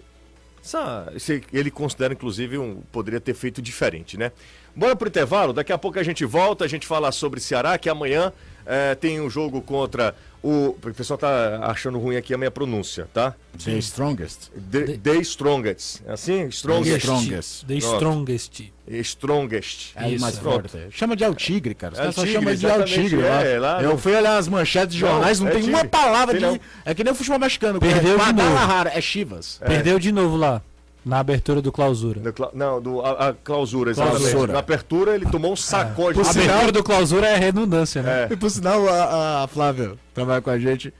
essa- 0.62 1.10
esse- 1.16 1.42
ele 1.52 1.70
considera, 1.70 2.12
inclusive, 2.14 2.56
um, 2.56 2.82
poderia 2.92 3.20
ter 3.20 3.34
feito 3.34 3.60
diferente, 3.60 4.16
né? 4.16 4.30
Bora 4.76 4.94
pro 4.94 5.08
intervalo, 5.08 5.52
daqui 5.52 5.72
a 5.72 5.78
pouco 5.78 5.98
a 5.98 6.02
gente 6.02 6.24
volta, 6.24 6.64
a 6.64 6.68
gente 6.68 6.86
fala 6.86 7.10
sobre 7.10 7.40
Ceará, 7.40 7.76
que 7.78 7.88
amanhã 7.88 8.32
é, 8.68 8.94
tem 8.94 9.20
um 9.20 9.28
jogo 9.30 9.60
contra 9.62 10.14
o. 10.42 10.68
O 10.68 10.94
pessoal 10.94 11.18
tá 11.18 11.58
achando 11.62 11.98
ruim 11.98 12.16
aqui 12.16 12.32
a 12.32 12.38
minha 12.38 12.50
pronúncia, 12.50 13.08
tá? 13.12 13.34
The 13.64 13.72
strongest. 13.78 14.50
The, 14.70 14.98
the 14.98 15.16
Strongest. 15.16 16.02
É 16.06 16.12
assim? 16.12 16.46
Strongest. 16.48 16.98
Strongest. 16.98 17.66
The. 17.66 17.74
Strongest. 17.74 18.72
Strongest. 18.88 19.92
É 19.96 20.10
Isso, 20.10 20.20
mais 20.20 20.38
forte. 20.38 20.76
Chama 20.90 21.16
de 21.16 21.24
Altigre, 21.24 21.74
cara. 21.74 21.92
Os 21.94 21.98
É 21.98 22.02
caras 22.12 22.30
chamam 22.30 22.54
de 22.54 22.66
Altigre 22.70 23.20
é, 23.22 23.58
lá 23.58 23.82
Eu 23.82 23.90
no- 23.92 23.98
fui 23.98 24.14
olhar 24.14 24.36
as 24.38 24.48
manchetes 24.48 24.94
de 24.94 25.00
jornais, 25.00 25.40
não, 25.40 25.48
é 25.48 25.50
tem 25.50 25.60
Tigre. 25.62 25.74
uma 25.74 25.84
palavra 25.84 26.38
Tem 26.38 26.40
de. 26.40 26.46
não. 26.58 26.60
É 26.84 26.94
que 26.94 27.02
nem 27.04 27.12
o 27.12 27.16
futebol 27.16 27.38
mexicano. 27.38 27.80
Perdeu 27.80 28.20
é 28.20 28.24
de 28.26 28.32
novo. 28.32 28.88
É 28.94 29.00
Chivas. 29.00 29.60
Perdeu 29.66 29.98
de 29.98 30.12
novo 30.12 30.36
lá, 30.36 30.62
na 31.08 31.18
abertura 31.20 31.62
do 31.62 31.72
clausura. 31.72 32.20
Do 32.20 32.32
cla- 32.32 32.50
Não, 32.52 32.80
do, 32.80 33.00
a, 33.00 33.28
a 33.30 33.32
clausura, 33.32 33.90
exatamente. 33.90 34.20
Clausura. 34.30 34.52
Na 34.52 34.58
abertura 34.58 35.14
ele 35.14 35.26
tomou 35.26 35.52
um 35.52 35.56
sacode. 35.56 36.20
A 36.20 36.22
de- 36.22 36.28
abertura 36.40 36.72
do 36.72 36.84
clausura 36.84 37.26
é 37.26 37.36
redundância, 37.36 38.02
né? 38.02 38.24
É. 38.30 38.32
E 38.32 38.36
por 38.36 38.50
sinal, 38.50 38.86
a, 38.88 39.44
a 39.44 39.48
Flávia 39.48 39.94
trabalha 40.12 40.42
com 40.42 40.50
a 40.50 40.58
gente. 40.58 40.92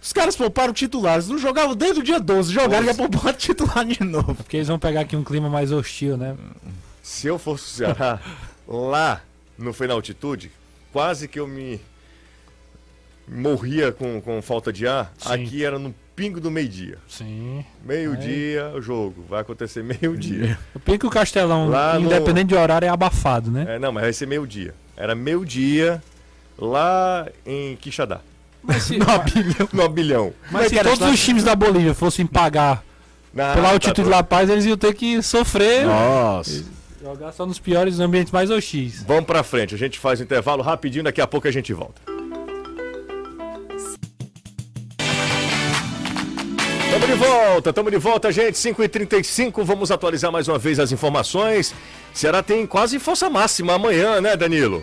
Os 0.00 0.12
caras 0.12 0.36
pouparam 0.36 0.72
titulares, 0.72 1.28
não 1.28 1.36
jogavam 1.36 1.74
desde 1.74 1.98
o 2.00 2.02
dia 2.02 2.20
12, 2.20 2.52
jogaram 2.52 2.84
e 2.84 2.86
já 2.86 2.94
pouparam 2.94 3.32
titular 3.38 3.84
de 3.84 4.04
novo. 4.04 4.36
Porque 4.36 4.56
eles 4.58 4.68
vão 4.68 4.78
pegar 4.78 5.00
aqui 5.00 5.16
um 5.16 5.24
clima 5.24 5.50
mais 5.50 5.72
hostil, 5.72 6.16
né? 6.16 6.36
Se 7.02 7.26
eu 7.26 7.38
fosse 7.38 7.64
o 7.64 7.68
Ceará, 7.68 8.20
lá 8.68 9.20
no 9.58 9.72
Foi 9.72 9.86
na 9.88 9.94
Altitude, 9.94 10.52
quase 10.92 11.26
que 11.26 11.40
eu 11.40 11.48
me 11.48 11.80
morria 13.28 13.90
com, 13.90 14.20
com 14.20 14.40
falta 14.42 14.72
de 14.72 14.86
ar. 14.86 15.12
Sim. 15.18 15.32
Aqui 15.32 15.64
era 15.64 15.78
no 15.78 15.92
pingo 16.16 16.40
do 16.40 16.50
meio-dia. 16.50 16.96
Sim. 17.06 17.62
Meio-dia 17.84 18.72
o 18.74 18.80
jogo. 18.80 19.24
Vai 19.28 19.42
acontecer 19.42 19.84
meio-dia. 20.00 20.58
O 20.74 20.80
pior 20.80 20.98
que 20.98 21.06
o 21.06 21.10
Castelão, 21.10 21.68
Lá 21.68 21.98
no- 21.98 22.06
independente 22.06 22.48
de 22.48 22.54
horário, 22.56 22.86
é 22.86 22.88
abafado, 22.88 23.50
né? 23.50 23.66
É, 23.68 23.78
não, 23.78 23.92
mas 23.92 24.02
vai 24.04 24.12
ser 24.12 24.26
meio-dia. 24.26 24.74
Era 24.96 25.14
meio-dia 25.14 26.02
lá 26.58 27.28
em 27.44 27.76
Quixadá. 27.76 28.20
Mas 28.62 28.84
se, 28.84 28.98
No 29.72 29.84
Abilhão. 29.84 30.32
mas 30.50 30.68
se 30.68 30.82
todos 30.82 31.08
os 31.12 31.22
times 31.24 31.44
da 31.44 31.54
Bolívia 31.54 31.94
fossem 31.94 32.26
pagar 32.26 32.82
Na, 33.32 33.54
pela 33.54 33.70
altitude. 33.70 34.08
La 34.08 34.22
Paz, 34.24 34.48
eles 34.50 34.64
iam 34.64 34.76
ter 34.76 34.94
que 34.94 35.22
sofrer, 35.22 35.84
Nossa. 35.86 36.64
jogar 37.00 37.30
só 37.32 37.44
nos 37.46 37.58
piores 37.60 38.00
ambientes 38.00 38.32
mais 38.32 38.50
hostis. 38.50 39.04
Vamos 39.06 39.26
pra 39.26 39.42
frente, 39.44 39.74
a 39.74 39.78
gente 39.78 39.98
faz 40.00 40.18
o 40.18 40.22
intervalo 40.24 40.62
rapidinho, 40.62 41.04
daqui 41.04 41.20
a 41.20 41.26
pouco 41.26 41.46
a 41.46 41.50
gente 41.52 41.72
volta. 41.72 42.00
Tamo 46.96 47.06
de 47.08 47.14
volta, 47.14 47.72
tamo 47.74 47.90
de 47.90 47.98
volta, 47.98 48.32
gente. 48.32 48.54
5h35, 48.54 49.62
vamos 49.62 49.90
atualizar 49.90 50.32
mais 50.32 50.48
uma 50.48 50.58
vez 50.58 50.78
as 50.78 50.92
informações. 50.92 51.74
Ceará 52.14 52.42
tem 52.42 52.66
quase 52.66 52.98
força 52.98 53.28
máxima 53.28 53.74
amanhã, 53.74 54.18
né, 54.18 54.34
Danilo? 54.34 54.82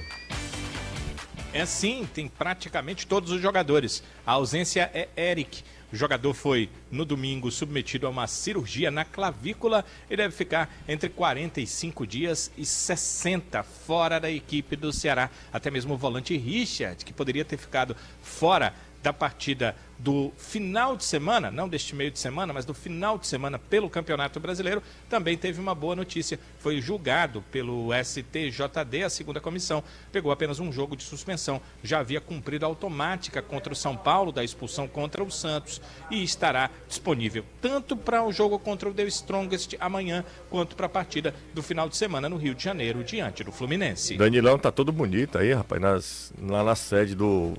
É 1.52 1.66
sim, 1.66 2.08
tem 2.14 2.28
praticamente 2.28 3.08
todos 3.08 3.32
os 3.32 3.42
jogadores. 3.42 4.04
A 4.28 4.34
ausência 4.34 4.92
é 4.94 5.10
Eric. 5.18 5.64
O 5.92 5.96
jogador 5.96 6.36
foi, 6.36 6.70
no 6.92 7.04
domingo, 7.04 7.50
submetido 7.50 8.06
a 8.06 8.12
uma 8.12 8.28
cirurgia 8.28 8.92
na 8.92 9.04
clavícula 9.04 9.84
e 10.08 10.16
deve 10.16 10.36
ficar 10.36 10.72
entre 10.88 11.10
45 11.10 12.06
dias 12.06 12.52
e 12.56 12.64
60 12.64 13.64
fora 13.64 14.20
da 14.20 14.30
equipe 14.30 14.76
do 14.76 14.94
Ceará. 14.94 15.32
Até 15.52 15.72
mesmo 15.72 15.96
o 15.96 15.98
volante 15.98 16.38
Richard, 16.38 17.04
que 17.04 17.14
poderia 17.14 17.44
ter 17.44 17.58
ficado 17.58 17.96
fora 18.22 18.72
da 19.04 19.12
partida 19.12 19.76
do 20.00 20.34
final 20.38 20.98
de 20.98 21.04
semana, 21.04 21.52
não 21.52 21.68
deste 21.68 21.96
meio 21.96 22.12
de 22.12 22.20
semana, 22.20 22.52
mas 22.52 22.66
do 22.66 22.74
final 22.74 23.18
de 23.18 23.28
semana 23.28 23.60
pelo 23.60 23.90
Campeonato 23.90 24.40
Brasileiro, 24.40 24.82
também 25.10 25.38
teve 25.38 25.62
uma 25.62 25.76
boa 25.76 25.96
notícia. 25.96 26.40
Foi 26.60 26.82
julgado 26.82 27.42
pelo 27.52 27.90
STJD, 27.94 29.04
a 29.04 29.10
segunda 29.10 29.40
comissão, 29.40 29.84
pegou 30.12 30.32
apenas 30.32 30.60
um 30.60 30.72
jogo 30.72 30.96
de 30.96 31.04
suspensão. 31.04 31.62
Já 31.84 32.00
havia 32.00 32.20
cumprido 32.20 32.66
a 32.66 32.68
automática 32.68 33.42
contra 33.42 33.72
o 33.72 33.76
São 33.76 33.96
Paulo, 33.96 34.32
da 34.32 34.44
expulsão 34.44 34.88
contra 34.88 35.24
o 35.24 35.32
Santos, 35.32 35.82
e 36.10 36.24
estará 36.24 36.70
disponível 36.88 37.46
tanto 37.62 37.96
para 37.96 38.24
o 38.24 38.32
jogo 38.32 38.60
contra 38.60 38.90
o 38.90 38.94
The 38.94 39.04
Strongest 39.04 39.76
amanhã, 39.80 40.24
quanto 40.50 40.76
para 40.76 40.88
a 40.88 40.90
partida 40.90 41.34
do 41.54 41.64
final 41.64 41.88
de 41.88 41.96
semana 41.96 42.28
no 42.28 42.38
Rio 42.38 42.56
de 42.56 42.64
Janeiro, 42.64 43.04
diante 43.04 43.44
do 43.44 43.52
Fluminense. 43.52 44.18
Danilão 44.18 44.58
tá 44.58 44.72
todo 44.72 44.92
bonito 44.92 45.38
aí, 45.38 45.54
rapaz, 45.54 45.82
nas, 45.82 46.34
lá 46.42 46.64
na 46.64 46.76
sede 46.76 47.16
do, 47.16 47.54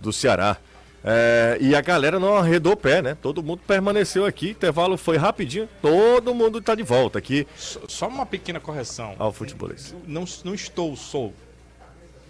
do 0.00 0.12
Ceará. 0.12 0.56
É, 1.08 1.56
e 1.60 1.72
a 1.72 1.80
galera 1.80 2.18
não 2.18 2.36
arredou 2.36 2.72
o 2.72 2.76
pé, 2.76 3.00
né? 3.00 3.16
Todo 3.22 3.40
mundo 3.40 3.60
permaneceu 3.64 4.24
aqui, 4.26 4.50
intervalo 4.50 4.96
foi 4.96 5.16
rapidinho, 5.16 5.68
todo 5.80 6.34
mundo 6.34 6.60
tá 6.60 6.74
de 6.74 6.82
volta 6.82 7.16
aqui 7.20 7.46
Só- 7.54 7.80
Só 7.86 8.08
uma 8.08 8.26
pequena 8.26 8.58
correção. 8.58 9.14
ao 9.16 9.32
futebolês. 9.32 9.94
Não, 10.04 10.24
não 10.44 10.52
estou, 10.52 10.96
sou. 10.96 11.32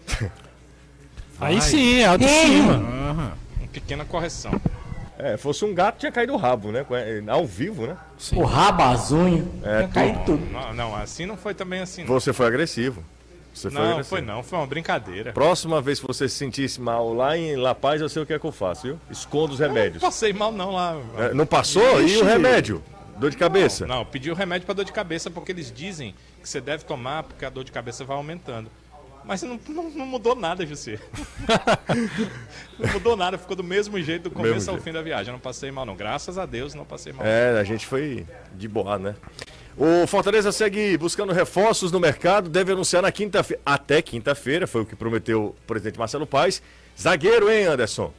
Aí 1.41 1.61
sim, 1.61 2.01
é 2.01 2.07
autoestima. 2.07 2.77
Uma 2.79 3.69
pequena 3.73 4.05
correção. 4.05 4.59
É, 5.19 5.37
fosse 5.39 5.65
um 5.65 5.75
gato 5.75 5.99
tinha 5.99 6.13
caído 6.13 6.35
o 6.35 6.37
rabo, 6.37 6.71
né? 6.71 6.85
Ao 7.29 7.47
vivo, 7.47 7.87
né? 7.87 7.97
O 8.35 8.45
rabo, 8.45 8.83
as 8.83 9.11
unhas, 9.13 9.47
É, 9.63 9.89
cai 9.89 10.23
tudo. 10.27 10.45
Não, 10.53 10.75
não, 10.75 10.95
assim 10.97 11.25
não 11.25 11.37
foi 11.39 11.55
também 11.55 11.81
assim. 11.81 12.03
Não, 12.03 12.09
Você 12.09 12.33
foi 12.35 12.47
agressivo. 12.47 13.03
Você 13.57 13.71
foi 13.71 13.81
não 13.81 13.91
agressivo. 13.91 14.09
foi 14.09 14.21
não, 14.21 14.43
foi 14.43 14.59
uma 14.59 14.67
brincadeira. 14.67 15.33
Próxima 15.33 15.81
vez 15.81 15.99
que 15.99 16.07
você 16.07 16.29
se 16.29 16.37
sentisse 16.37 16.81
mal 16.81 17.13
lá 17.15 17.37
em 17.37 17.57
La 17.57 17.75
Paz, 17.75 18.01
eu 18.01 18.09
sei 18.09 18.23
o 18.23 18.27
que 18.27 18.33
é 18.35 18.39
que 18.39 18.45
eu 18.45 18.53
faço, 18.53 18.83
viu? 18.83 19.01
Escondo 19.11 19.55
os 19.55 19.61
Não 19.61 19.69
remédios. 19.69 20.03
passei 20.03 20.33
mal 20.33 20.53
não 20.53 20.73
lá. 20.73 20.97
É, 21.17 21.33
não 21.35 21.47
passou? 21.47 22.03
E 22.03 22.19
o 22.19 22.25
remédio? 22.25 22.83
Dor 23.19 23.31
de 23.31 23.37
cabeça? 23.39 23.87
Não, 23.87 24.05
pedi 24.05 24.31
o 24.31 24.35
remédio 24.35 24.67
para 24.67 24.75
dor 24.75 24.85
de 24.85 24.93
cabeça 24.93 25.31
porque 25.31 25.51
eles 25.51 25.73
dizem 25.73 26.15
que 26.43 26.49
você 26.49 26.61
deve 26.61 26.85
tomar 26.85 27.23
porque 27.23 27.47
a 27.47 27.51
dor 27.51 27.65
de 27.65 27.73
cabeça 27.73 28.05
vai 28.05 28.15
aumentando. 28.17 28.71
Mas 29.25 29.43
não, 29.43 29.59
não, 29.69 29.91
não 29.91 30.07
mudou 30.07 30.37
nada, 30.37 30.65
José. 30.65 31.01
não 32.79 32.93
mudou 32.93 33.17
nada, 33.17 33.37
ficou 33.37 33.57
do 33.57 33.65
mesmo 33.65 34.01
jeito 34.01 34.25
do 34.25 34.31
começo 34.31 34.55
mesmo 34.55 34.71
ao 34.71 34.77
jeito. 34.77 34.85
fim 34.85 34.93
da 34.93 35.03
viagem. 35.03 35.29
Eu 35.29 35.33
não 35.33 35.41
passei 35.41 35.71
mal, 35.73 35.85
não. 35.85 35.97
Graças 35.97 36.39
a 36.39 36.47
Deus, 36.47 36.75
não 36.75 36.85
passei 36.85 37.13
mal. 37.13 37.27
É, 37.27 37.59
a 37.59 37.65
gente 37.65 37.87
foi 37.87 38.25
de 38.55 38.69
boa, 38.69 38.99
né? 38.99 39.17
O 39.79 40.07
Fortaleza 40.07 40.51
segue 40.53 40.97
buscando 40.97 41.35
reforços 41.35 41.93
no 41.93 42.01
mercado, 42.01 42.49
deve 42.49 42.73
anunciar 42.73 43.03
na 43.03 43.13
quinta-feira, 43.13 43.61
até 43.65 44.01
quinta-feira, 44.01 44.67
foi 44.67 44.81
o 44.81 44.87
que 44.87 44.97
prometeu 44.97 45.45
o 45.45 45.67
presidente 45.67 45.99
Marcelo 45.99 46.27
Paes. 46.27 46.63
Zagueiro, 46.99 47.51
hein, 47.51 47.67
Anderson? 47.67 48.11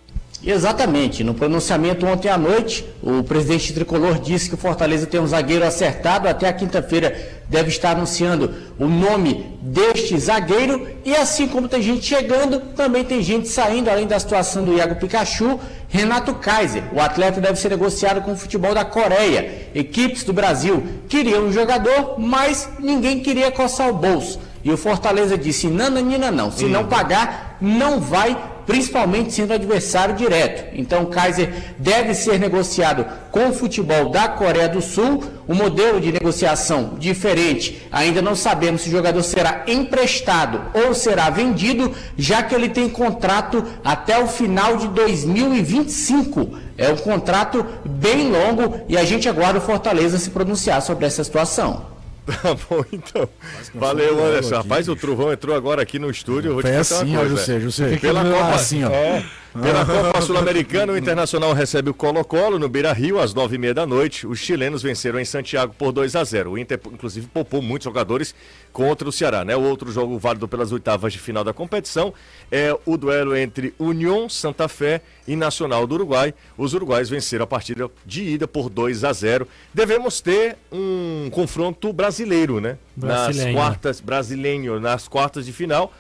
Exatamente. 0.46 1.24
No 1.24 1.34
pronunciamento 1.34 2.06
ontem 2.06 2.30
à 2.30 2.38
noite, 2.38 2.86
o 3.02 3.24
presidente 3.24 3.74
tricolor 3.74 4.20
disse 4.20 4.50
que 4.50 4.54
o 4.54 4.58
Fortaleza 4.58 5.08
tem 5.08 5.20
um 5.20 5.26
zagueiro 5.26 5.66
acertado. 5.66 6.28
Até 6.28 6.48
a 6.48 6.54
quinta-feira 6.54 7.37
deve 7.50 7.70
estar 7.70 7.92
anunciando 7.92 8.54
o 8.78 8.88
nome 8.88 9.58
deste 9.62 10.18
zagueiro. 10.18 10.88
E 11.06 11.16
assim 11.16 11.48
como 11.48 11.68
tem 11.68 11.82
gente 11.82 12.06
chegando, 12.06 12.60
também 12.76 13.04
tem 13.04 13.22
gente 13.22 13.48
saindo, 13.48 13.90
além 13.90 14.08
da 14.08 14.20
situação 14.20 14.64
do 14.64 14.74
Iago 14.74 14.96
Pikachu. 14.96 15.60
Renato 15.90 16.36
Kaiser, 16.36 16.84
o 16.94 17.00
atleta 17.00 17.40
deve 17.40 17.58
ser 17.58 17.70
negociado 17.70 18.22
com 18.22 18.34
o 18.34 18.38
futebol 18.38 18.74
da 18.74 18.84
Coreia. 18.84 19.70
Equipes 19.74 20.24
do 20.24 20.34
Brasil 20.34 20.84
queriam 21.08 21.46
um 21.46 21.52
jogador, 21.52 22.20
mas 22.20 22.70
ninguém 22.80 23.22
queria 23.22 23.52
coçar 23.52 23.90
o 23.90 23.94
bolso. 23.94 24.40
E 24.64 24.72
o 24.72 24.78
Fortaleza 24.78 25.38
disse: 25.38 25.68
nananina 25.68 26.30
não, 26.30 26.52
se 26.52 26.66
não 26.66 26.86
pagar, 26.86 27.58
não 27.62 28.02
vai 28.02 28.38
principalmente 28.68 29.34
sendo 29.34 29.54
adversário 29.54 30.14
direto. 30.14 30.78
Então, 30.78 31.06
Kaiser 31.06 31.74
deve 31.80 32.14
ser 32.14 32.38
negociado 32.38 33.06
com 33.32 33.48
o 33.48 33.54
futebol 33.54 34.10
da 34.10 34.28
Coreia 34.28 34.68
do 34.68 34.82
Sul, 34.82 35.24
um 35.48 35.56
modelo 35.56 36.02
de 36.02 36.12
negociação 36.12 36.96
diferente. 37.00 37.88
Ainda 37.90 38.22
não 38.22 38.36
sabemos 38.36 38.82
se 38.82 38.90
o 38.90 38.92
jogador 38.92 39.24
será 39.24 39.64
emprestado 39.66 40.62
ou 40.86 40.94
será 40.94 41.30
vendido, 41.30 41.94
já 42.18 42.44
que 42.44 42.54
ele 42.54 42.68
tem 42.68 42.90
contrato 42.90 43.64
até 43.84 44.22
o 44.22 44.28
final 44.28 44.76
de 44.76 44.90
2025. 44.90 46.60
É 46.78 46.92
um 46.92 46.98
contrato 46.98 47.66
bem 47.86 48.30
longo 48.30 48.82
e 48.90 48.98
a 48.98 49.06
gente 49.06 49.30
aguarda 49.30 49.60
o 49.60 49.62
Fortaleza 49.62 50.20
se 50.20 50.30
pronunciar 50.30 50.82
sobre 50.82 51.06
essa 51.06 51.24
situação. 51.24 51.97
Tá 52.42 52.54
bom, 52.70 52.84
então. 52.92 53.30
Valeu, 53.74 54.24
Anderson. 54.24 54.56
Rapaz, 54.58 54.90
o 54.90 54.96
Trovão 54.96 55.32
entrou 55.32 55.56
agora 55.56 55.82
aqui 55.82 55.98
no 55.98 56.10
estúdio. 56.10 56.50
eu 56.50 56.54
Vou 56.56 56.64
te 56.64 56.68
Foi 56.70 56.78
contar 56.78 56.96
uma 56.96 57.02
assim, 57.04 57.16
ó, 57.16 57.20
coisa. 57.20 57.36
José, 57.38 57.60
José. 57.60 57.98
Pela 57.98 58.24
Copa, 58.24 58.56
assim, 58.56 58.84
ó. 58.84 58.90
É, 58.90 59.26
pela 59.62 59.86
Copa 59.86 60.22
Sul-Americana, 60.22 60.94
o 60.94 60.98
Internacional 60.98 61.54
recebe 61.54 61.90
o 61.90 61.94
Colo-Colo 61.94 62.60
no 62.60 62.68
Beira-Rio 62.70 63.20
às 63.20 63.34
nove 63.34 63.56
e 63.56 63.58
meia 63.58 63.74
da 63.74 63.86
noite. 63.86 64.28
Os 64.28 64.40
chilenos 64.40 64.82
venceram 64.84 65.20
em 65.20 65.26
Santiago 65.26 65.74
por 65.78 65.92
2 65.92 66.16
a 66.16 66.24
0 66.24 66.52
O 66.52 66.58
Inter, 66.58 66.80
inclusive, 66.92 67.28
poupou 67.28 67.62
muitos 67.62 67.86
jogadores 67.86 68.36
contra 68.72 69.08
o 69.08 69.12
Ceará. 69.12 69.44
Né? 69.46 69.56
O 69.56 69.62
outro 69.62 69.92
jogo 69.92 70.18
válido 70.20 70.48
pelas 70.48 70.72
oitavas 70.72 71.14
de 71.14 71.20
final 71.20 71.44
da 71.44 71.54
competição 71.54 72.14
é 72.52 72.78
o 72.86 72.98
duelo 72.98 73.36
entre 73.36 73.74
União 73.80 74.30
Santa 74.30 74.68
Fé 74.68 75.02
e 75.28 75.36
Nacional 75.36 75.88
do 75.88 75.96
Uruguai. 75.96 76.34
Os 76.58 76.74
uruguais 76.74 77.10
venceram 77.10 77.44
a 77.44 77.48
partida 77.48 77.90
de 78.06 78.24
ida 78.24 78.48
por 78.48 78.70
2 78.70 79.04
a 79.04 79.14
0 79.14 79.48
Devemos 79.74 80.22
ter 80.22 80.58
um 80.72 81.30
confronto 81.32 81.92
brasileiro, 81.92 82.60
né? 82.60 82.78
Nas 82.96 83.24
Brasileiro. 83.24 83.54
quartas, 83.54 84.00
brasileiro, 84.02 84.80
nas 84.80 85.08
quartas 85.08 85.46
de 85.46 85.54
final. 85.54 85.94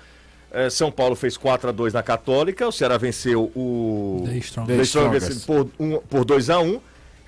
Eh, 0.51 0.69
São 0.69 0.91
Paulo 0.91 1.15
fez 1.15 1.35
4 1.37 1.69
a 1.69 1.71
2 1.71 1.93
na 1.93 2.03
Católica, 2.03 2.67
o 2.67 2.71
Ceará 2.71 2.97
venceu 2.97 3.51
o 3.55 4.23
The 4.25 4.37
Strongest. 4.37 4.77
The 4.77 4.83
Strongest 4.83 5.45
por, 5.45 5.69
um, 5.79 5.97
por 5.99 6.25
2 6.25 6.49
a 6.49 6.59
1 6.59 6.79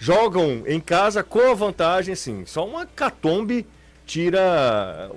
Jogam 0.01 0.63
em 0.65 0.79
casa 0.79 1.21
com 1.21 1.51
a 1.51 1.53
vantagem, 1.53 2.15
sim. 2.15 2.43
Só 2.45 2.65
uma 2.65 2.85
catombe 2.85 3.67
tira 4.05 5.11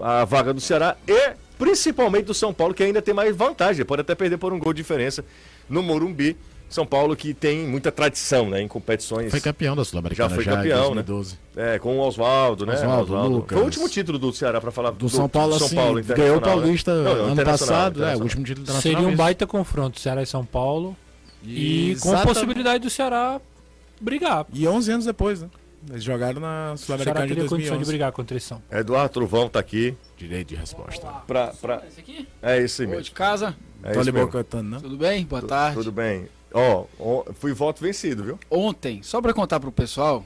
a 0.00 0.24
vaga 0.24 0.52
do 0.52 0.60
Ceará 0.60 0.96
e 1.06 1.34
principalmente 1.56 2.24
do 2.24 2.34
São 2.34 2.52
Paulo, 2.52 2.74
que 2.74 2.82
ainda 2.82 3.00
tem 3.00 3.14
mais 3.14 3.34
vantagem. 3.34 3.84
Pode 3.84 4.00
até 4.00 4.16
perder 4.16 4.36
por 4.36 4.52
um 4.52 4.58
gol 4.58 4.72
de 4.72 4.82
diferença 4.82 5.24
no 5.68 5.84
Morumbi. 5.84 6.36
São 6.68 6.84
Paulo 6.86 7.16
que 7.16 7.32
tem 7.32 7.66
muita 7.66 7.90
tradição 7.90 8.50
né, 8.50 8.60
em 8.60 8.68
competições. 8.68 9.30
Foi 9.30 9.40
campeão 9.40 9.74
da 9.74 9.84
Sul-Americana 9.84 10.28
Já 10.28 10.34
foi 10.34 10.44
já, 10.44 10.56
campeão, 10.56 10.92
em 10.92 10.96
né? 10.96 11.02
2012. 11.02 11.38
É, 11.56 11.78
com 11.78 11.98
o 11.98 12.00
Oswaldo, 12.00 12.66
né? 12.66 12.74
Oswaldo, 12.74 13.28
Lucas. 13.28 13.54
Foi 13.56 13.62
o 13.62 13.64
último 13.64 13.88
título 13.88 14.18
do 14.18 14.32
Ceará, 14.32 14.60
para 14.60 14.70
falar 14.70 14.90
Do, 14.90 15.08
São 15.08 15.28
Paulo, 15.28 15.54
assim, 15.56 15.74
ganhou 15.74 15.94
o 15.94 16.00
internacional, 16.02 16.40
Paulista 16.40 16.94
né? 16.94 17.04
Não, 17.04 17.24
ano 17.26 17.44
passado, 17.44 18.04
é, 18.04 18.16
o 18.16 18.20
último 18.22 18.44
título 18.44 18.62
internacional. 18.64 18.82
Seria 18.82 18.98
um 18.98 19.02
mesmo. 19.10 19.16
baita 19.16 19.46
confronto, 19.46 19.98
Ceará 19.98 20.22
e 20.22 20.26
São 20.26 20.44
Paulo. 20.44 20.96
E 21.42 21.96
com 22.00 22.14
a 22.14 22.22
possibilidade 22.22 22.84
do 22.84 22.90
Ceará 22.90 23.40
brigar. 24.00 24.46
E 24.52 24.66
11 24.66 24.92
anos 24.92 25.06
depois, 25.06 25.40
né? 25.42 25.48
Eles 25.88 26.02
jogaram 26.04 26.40
na 26.40 26.72
O 26.74 26.76
Ceará 26.76 27.02
Sul-Americana 27.04 27.26
de 27.26 27.34
teria 27.34 27.48
condição 27.48 27.76
de 27.76 27.84
2011. 27.84 27.90
brigar 27.90 28.12
contra 28.12 28.34
eles. 28.34 28.50
Eduardo 28.70 29.08
Truvão 29.10 29.48
tá 29.48 29.60
aqui. 29.60 29.96
Direito 30.16 30.48
de 30.48 30.56
resposta. 30.56 31.06
Pra, 31.26 31.48
pra... 31.48 31.82
É 32.42 32.60
isso 32.60 32.82
aí 32.82 32.88
Ô, 32.88 32.90
mesmo. 32.90 33.04
de 33.04 33.10
casa, 33.12 33.56
É 33.82 33.92
Tony 33.92 34.02
isso 34.02 34.12
mesmo. 34.12 34.26
Bocantano, 34.26 34.68
não? 34.70 34.80
tudo 34.80 34.96
bem? 34.96 35.24
Boa 35.24 35.40
tarde. 35.42 35.76
Tudo 35.76 35.92
bem. 35.92 36.28
Ó, 36.52 36.84
ó, 36.98 37.24
fui 37.34 37.52
voto 37.52 37.82
vencido, 37.82 38.24
viu? 38.24 38.38
Ontem, 38.50 39.02
só 39.02 39.20
pra 39.20 39.32
contar 39.34 39.60
pro 39.60 39.70
pessoal, 39.72 40.24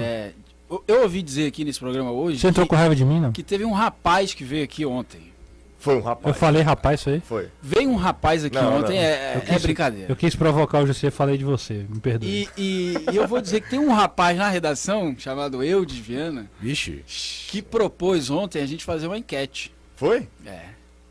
é, 0.00 0.32
eu, 0.70 0.82
eu 0.86 1.02
ouvi 1.02 1.22
dizer 1.22 1.46
aqui 1.46 1.64
nesse 1.64 1.78
programa 1.80 2.10
hoje 2.10 2.36
Hum. 2.36 2.40
Você 2.40 2.48
entrou 2.48 2.66
que, 2.66 2.70
com 2.70 2.76
raiva 2.76 2.94
de 2.96 3.04
mim, 3.04 3.20
não? 3.20 3.32
que 3.32 3.42
teve 3.42 3.64
um 3.64 3.72
rapaz 3.72 4.34
que 4.34 4.44
veio 4.44 4.64
aqui 4.64 4.84
ontem. 4.84 5.30
Foi 5.78 5.94
um 5.94 5.98
Eu 5.98 6.04
rapaz. 6.04 6.36
falei, 6.36 6.60
rapaz, 6.60 7.00
isso 7.00 7.08
aí. 7.08 7.20
Foi. 7.20 7.48
Veio 7.62 7.88
um 7.88 7.96
rapaz 7.96 8.44
aqui 8.44 8.54
Não, 8.56 8.80
ontem, 8.80 8.96
não. 8.96 9.02
é, 9.02 9.36
Eu 9.36 9.38
é 9.38 9.40
quis- 9.40 9.62
brincadeira. 9.62 10.12
Eu 10.12 10.16
quis 10.16 10.34
provocar 10.36 10.82
o 10.82 10.86
José 10.86 11.06
e 11.06 11.10
falei 11.10 11.38
de 11.38 11.44
você. 11.44 11.86
Me 11.88 11.98
perdoe. 11.98 12.28
E, 12.28 12.48
e- 12.62 12.94
e 13.12 13.16
eu 13.16 13.26
vou 13.26 13.40
dizer 13.40 13.62
que 13.62 13.70
tem 13.70 13.78
um 13.78 13.90
rapaz 13.90 14.36
na 14.36 14.46
redação, 14.50 15.14
chamado 15.16 15.62
Eudes 15.64 15.96
Viana, 15.96 16.50
Vixe. 16.60 17.02
que 17.48 17.62
propôs 17.62 18.28
ontem 18.28 18.60
a 18.60 18.66
gente 18.66 18.84
fazer 18.84 19.06
uma 19.06 19.16
enquete. 19.16 19.72
Foi? 19.96 20.28
É. 20.44 20.64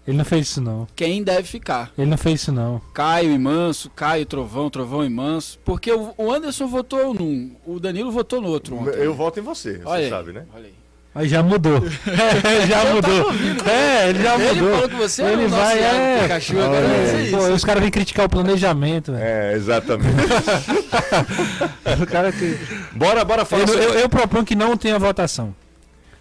Ele 0.10 0.18
não 0.18 0.26
fez 0.26 0.48
isso, 0.48 0.60
não. 0.60 0.88
Quem 0.96 1.22
deve 1.22 1.44
ficar? 1.44 1.92
Ele 1.96 2.10
não 2.10 2.18
fez 2.18 2.42
isso, 2.42 2.52
não. 2.52 2.82
Caio 2.96 3.32
e 3.32 3.38
Manso, 3.38 3.92
Caio, 3.92 4.26
Trovão, 4.26 4.68
Trovão 4.68 5.06
e 5.06 5.10
Manso. 5.10 5.60
Porque 5.64 5.92
o, 5.92 6.16
o 6.18 6.34
Anderson 6.34 6.66
votou 6.66 7.14
num, 7.14 7.56
o 7.64 7.80
Danilo 7.80 8.12
votou 8.12 8.42
no 8.42 8.48
outro 8.48 8.76
ontem. 8.76 8.98
Eu 8.98 9.14
voto 9.14 9.40
em 9.40 9.44
você, 9.44 9.78
você 9.78 9.86
Olha 9.86 10.04
aí, 10.06 10.10
sabe, 10.10 10.34
né? 10.34 10.46
Olha 10.52 10.66
aí. 10.66 10.74
Aí 11.14 11.28
já 11.28 11.44
mudou. 11.44 11.80
É, 12.10 12.66
já 12.66 12.86
mudou. 12.92 13.32
É, 13.72 14.10
ele 14.10 14.24
já 14.24 14.36
Ele 14.36 14.62
mudou. 14.62 14.74
falou 14.74 14.90
que 14.90 14.96
você 14.96 15.22
Ele 15.22 15.46
o 15.46 15.50
nosso 15.50 15.64
vai, 15.64 15.80
é. 15.80 16.22
Pikachu, 16.24 16.60
agora 16.60 16.88
vai 16.88 17.06
ser 17.06 17.30
Pô, 17.32 17.38
isso. 17.38 17.54
os 17.54 17.64
caras 17.64 17.82
vêm 17.84 17.92
criticar 17.92 18.26
o 18.26 18.30
planejamento, 18.30 19.12
velho. 19.12 19.24
É, 19.24 19.54
exatamente. 19.54 20.10
O 22.02 22.06
cara 22.08 22.32
que... 22.32 22.58
bora, 22.94 23.24
bora 23.26 23.46
falar 23.46 23.64
eu, 23.64 23.68
sobre... 23.68 23.84
eu, 23.84 23.94
eu 23.94 24.10
proponho 24.10 24.46
que 24.46 24.56
não 24.56 24.76
tenha 24.78 24.98
votação. 24.98 25.54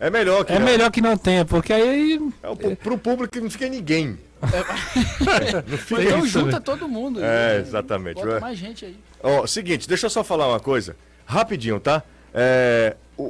É 0.01 0.11
melhor 0.11 0.45
que 0.45 0.53
É 0.53 0.59
não. 0.59 0.67
melhor 0.67 0.91
que 0.91 1.01
não 1.01 1.17
tenha, 1.17 1.45
porque 1.45 1.73
aí 1.73 2.21
É, 2.43 2.55
pro- 2.55 2.77
pro 2.77 2.99
público 2.99 3.33
que 3.33 3.41
não 3.41 3.51
fica 3.51 3.69
ninguém 3.69 4.19
Ou 5.91 6.01
então 6.03 6.27
junta 6.27 6.61
todo 6.61 6.89
mundo. 6.89 7.21
É, 7.23 7.57
e 7.57 7.61
exatamente. 7.61 8.15
Bota 8.15 8.39
mais 8.41 8.57
gente 8.57 8.85
aí. 8.85 8.97
Ó, 9.23 9.47
seguinte, 9.47 9.89
deixa 9.89 10.07
eu 10.07 10.11
só 10.11 10.23
falar 10.23 10.47
uma 10.49 10.61
coisa. 10.61 10.97
Rapidinho, 11.27 11.81
tá? 11.81 12.03
É, 12.33 12.95
o, 13.17 13.23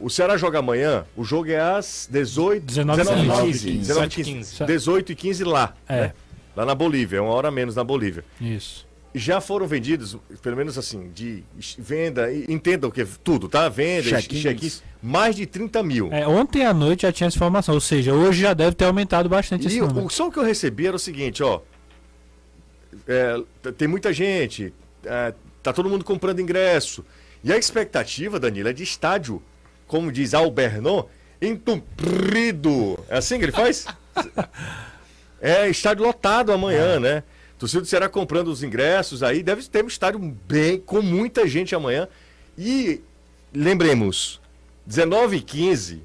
o, 0.00 0.06
o 0.06 0.10
Ceará 0.10 0.36
joga 0.38 0.58
amanhã, 0.60 1.04
o 1.16 1.22
jogo 1.22 1.50
é 1.50 1.60
às 1.60 2.08
18 2.10 2.64
19 2.64 3.02
19 3.02 3.20
e 3.26 3.52
15. 3.52 3.66
15. 3.72 3.78
19 3.78 4.08
15. 4.08 4.32
15. 4.32 4.64
18 4.64 5.12
e 5.12 5.14
15 5.14 5.44
lá. 5.44 5.74
É. 5.88 6.00
né? 6.00 6.12
Lá 6.56 6.64
na 6.64 6.74
Bolívia, 6.74 7.18
é 7.18 7.20
uma 7.20 7.32
hora 7.32 7.50
menos 7.50 7.76
na 7.76 7.84
Bolívia. 7.84 8.24
Isso. 8.40 8.85
Já 9.18 9.40
foram 9.40 9.66
vendidos, 9.66 10.14
pelo 10.42 10.56
menos 10.58 10.76
assim, 10.76 11.10
de 11.14 11.42
venda, 11.78 12.30
e 12.30 12.44
entendam 12.50 12.90
que 12.90 13.02
tudo, 13.24 13.48
tá? 13.48 13.66
Venda, 13.66 14.10
Check-ins. 14.10 14.42
check-ins, 14.42 14.82
mais 15.02 15.34
de 15.34 15.46
30 15.46 15.82
mil. 15.82 16.12
É, 16.12 16.26
ontem 16.28 16.66
à 16.66 16.74
noite 16.74 17.02
já 17.02 17.12
tinha 17.12 17.26
essa 17.28 17.36
informação, 17.36 17.74
ou 17.74 17.80
seja, 17.80 18.12
hoje 18.12 18.42
já 18.42 18.52
deve 18.52 18.76
ter 18.76 18.84
aumentado 18.84 19.26
bastante 19.26 19.66
esse 19.68 19.78
E 19.78 19.80
o, 19.80 19.86
número. 19.86 20.06
o 20.06 20.10
som 20.10 20.30
que 20.30 20.38
eu 20.38 20.42
recebi 20.42 20.86
era 20.86 20.96
o 20.96 20.98
seguinte, 20.98 21.42
ó. 21.42 21.62
é, 23.08 23.42
tem 23.78 23.88
muita 23.88 24.12
gente, 24.12 24.70
é, 25.02 25.32
tá 25.62 25.72
todo 25.72 25.88
mundo 25.88 26.04
comprando 26.04 26.40
ingresso. 26.40 27.02
E 27.42 27.50
a 27.50 27.56
expectativa, 27.56 28.38
Danilo, 28.38 28.68
é 28.68 28.72
de 28.74 28.82
estádio, 28.82 29.42
como 29.86 30.12
diz 30.12 30.34
Albernon, 30.34 31.04
entupido. 31.40 32.98
É 33.08 33.16
assim 33.16 33.38
que 33.38 33.46
ele 33.46 33.52
faz? 33.52 33.86
é, 35.40 35.68
estádio 35.70 36.04
lotado 36.04 36.52
amanhã, 36.52 37.00
né? 37.00 37.22
Torcida 37.58 37.80
do 37.80 37.86
Ceará 37.86 38.08
comprando 38.08 38.48
os 38.48 38.62
ingressos 38.62 39.22
aí, 39.22 39.42
deve 39.42 39.62
ter 39.64 39.82
um 39.84 39.88
estádio 39.88 40.18
bem, 40.46 40.78
com 40.78 41.00
muita 41.00 41.46
gente 41.48 41.74
amanhã. 41.74 42.06
E 42.58 43.00
lembremos, 43.54 44.40
19 44.86 45.36
e 45.36 45.40
15 45.40 46.02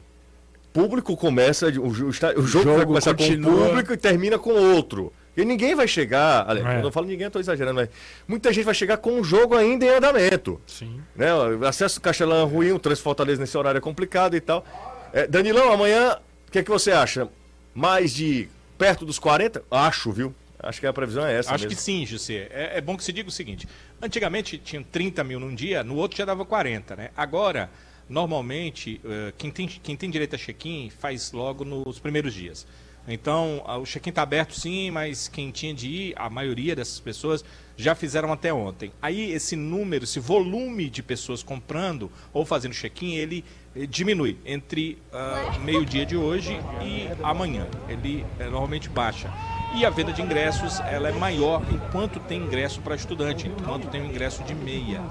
público 0.73 1.17
começa, 1.17 1.67
o, 1.67 1.81
o 1.81 1.87
o 1.87 1.91
jogo, 1.91 2.29
vai 2.33 2.47
jogo 2.47 2.85
começar 2.85 3.13
com 3.13 3.23
continua. 3.23 3.51
um 3.51 3.67
público 3.67 3.93
e 3.93 3.97
termina 3.97 4.39
com 4.39 4.51
outro. 4.53 5.11
E 5.35 5.43
ninguém 5.45 5.75
vai 5.75 5.87
chegar, 5.87 6.45
aliás, 6.49 6.75
É. 6.75 6.79
eu 6.79 6.83
não 6.83 6.91
falo 6.91 7.07
ninguém, 7.07 7.25
eu 7.25 7.31
tô 7.31 7.39
exagerando, 7.39 7.75
mas 7.75 7.89
muita 8.27 8.51
gente 8.53 8.65
vai 8.65 8.73
chegar 8.73 8.97
com 8.97 9.19
o 9.19 9.23
jogo 9.23 9.55
ainda 9.55 9.85
em 9.85 9.89
andamento. 9.89 10.59
Sim. 10.67 11.01
Né? 11.15 11.27
Acesso 11.67 11.99
do 11.99 12.03
Castelão 12.03 12.47
é 12.47 12.49
ruim, 12.49 12.71
o 12.71 12.79
trânsito 12.79 13.03
Fortaleza 13.03 13.39
nesse 13.41 13.57
horário 13.57 13.77
é 13.77 13.81
complicado 13.81 14.35
e 14.35 14.41
tal. 14.41 14.65
É, 15.13 15.27
Danilão, 15.27 15.71
amanhã, 15.71 16.17
o 16.47 16.51
que, 16.51 16.59
é 16.59 16.63
que 16.63 16.69
você 16.69 16.91
acha? 16.91 17.27
Mais 17.73 18.13
de 18.13 18.49
perto 18.77 19.05
dos 19.05 19.19
40? 19.19 19.63
Acho, 19.71 20.11
viu? 20.11 20.33
Acho 20.63 20.79
que 20.79 20.87
a 20.87 20.93
previsão 20.93 21.25
é 21.25 21.37
essa 21.37 21.53
Acho 21.53 21.63
mesmo. 21.63 21.77
que 21.77 21.81
sim, 21.81 22.05
José. 22.05 22.47
É, 22.51 22.77
é 22.77 22.81
bom 22.81 22.95
que 22.95 23.03
se 23.03 23.11
diga 23.11 23.27
o 23.27 23.31
seguinte: 23.31 23.67
antigamente 24.01 24.57
tinham 24.57 24.83
30 24.83 25.23
mil 25.23 25.39
num 25.39 25.55
dia, 25.55 25.83
no 25.83 25.95
outro 25.95 26.17
já 26.17 26.25
dava 26.25 26.45
40, 26.45 26.95
né? 26.95 27.09
Agora, 27.17 27.69
normalmente, 28.07 29.01
eh, 29.03 29.33
quem, 29.37 29.49
tem, 29.49 29.67
quem 29.67 29.95
tem 29.95 30.09
direito 30.09 30.35
a 30.35 30.37
check-in 30.37 30.89
faz 30.89 31.31
logo 31.31 31.63
nos 31.63 31.97
primeiros 31.97 32.33
dias. 32.33 32.67
Então, 33.07 33.63
o 33.81 33.83
check-in 33.83 34.11
está 34.11 34.21
aberto 34.21 34.53
sim, 34.53 34.91
mas 34.91 35.27
quem 35.27 35.49
tinha 35.49 35.73
de 35.73 35.87
ir, 35.87 36.13
a 36.15 36.29
maioria 36.29 36.75
dessas 36.75 36.99
pessoas 36.99 37.43
já 37.75 37.95
fizeram 37.95 38.31
até 38.31 38.53
ontem. 38.53 38.91
Aí 39.01 39.31
esse 39.31 39.55
número, 39.55 40.03
esse 40.03 40.19
volume 40.19 40.87
de 40.87 41.01
pessoas 41.01 41.41
comprando 41.41 42.11
ou 42.31 42.45
fazendo 42.45 42.73
check-in, 42.73 43.15
ele 43.15 43.43
eh, 43.75 43.87
diminui 43.87 44.37
entre 44.45 44.99
ah, 45.11 45.57
meio-dia 45.63 46.05
de 46.05 46.15
hoje 46.15 46.59
e 46.83 47.07
amanhã. 47.23 47.67
Ele 47.89 48.23
eh, 48.39 48.43
normalmente 48.43 48.87
baixa. 48.87 49.33
E 49.73 49.85
a 49.85 49.89
venda 49.89 50.11
de 50.11 50.21
ingressos 50.21 50.81
ela 50.81 51.07
é 51.07 51.11
maior 51.13 51.61
enquanto 51.71 52.19
tem 52.19 52.41
ingresso 52.41 52.81
para 52.81 52.93
estudante, 52.93 53.47
enquanto 53.47 53.87
tem 53.87 54.01
o 54.01 54.05
ingresso 54.05 54.43
de 54.43 54.53
meia. 54.53 55.01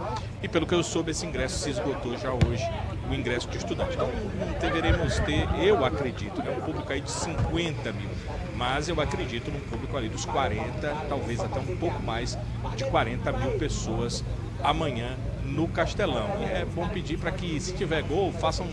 E 0.43 0.49
pelo 0.49 0.67
que 0.67 0.75
eu 0.75 0.83
soube, 0.83 1.13
esse 1.13 1.25
ingresso 1.25 1.59
se 1.59 1.71
esgotou 1.71 2.17
já 2.19 2.31
hoje, 2.31 2.63
o 3.11 3.15
ingresso 3.15 3.49
de 3.49 3.57
estudante. 3.57 3.95
Então 3.95 4.11
não 4.39 4.59
deveremos 4.59 5.19
ter, 5.21 5.49
eu 5.63 5.83
acredito, 5.85 6.43
né, 6.43 6.55
um 6.57 6.61
público 6.61 6.93
aí 6.93 7.01
de 7.01 7.11
50 7.11 7.93
mil. 7.93 8.11
Mas 8.55 8.89
eu 8.89 9.01
acredito 9.01 9.51
num 9.51 9.61
público 9.61 9.97
ali 9.97 10.11
dos 10.11 10.27
40, 10.27 10.95
talvez 11.09 11.41
até 11.41 11.59
um 11.59 11.77
pouco 11.79 12.03
mais 12.03 12.39
de 12.77 12.85
40 12.85 13.33
mil 13.33 13.53
pessoas 13.53 14.23
amanhã 14.63 15.17
no 15.43 15.69
Castelão. 15.69 16.29
E 16.41 16.45
é 16.45 16.65
bom 16.65 16.89
pedir 16.89 17.19
para 17.19 17.31
que, 17.33 17.59
se 17.61 17.73
tiver 17.73 18.03
gol, 18.03 18.33
façam 18.33 18.67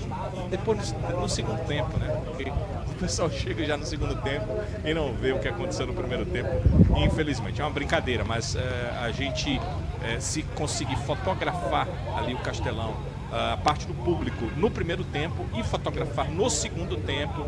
depois 0.49 0.93
no, 1.11 1.27
segundo 1.27 1.65
tempo, 1.65 1.97
né? 1.97 2.21
Porque 2.25 2.51
pessoal 2.97 3.29
chega 3.29 3.63
já 3.63 3.77
no 3.77 3.85
segundo 3.85 4.15
tempo 4.21 4.47
e 4.83 4.93
não 4.93 5.13
vê 5.13 5.31
o 5.31 5.39
que 5.39 5.47
aconteceu 5.47 5.85
no 5.85 5.93
primeiro 5.93 6.25
tempo. 6.25 6.49
Infelizmente, 6.97 7.61
é 7.61 7.63
uma 7.63 7.69
brincadeira, 7.69 8.23
mas 8.23 8.55
eh, 8.55 8.97
a 8.99 9.11
gente, 9.11 9.61
eh, 10.03 10.19
se 10.19 10.43
conseguir 10.55 10.97
fotografar 10.97 11.87
ali 12.17 12.33
o 12.33 12.39
Castelão, 12.39 12.95
ah, 13.31 13.53
a 13.53 13.57
parte 13.57 13.85
do 13.85 13.93
público 13.93 14.45
no 14.55 14.71
primeiro 14.71 15.03
tempo 15.03 15.45
e 15.55 15.63
fotografar 15.63 16.29
no 16.29 16.49
segundo 16.49 16.97
tempo, 16.97 17.45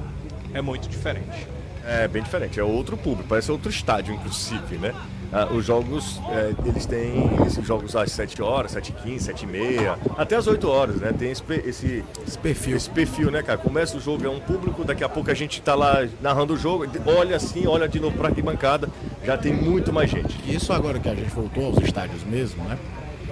é 0.53 0.61
muito 0.61 0.87
diferente. 0.87 1.47
É 1.91 2.07
bem 2.07 2.21
diferente, 2.21 2.59
é 2.59 2.63
outro 2.63 2.95
público, 2.95 3.27
parece 3.27 3.51
outro 3.51 3.69
estádio, 3.69 4.13
inclusive, 4.13 4.77
né? 4.77 4.93
Ah, 5.33 5.47
os 5.51 5.65
jogos, 5.65 6.19
é, 6.29 6.53
eles 6.67 6.85
têm 6.85 7.29
esses 7.47 7.65
jogos 7.65 7.95
às 7.95 8.11
7 8.11 8.41
horas, 8.43 8.71
7 8.71 8.91
h 8.93 9.01
15 9.03 9.25
7 9.25 9.45
h 9.45 9.51
30 9.51 9.99
até 10.21 10.35
às 10.35 10.45
8 10.45 10.67
horas, 10.69 10.95
né? 10.97 11.11
Tem 11.17 11.31
esse, 11.31 11.43
esse, 11.65 12.03
Esse 12.27 12.37
perfil. 12.37 12.77
esse 12.77 12.89
perfil, 12.89 13.31
né, 13.31 13.41
cara? 13.41 13.57
Começa 13.57 13.97
o 13.97 13.99
jogo, 13.99 14.23
é 14.25 14.29
um 14.29 14.39
público, 14.39 14.83
daqui 14.83 15.03
a 15.03 15.09
pouco 15.09 15.31
a 15.31 15.33
gente 15.33 15.61
tá 15.63 15.73
lá 15.73 16.07
narrando 16.21 16.53
o 16.53 16.57
jogo, 16.57 16.85
olha 17.07 17.35
assim, 17.35 17.65
olha 17.65 17.87
de 17.87 17.99
novo 17.99 18.15
pra 18.17 18.29
arquibancada, 18.29 18.87
já 19.23 19.35
tem 19.35 19.51
muito 19.53 19.91
mais 19.91 20.11
gente. 20.11 20.35
Isso 20.51 20.71
agora 20.71 20.99
que 20.99 21.09
a 21.09 21.15
gente 21.15 21.29
voltou 21.31 21.65
aos 21.67 21.77
estádios 21.79 22.23
mesmo, 22.23 22.63
né? 22.65 22.77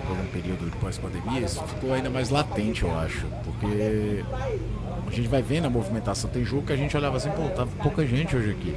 Por 0.08 0.16
um 0.18 0.26
período 0.28 0.70
de 0.70 0.78
pós-pandemia, 0.78 1.41
isso 1.41 1.62
ficou 1.64 1.93
ainda 1.93 2.10
mais 2.10 2.30
latente, 2.30 2.84
eu 2.84 2.97
acho. 2.97 3.26
Porque 3.43 4.24
a 5.08 5.12
gente 5.12 5.28
vai 5.28 5.41
vendo 5.41 5.66
a 5.66 5.70
movimentação. 5.70 6.30
Tem 6.30 6.43
jogo 6.43 6.68
que 6.68 6.74
a 6.74 6.76
gente 6.76 6.95
olhava 6.95 7.18
assim, 7.18 7.30
pô, 7.32 7.47
tava 7.49 7.70
pouca 7.82 8.05
gente 8.05 8.36
hoje 8.36 8.51
aqui. 8.51 8.76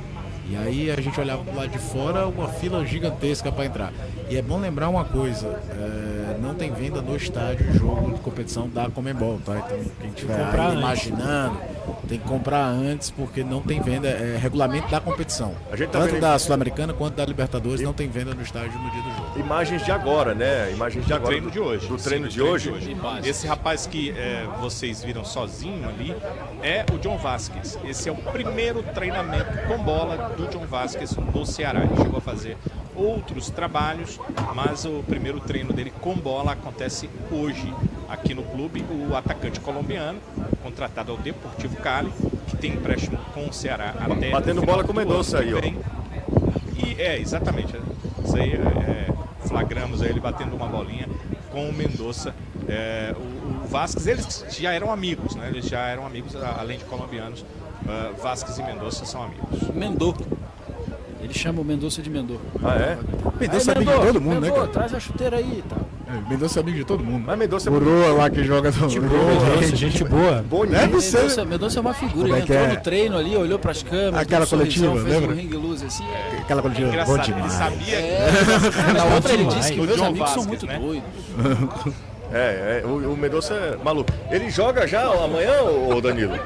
E 0.48 0.56
aí 0.56 0.90
a 0.90 1.00
gente 1.00 1.18
olhava 1.20 1.44
lado 1.54 1.68
de 1.68 1.78
fora, 1.78 2.26
uma 2.26 2.48
fila 2.48 2.84
gigantesca 2.84 3.52
para 3.52 3.66
entrar. 3.66 3.92
E 4.30 4.36
é 4.36 4.42
bom 4.42 4.58
lembrar 4.60 4.88
uma 4.88 5.04
coisa, 5.04 5.60
é, 5.70 6.38
não 6.40 6.54
tem 6.54 6.72
venda 6.72 7.02
no 7.02 7.16
estádio 7.16 7.66
de 7.72 7.78
jogo 7.78 8.12
de 8.14 8.20
competição 8.20 8.68
da 8.68 8.88
Comembol, 8.88 9.40
tá? 9.44 9.56
Então 9.56 9.90
quem 10.00 10.10
estiver 10.10 10.72
imaginando, 10.72 11.58
tem 12.08 12.16
que 12.16 12.28
comprar 12.28 12.64
antes, 12.66 13.10
porque 13.10 13.42
não 13.42 13.60
tem 13.60 13.80
venda, 13.82 14.06
é 14.06 14.38
regulamento 14.40 14.88
da 14.88 15.00
competição. 15.00 15.52
A 15.72 15.74
gente 15.74 15.88
tá 15.90 15.98
Tanto 15.98 16.12
vendo- 16.12 16.20
da 16.20 16.38
Sul-Americana 16.38 16.92
quanto 16.92 17.16
da 17.16 17.24
Libertadores 17.26 17.80
não 17.80 17.92
tem 17.92 18.08
venda 18.08 18.32
no 18.32 18.40
estádio 18.40 18.78
no 18.78 18.88
dia 18.92 19.02
do 19.02 19.10
jogo. 19.10 19.40
Imagens 19.40 19.84
de 19.84 19.90
agora, 19.90 20.32
né? 20.32 20.70
Imagens 20.70 21.02
de 21.04 21.08
Do 21.08 21.14
agora. 21.16 21.30
treino 21.32 21.50
de 21.50 21.58
hoje. 21.58 21.88
Do 21.88 21.98
Sim, 21.98 22.04
treino 22.04 22.26
do 22.26 22.30
de 22.30 22.40
hoje. 22.40 22.72
Esse 23.24 23.48
rapaz 23.48 23.84
que 23.88 24.10
é, 24.10 24.46
vocês 24.60 25.02
viram 25.02 25.24
sozinho 25.24 25.88
ali 25.88 26.14
é 26.62 26.86
o 26.94 26.98
John 26.98 27.18
Vasquez. 27.18 27.76
Esse 27.84 28.08
é 28.08 28.12
o 28.12 28.16
primeiro 28.16 28.80
treinamento 28.94 29.58
com 29.66 29.76
bola 29.82 30.32
do 30.36 30.46
John 30.46 30.66
Vasquez 30.66 31.16
no 31.16 31.44
Ceará. 31.44 31.80
Ele 31.82 31.96
chegou 31.96 32.18
a 32.18 32.20
fazer 32.20 32.56
outros 33.00 33.48
trabalhos, 33.50 34.20
mas 34.54 34.84
o 34.84 35.02
primeiro 35.06 35.40
treino 35.40 35.72
dele 35.72 35.92
com 36.00 36.14
bola 36.14 36.52
acontece 36.52 37.08
hoje 37.30 37.72
aqui 38.08 38.34
no 38.34 38.42
clube. 38.42 38.84
O 39.08 39.16
atacante 39.16 39.58
colombiano, 39.60 40.18
contratado 40.62 41.12
ao 41.12 41.18
Deportivo 41.18 41.76
Cali, 41.76 42.12
que 42.48 42.56
tem 42.56 42.72
empréstimo 42.72 43.18
com 43.32 43.48
o 43.48 43.52
Ceará 43.52 43.94
até. 43.98 44.30
Batendo 44.30 44.62
bola 44.62 44.84
com 44.84 44.92
Mendonça 44.92 45.38
aí, 45.38 45.54
ó. 45.54 45.58
E 45.58 47.00
é, 47.00 47.18
exatamente. 47.18 47.74
Isso 48.24 48.36
aí 48.36 48.52
é, 48.52 48.56
é, 48.56 49.46
flagramos 49.46 50.02
aí 50.02 50.10
ele 50.10 50.20
batendo 50.20 50.54
uma 50.54 50.66
bolinha 50.66 51.08
com 51.50 51.68
o 51.68 51.72
Mendonça. 51.72 52.34
É, 52.68 53.14
o, 53.16 53.64
o 53.64 53.66
Vasquez, 53.66 54.06
eles 54.06 54.44
já 54.50 54.72
eram 54.72 54.92
amigos, 54.92 55.34
né? 55.34 55.48
Eles 55.48 55.66
já 55.66 55.86
eram 55.86 56.06
amigos, 56.06 56.36
além 56.36 56.78
de 56.78 56.84
colombianos. 56.84 57.44
Uh, 57.80 58.14
Vasquez 58.22 58.58
e 58.58 58.62
Mendonça 58.62 59.04
são 59.04 59.22
amigos. 59.22 59.62
Mendô. 59.74 60.14
Ele 61.22 61.34
chama 61.34 61.60
o 61.60 61.64
Mendonça 61.64 62.00
de 62.02 62.08
Mendô. 62.10 62.36
Ah, 62.64 62.74
é? 62.76 62.98
Mendonça 63.38 63.72
é 63.72 63.76
amigo 63.76 63.92
de 63.92 64.06
todo 64.06 64.20
mundo, 64.20 64.40
né, 64.40 64.50
cara? 64.50 64.66
Traz 64.68 64.94
a 64.94 65.00
chuteira 65.00 65.36
aí 65.36 65.58
e 65.58 65.62
tal. 65.68 65.78
É, 66.08 66.28
Mendonça 66.30 66.58
é 66.58 66.62
amigo 66.62 66.78
de 66.78 66.84
todo 66.84 67.04
mundo. 67.04 67.24
Mas 67.26 67.38
Mendonça 67.38 67.68
é 67.68 67.72
Coroa 67.72 68.12
lá 68.14 68.30
que 68.30 68.42
joga 68.42 68.70
no. 68.70 68.88
Mendonça, 68.88 69.76
gente 69.76 70.02
boa. 70.04 70.42
bonito. 70.42 70.72
Deve 70.78 71.00
ser. 71.00 71.16
Mendonça, 71.18 71.44
Mendonça 71.44 71.78
é 71.78 71.80
uma 71.82 71.94
figura. 71.94 72.22
Como 72.22 72.34
é 72.34 72.38
Ele 72.38 72.46
que 72.46 72.52
entrou 72.52 72.66
é? 72.68 72.74
no 72.74 72.80
treino 72.80 73.18
ali, 73.18 73.36
olhou 73.36 73.58
pras 73.58 73.82
câmeras, 73.82 74.20
Aquela 74.20 74.44
um 74.44 74.48
coletiva, 74.48 74.92
fez 74.92 75.04
lembra? 75.04 75.30
um 75.30 75.34
ring 75.36 75.48
luz 75.50 75.82
assim. 75.82 76.04
É, 76.04 76.38
Aquela 76.40 76.62
coletiva 76.62 76.86
bom 76.88 76.92
Engraçado, 76.94 77.18
ele 77.24 77.32
demais. 77.34 77.52
sabia 77.52 77.98
Na 78.96 79.04
outra 79.14 79.32
ele 79.32 79.38
demais. 79.44 79.58
disse 79.58 79.72
que 79.74 79.80
O 79.80 79.84
meus 79.84 79.96
John 79.98 80.06
amigos 80.06 80.30
são 80.30 80.42
Vasquez, 80.42 80.62
muito 80.62 80.66
né? 80.66 80.78
doidos. 80.78 81.94
É, 82.32 82.82
é, 82.84 82.86
o, 82.86 83.12
o 83.12 83.16
Mendonça 83.16 83.54
é 83.54 83.76
maluco. 83.82 84.12
Ele 84.30 84.48
joga 84.50 84.86
já 84.86 85.02
amanhã, 85.02 85.62
ô 85.62 86.00
Danilo? 86.00 86.38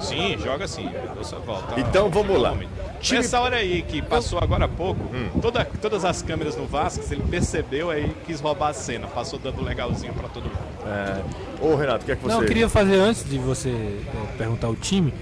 Sim, 0.00 0.36
joga 0.38 0.68
sim. 0.68 0.88
Mendonça 1.08 1.34
volta. 1.40 1.80
Então, 1.80 2.08
vamos 2.08 2.40
lá. 2.40 2.54
Time... 3.00 3.20
Nessa 3.20 3.40
hora 3.40 3.56
aí 3.56 3.82
que 3.82 4.02
passou 4.02 4.38
agora 4.38 4.66
há 4.66 4.68
pouco, 4.68 5.00
Hum. 5.14 5.40
toda- 5.40 5.64
todas 5.80 6.04
as 6.04 6.20
câmeras 6.22 6.56
no 6.56 6.66
Vasquez, 6.66 7.10
ele 7.10 7.22
percebeu 7.28 7.90
aí 7.90 8.14
quis 8.26 8.40
roubar 8.40 8.68
a 8.68 8.72
cena. 8.74 9.06
Passou 9.06 9.38
dando 9.38 9.62
legalzinho 9.62 10.12
pra 10.12 10.28
todo 10.28 10.44
mundo. 10.44 10.58
É. 10.86 11.20
Ô 11.64 11.74
Renato, 11.76 12.02
o 12.02 12.06
que 12.06 12.12
é 12.12 12.16
que 12.16 12.22
você. 12.22 12.28
Não, 12.34 12.42
eu 12.42 12.46
queria 12.48 12.68
fazer 12.68 12.96
antes 12.96 13.24
de 13.28 13.38
você 13.38 13.70
é, 13.70 14.36
perguntar 14.36 14.68
o 14.68 14.74
time. 14.76 15.12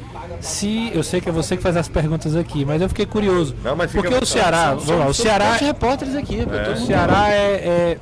Se 0.40 0.90
eu 0.94 1.02
sei 1.02 1.20
que 1.20 1.28
é 1.28 1.32
você 1.32 1.56
que 1.56 1.62
faz 1.62 1.76
as 1.76 1.88
perguntas 1.88 2.36
aqui, 2.36 2.64
mas 2.64 2.80
eu 2.82 2.88
fiquei 2.88 3.06
curioso. 3.06 3.54
Não, 3.62 3.74
mas 3.74 3.90
fica 3.90 4.08
porque 4.08 4.22
o. 4.24 4.26
Ceará, 4.26 4.74
vamos 4.74 4.88
lá, 4.88 5.06
o 5.06 5.14
Ceará, 5.14 5.52
Os 5.54 5.60
repórteres 5.60 6.14
aqui, 6.14 6.38
todo 6.44 6.74
o 6.76 6.86
Ceará 6.86 7.30
é, 7.30 7.96
é 7.96 7.98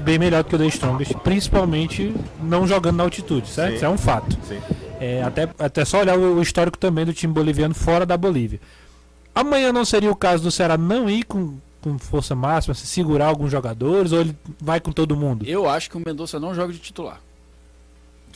bem- 0.00 0.18
melhor 0.18 0.42
do 0.42 0.48
que 0.48 0.54
o 0.56 0.58
The 0.58 0.66
Strongest, 0.66 1.14
principalmente 1.22 2.14
não 2.42 2.66
jogando 2.66 2.96
na 2.96 3.04
altitude, 3.04 3.48
certo? 3.48 3.70
Sim. 3.70 3.76
Isso 3.76 3.84
é 3.84 3.88
um 3.88 3.98
fato. 3.98 4.36
Sim. 4.48 4.58
É, 5.00 5.22
até, 5.22 5.48
até 5.58 5.84
só 5.84 6.00
olhar 6.00 6.16
o 6.16 6.40
histórico 6.40 6.78
também 6.78 7.04
do 7.04 7.12
time 7.12 7.32
boliviano 7.32 7.74
fora 7.74 8.06
da 8.06 8.16
Bolívia. 8.16 8.60
Amanhã 9.34 9.72
não 9.72 9.84
seria 9.84 10.10
o 10.10 10.16
caso 10.16 10.42
do 10.42 10.50
Ceará 10.50 10.76
não 10.76 11.08
ir 11.08 11.24
com, 11.24 11.56
com 11.80 11.98
força 11.98 12.34
máxima, 12.34 12.74
se 12.74 12.86
segurar 12.86 13.26
alguns 13.26 13.50
jogadores, 13.50 14.12
ou 14.12 14.20
ele 14.20 14.36
vai 14.60 14.80
com 14.80 14.92
todo 14.92 15.16
mundo? 15.16 15.44
Eu 15.46 15.68
acho 15.68 15.90
que 15.90 15.96
o 15.96 16.02
Mendonça 16.04 16.38
não 16.40 16.54
joga 16.54 16.72
de 16.72 16.78
titular. 16.78 17.20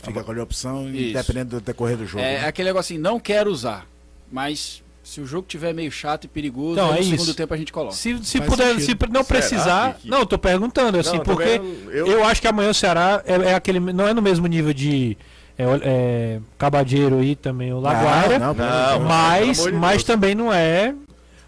Fica 0.02 0.22
com 0.22 0.32
a 0.32 0.42
opção, 0.42 0.88
Isso. 0.94 1.14
dependendo 1.14 1.50
do 1.58 1.60
decorrer 1.60 1.96
do 1.96 2.06
jogo. 2.06 2.22
É 2.22 2.40
né? 2.40 2.46
aquele 2.46 2.68
negócio 2.68 2.94
assim, 2.94 3.02
não 3.02 3.18
quero 3.18 3.50
usar. 3.50 3.86
Mas 4.30 4.82
se 5.02 5.20
o 5.20 5.26
jogo 5.26 5.46
tiver 5.48 5.72
meio 5.72 5.90
chato 5.90 6.24
e 6.24 6.28
perigoso, 6.28 6.72
Então, 6.72 6.88
é 6.90 6.96
no 6.96 7.00
isso. 7.00 7.10
segundo 7.10 7.34
tempo 7.34 7.54
a 7.54 7.56
gente 7.56 7.72
coloca. 7.72 7.94
Se, 7.94 8.18
se 8.24 8.40
puder, 8.40 8.78
sentido. 8.78 9.06
se 9.06 9.12
não 9.12 9.22
Será 9.24 9.38
precisar. 9.40 9.94
que- 9.94 10.08
Não, 10.08 10.18
eu 10.20 10.26
tô 10.26 10.36
perguntando, 10.38 10.98
assim, 10.98 11.16
Não, 11.16 11.24
porque 11.24 11.60
eu... 11.90 12.06
eu- 12.06 12.24
acho 12.24 12.40
que 12.40 12.48
amanhã 12.48 12.70
o 12.70 12.74
Ceará 12.74 13.22
é, 13.24 13.34
é 13.50 13.54
aquele. 13.54 13.80
Não 13.80 14.06
é 14.06 14.12
no 14.12 14.20
mesmo 14.20 14.46
nível 14.46 14.72
de 14.74 15.16
é, 15.58 15.64
é, 15.82 16.40
Cabadeiro 16.58 17.22
e 17.22 17.34
também 17.34 17.72
o 17.72 17.80
Laguaira. 17.80 18.38
Não, 18.38 18.54
não, 18.54 18.98
Não, 18.98 19.00
mas, 19.00 19.66
mas 19.72 20.04
também 20.04 20.34
não 20.34 20.52
é. 20.52 20.94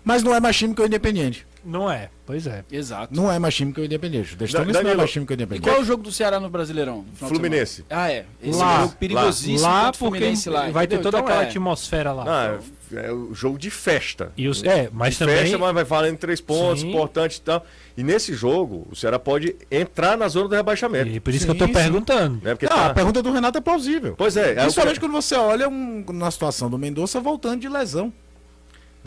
Mas 0.05 0.23
não 0.23 0.35
é 0.35 0.41
mais 0.41 0.57
time 0.57 0.75
que 0.75 0.81
o 0.81 0.87
Independente. 0.87 1.47
Não 1.69 1.91
é, 1.91 2.09
pois 2.25 2.47
é. 2.47 2.65
Exato. 2.73 3.15
Não 3.15 3.31
é 3.31 3.39
mais 3.39 3.55
time 3.55 3.73
que 3.75 3.81
o 3.81 3.85
Independente. 3.85 4.35
Deixa 4.37 4.59
Da- 4.59 4.65
isso 4.71 4.83
não 4.83 4.91
é 4.91 4.95
mais 4.95 5.11
time 5.11 5.27
que 5.27 5.33
o 5.33 5.35
E 5.35 5.37
Independente. 5.37 5.65
qual 5.65 5.77
é 5.77 5.81
o 5.81 5.85
jogo 5.85 6.03
do 6.03 6.11
Ceará 6.11 6.41
no 6.41 6.49
Brasileirão? 6.49 7.05
no 7.21 7.29
Fluminense. 7.29 7.85
Ah, 7.91 8.11
é. 8.11 8.25
Esse 8.43 8.59
Lá. 8.59 8.73
é 8.73 8.77
um 8.79 8.81
jogo 8.85 8.95
perigosíssimo 8.97 9.61
Lá, 9.61 9.81
o 9.81 9.85
porque 9.87 9.99
Fluminense 9.99 10.49
lá. 10.49 10.71
vai 10.71 10.87
ter 10.87 10.97
toda 11.01 11.19
Então, 11.19 11.21
aquela 11.29 11.43
é. 11.45 11.47
atmosfera 11.47 12.13
lá. 12.13 12.25
Ah, 12.27 12.59
é 12.97 13.13
o 13.13 13.35
jogo 13.35 13.59
de 13.59 13.69
festa. 13.71 14.33
E 14.35 14.49
os, 14.49 14.65
é, 14.65 14.89
mas 14.91 15.13
de 15.13 15.19
também. 15.19 15.37
festa, 15.37 15.59
mas 15.59 15.75
vai 15.75 15.85
valendo 15.85 16.17
três 16.17 16.41
pontos, 16.41 16.81
Sim. 16.81 16.89
importante 16.89 17.37
e 17.37 17.41
tal. 17.43 17.65
E 17.97 18.03
nesse 18.03 18.33
jogo, 18.33 18.87
o 18.91 18.97
Ceará 18.97 19.19
pode 19.19 19.55
entrar 19.71 20.17
na 20.17 20.27
zona 20.29 20.49
do 20.49 20.55
rebaixamento. 20.55 21.11
E 21.11 21.21
por 21.21 21.31
isso 21.35 21.41
Sim, 21.47 21.53
que 21.55 21.63
eu 21.63 21.67
tô 21.69 21.73
perguntando. 21.75 22.37
Né? 22.43 22.55
Porque 22.55 22.67
Não, 22.67 22.77
tá- 22.77 22.87
a 22.87 22.95
pergunta 22.95 23.23
do 23.23 23.31
Renato 23.31 23.59
é 23.59 23.61
plausível. 23.61 24.15
Pois 24.17 24.37
é, 24.39 24.51
é 24.51 24.53
o 24.53 24.57
Principalmente 24.63 24.95
que- 24.95 25.01
quando 25.01 25.13
você 25.13 25.35
olha 25.35 25.69
um, 25.69 26.03
na 26.15 26.31
situação 26.31 26.71
do 26.71 26.79
Mendonça 26.79 27.21
voltando 27.21 27.61
de 27.61 27.69
lesão. 27.69 28.11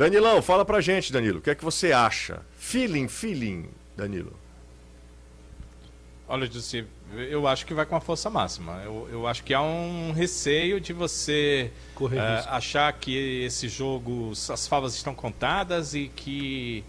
Danilão, 0.01 0.41
fala 0.41 0.65
pra 0.65 0.81
gente, 0.81 1.13
Danilo, 1.13 1.37
o 1.37 1.41
que 1.43 1.51
é 1.51 1.53
que 1.53 1.63
você 1.63 1.91
acha? 1.91 2.41
Feeling, 2.57 3.07
feeling, 3.07 3.69
Danilo. 3.95 4.33
Olha, 6.27 6.49
Jussi, 6.51 6.87
eu 7.29 7.45
acho 7.45 7.67
que 7.67 7.73
vai 7.75 7.85
com 7.85 7.95
a 7.95 8.01
força 8.01 8.27
máxima. 8.27 8.81
Eu, 8.83 9.07
eu 9.11 9.27
acho 9.27 9.43
que 9.43 9.53
há 9.53 9.61
um 9.61 10.11
receio 10.11 10.81
de 10.81 10.91
você 10.91 11.71
Correr 11.93 12.19
risco. 12.19 12.49
achar 12.49 12.91
que 12.93 13.43
esse 13.43 13.69
jogo, 13.69 14.31
as 14.31 14.67
favas 14.67 14.95
estão 14.95 15.13
contadas 15.13 15.93
e 15.93 16.07
que 16.15 16.83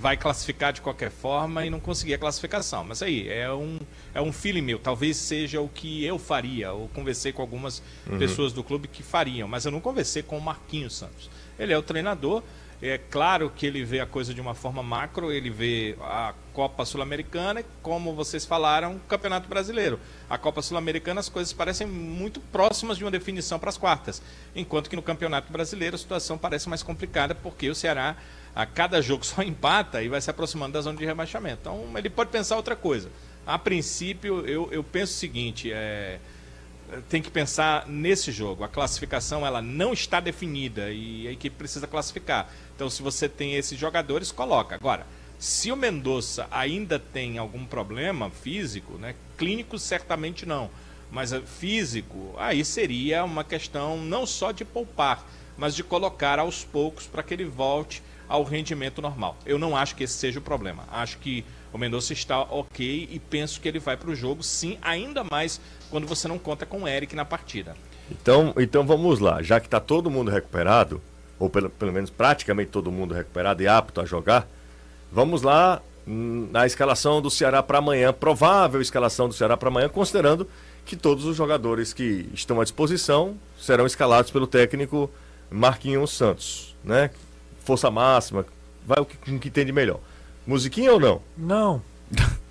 vai 0.00 0.16
classificar 0.16 0.72
de 0.72 0.80
qualquer 0.80 1.10
forma 1.10 1.66
e 1.66 1.68
não 1.68 1.80
conseguir 1.80 2.14
a 2.14 2.18
classificação. 2.18 2.82
Mas 2.82 3.02
aí, 3.02 3.28
é 3.28 3.52
um, 3.52 3.78
é 4.14 4.22
um 4.22 4.32
feeling 4.32 4.62
meu. 4.62 4.78
Talvez 4.78 5.18
seja 5.18 5.60
o 5.60 5.68
que 5.68 6.02
eu 6.02 6.18
faria. 6.18 6.68
Eu 6.68 6.88
conversei 6.94 7.30
com 7.30 7.42
algumas 7.42 7.82
pessoas 8.18 8.54
do 8.54 8.64
clube 8.64 8.88
que 8.88 9.02
fariam, 9.02 9.46
mas 9.46 9.66
eu 9.66 9.70
não 9.70 9.80
conversei 9.80 10.22
com 10.22 10.38
o 10.38 10.40
Marquinhos 10.40 10.96
Santos. 10.96 11.28
Ele 11.58 11.72
é 11.72 11.78
o 11.78 11.82
treinador. 11.82 12.42
É 12.84 12.98
claro 12.98 13.48
que 13.48 13.64
ele 13.64 13.84
vê 13.84 14.00
a 14.00 14.06
coisa 14.06 14.34
de 14.34 14.40
uma 14.40 14.54
forma 14.54 14.82
macro, 14.82 15.30
ele 15.30 15.50
vê 15.50 15.96
a 16.00 16.34
Copa 16.52 16.84
Sul-Americana 16.84 17.60
e, 17.60 17.64
como 17.80 18.12
vocês 18.12 18.44
falaram, 18.44 18.96
o 18.96 19.00
Campeonato 19.00 19.48
Brasileiro. 19.48 20.00
A 20.28 20.36
Copa 20.36 20.60
Sul-Americana 20.62 21.20
as 21.20 21.28
coisas 21.28 21.52
parecem 21.52 21.86
muito 21.86 22.40
próximas 22.40 22.98
de 22.98 23.04
uma 23.04 23.10
definição 23.10 23.56
para 23.56 23.68
as 23.68 23.78
quartas, 23.78 24.20
enquanto 24.52 24.90
que 24.90 24.96
no 24.96 25.02
Campeonato 25.02 25.52
Brasileiro 25.52 25.94
a 25.94 25.98
situação 25.98 26.36
parece 26.36 26.68
mais 26.68 26.82
complicada 26.82 27.36
porque 27.36 27.70
o 27.70 27.74
Ceará 27.74 28.16
a 28.52 28.66
cada 28.66 29.00
jogo 29.00 29.24
só 29.26 29.42
empata 29.42 30.02
e 30.02 30.08
vai 30.08 30.20
se 30.20 30.28
aproximando 30.28 30.72
da 30.72 30.80
zona 30.80 30.98
de 30.98 31.06
rebaixamento. 31.06 31.58
Então 31.60 31.86
ele 31.96 32.10
pode 32.10 32.30
pensar 32.30 32.56
outra 32.56 32.74
coisa. 32.74 33.08
A 33.46 33.58
princípio, 33.58 34.44
eu, 34.44 34.68
eu 34.72 34.82
penso 34.82 35.12
o 35.12 35.16
seguinte, 35.16 35.72
é, 35.72 36.18
tem 37.08 37.22
que 37.22 37.30
pensar 37.30 37.86
nesse 37.86 38.30
jogo. 38.30 38.64
A 38.64 38.68
classificação 38.68 39.46
ela 39.46 39.62
não 39.62 39.92
está 39.92 40.20
definida 40.20 40.90
e 40.90 41.26
a 41.28 41.32
equipe 41.32 41.56
precisa 41.56 41.86
classificar. 41.86 42.50
Então, 42.74 42.90
se 42.90 43.02
você 43.02 43.28
tem 43.28 43.54
esses 43.54 43.78
jogadores, 43.78 44.32
coloca. 44.32 44.74
Agora, 44.74 45.06
se 45.38 45.72
o 45.72 45.76
Mendonça 45.76 46.46
ainda 46.50 46.98
tem 46.98 47.38
algum 47.38 47.64
problema 47.64 48.30
físico, 48.30 48.98
né, 48.98 49.14
clínico 49.36 49.78
certamente 49.78 50.46
não, 50.46 50.70
mas 51.10 51.32
eh, 51.32 51.40
físico, 51.40 52.34
aí 52.38 52.64
seria 52.64 53.24
uma 53.24 53.42
questão 53.42 53.98
não 53.98 54.24
só 54.26 54.52
de 54.52 54.64
poupar, 54.64 55.26
mas 55.56 55.74
de 55.74 55.82
colocar 55.82 56.38
aos 56.38 56.64
poucos 56.64 57.06
para 57.06 57.22
que 57.22 57.34
ele 57.34 57.44
volte 57.44 58.02
ao 58.28 58.44
rendimento 58.44 59.02
normal. 59.02 59.36
Eu 59.44 59.58
não 59.58 59.76
acho 59.76 59.94
que 59.94 60.04
esse 60.04 60.14
seja 60.14 60.38
o 60.38 60.42
problema. 60.42 60.84
Acho 60.90 61.18
que 61.18 61.44
o 61.72 61.78
Mendonça 61.78 62.12
está 62.12 62.40
ok 62.40 63.08
e 63.10 63.18
penso 63.18 63.60
que 63.60 63.68
ele 63.68 63.78
vai 63.78 63.96
para 63.96 64.10
o 64.10 64.14
jogo, 64.14 64.42
sim, 64.42 64.78
ainda 64.80 65.24
mais 65.24 65.60
quando 65.92 66.06
você 66.06 66.26
não 66.26 66.38
conta 66.38 66.64
com 66.64 66.84
o 66.84 66.88
Eric 66.88 67.14
na 67.14 67.22
partida. 67.22 67.76
Então, 68.10 68.54
então 68.56 68.82
vamos 68.84 69.20
lá, 69.20 69.42
já 69.42 69.60
que 69.60 69.66
está 69.66 69.78
todo 69.78 70.10
mundo 70.10 70.30
recuperado, 70.30 71.02
ou 71.38 71.50
pelo, 71.50 71.68
pelo 71.68 71.92
menos 71.92 72.08
praticamente 72.08 72.70
todo 72.70 72.90
mundo 72.90 73.12
recuperado 73.12 73.62
e 73.62 73.68
apto 73.68 74.00
a 74.00 74.06
jogar, 74.06 74.48
vamos 75.12 75.42
lá 75.42 75.82
na 76.06 76.64
escalação 76.64 77.20
do 77.20 77.30
Ceará 77.30 77.62
para 77.62 77.76
amanhã, 77.76 78.10
provável 78.10 78.80
escalação 78.80 79.28
do 79.28 79.34
Ceará 79.34 79.54
para 79.54 79.68
amanhã, 79.68 79.88
considerando 79.88 80.48
que 80.86 80.96
todos 80.96 81.26
os 81.26 81.36
jogadores 81.36 81.92
que 81.92 82.26
estão 82.32 82.58
à 82.58 82.64
disposição 82.64 83.36
serão 83.60 83.86
escalados 83.86 84.30
pelo 84.30 84.46
técnico 84.46 85.10
Marquinhos 85.50 86.10
Santos, 86.16 86.74
né? 86.82 87.10
Força 87.64 87.90
máxima, 87.90 88.46
vai 88.86 88.98
o 88.98 89.04
que, 89.04 89.30
o 89.30 89.38
que 89.38 89.50
tem 89.50 89.66
de 89.66 89.72
melhor. 89.72 90.00
Musiquinha 90.46 90.92
ou 90.92 90.98
não? 90.98 91.20
Não. 91.36 91.82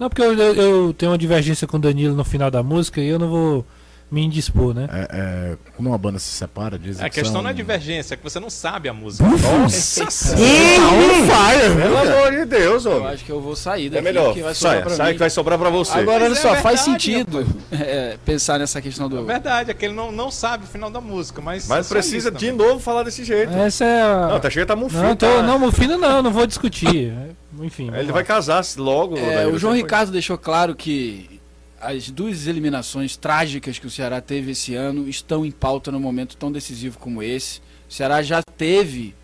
Não, 0.00 0.08
porque 0.08 0.22
eu, 0.22 0.32
eu- 0.34 0.54
eu 0.54 0.94
tenho 0.94 1.12
uma 1.12 1.18
divergência 1.18 1.66
com 1.68 1.76
o 1.76 1.80
Danilo 1.80 2.16
no 2.16 2.24
final 2.24 2.50
da 2.50 2.62
música 2.62 3.00
e 3.00 3.06
eu 3.08 3.18
não 3.18 3.28
vou 3.28 3.66
me 4.10 4.24
indispor, 4.24 4.74
né? 4.74 4.88
É, 4.92 5.08
é, 5.12 5.56
quando 5.76 5.86
uma 5.86 5.96
banda 5.96 6.18
se 6.18 6.30
separa, 6.30 6.76
dizem 6.76 7.06
A 7.06 7.08
que 7.08 7.14
questão 7.16 7.34
são... 7.34 7.42
não 7.42 7.50
é 7.50 7.52
divergência, 7.52 8.14
é 8.14 8.16
que 8.16 8.24
você 8.24 8.40
não 8.40 8.50
sabe 8.50 8.88
a 8.88 8.92
música. 8.92 9.22
Nossa! 9.28 10.04
Fire, 10.36 11.76
Pelo 11.80 11.96
amor 11.96 12.32
de 12.32 12.44
Deus, 12.44 12.84
Eu 12.86 12.96
homem. 12.96 13.08
acho 13.08 13.24
que 13.24 13.30
eu 13.30 13.40
vou 13.40 13.54
sair 13.54 13.86
É 13.86 13.90
daqui, 13.90 14.02
melhor, 14.04 14.24
porque 14.34 14.42
vai 14.42 14.54
pra 14.82 14.90
sai 14.90 15.06
mim. 15.08 15.12
que 15.12 15.18
vai 15.20 15.30
sobrar 15.30 15.56
para 15.58 15.70
você. 15.70 15.98
Agora, 15.98 16.24
olha 16.24 16.32
é 16.32 16.34
só, 16.34 16.56
faz 16.56 16.80
verdade, 16.84 16.84
sentido 17.04 17.46
é, 17.70 18.16
pensar 18.24 18.58
nessa 18.58 18.80
questão 18.82 19.08
do... 19.08 19.18
É 19.20 19.22
verdade, 19.22 19.70
é 19.70 19.74
que 19.74 19.84
ele 19.84 19.94
não, 19.94 20.10
não 20.10 20.28
sabe 20.30 20.64
o 20.64 20.66
final 20.66 20.90
da 20.90 21.00
música, 21.00 21.40
mas. 21.40 21.68
Mas 21.68 21.86
é 21.86 21.94
precisa 21.94 22.30
de 22.32 22.50
também. 22.50 22.66
novo 22.66 22.80
falar 22.80 23.04
desse 23.04 23.22
jeito. 23.24 23.52
Essa 23.52 23.84
é 23.84 24.02
a. 24.02 24.28
Não, 24.32 24.40
tá 24.40 24.50
chegando, 24.50 24.68
tá 24.68 24.76
mufino. 24.76 25.02
Não, 25.02 25.14
tô, 25.14 25.26
tá? 25.26 25.42
não, 25.42 25.58
Mufino 25.58 25.96
não, 25.98 26.20
não 26.22 26.32
vou 26.32 26.46
discutir. 26.46 27.12
Enfim. 27.60 27.84
Ele 27.84 27.92
vamos 27.92 28.06
vai 28.12 28.22
lá. 28.22 28.26
casar 28.28 28.64
logo. 28.76 29.16
É, 29.16 29.46
o 29.46 29.58
João 29.58 29.74
Ricardo 29.74 30.12
deixou 30.12 30.38
claro 30.38 30.74
que 30.74 31.40
as 31.80 32.10
duas 32.10 32.46
eliminações 32.46 33.16
trágicas 33.16 33.78
que 33.78 33.86
o 33.86 33.90
Ceará 33.90 34.20
teve 34.20 34.52
esse 34.52 34.74
ano 34.74 35.08
estão 35.08 35.44
em 35.46 35.50
pauta 35.50 35.90
num 35.90 35.98
momento 36.00 36.36
tão 36.36 36.52
decisivo 36.52 36.98
como 36.98 37.22
esse. 37.22 37.60
O 37.88 37.92
Ceará 37.92 38.22
já 38.22 38.42
teve 38.42 39.14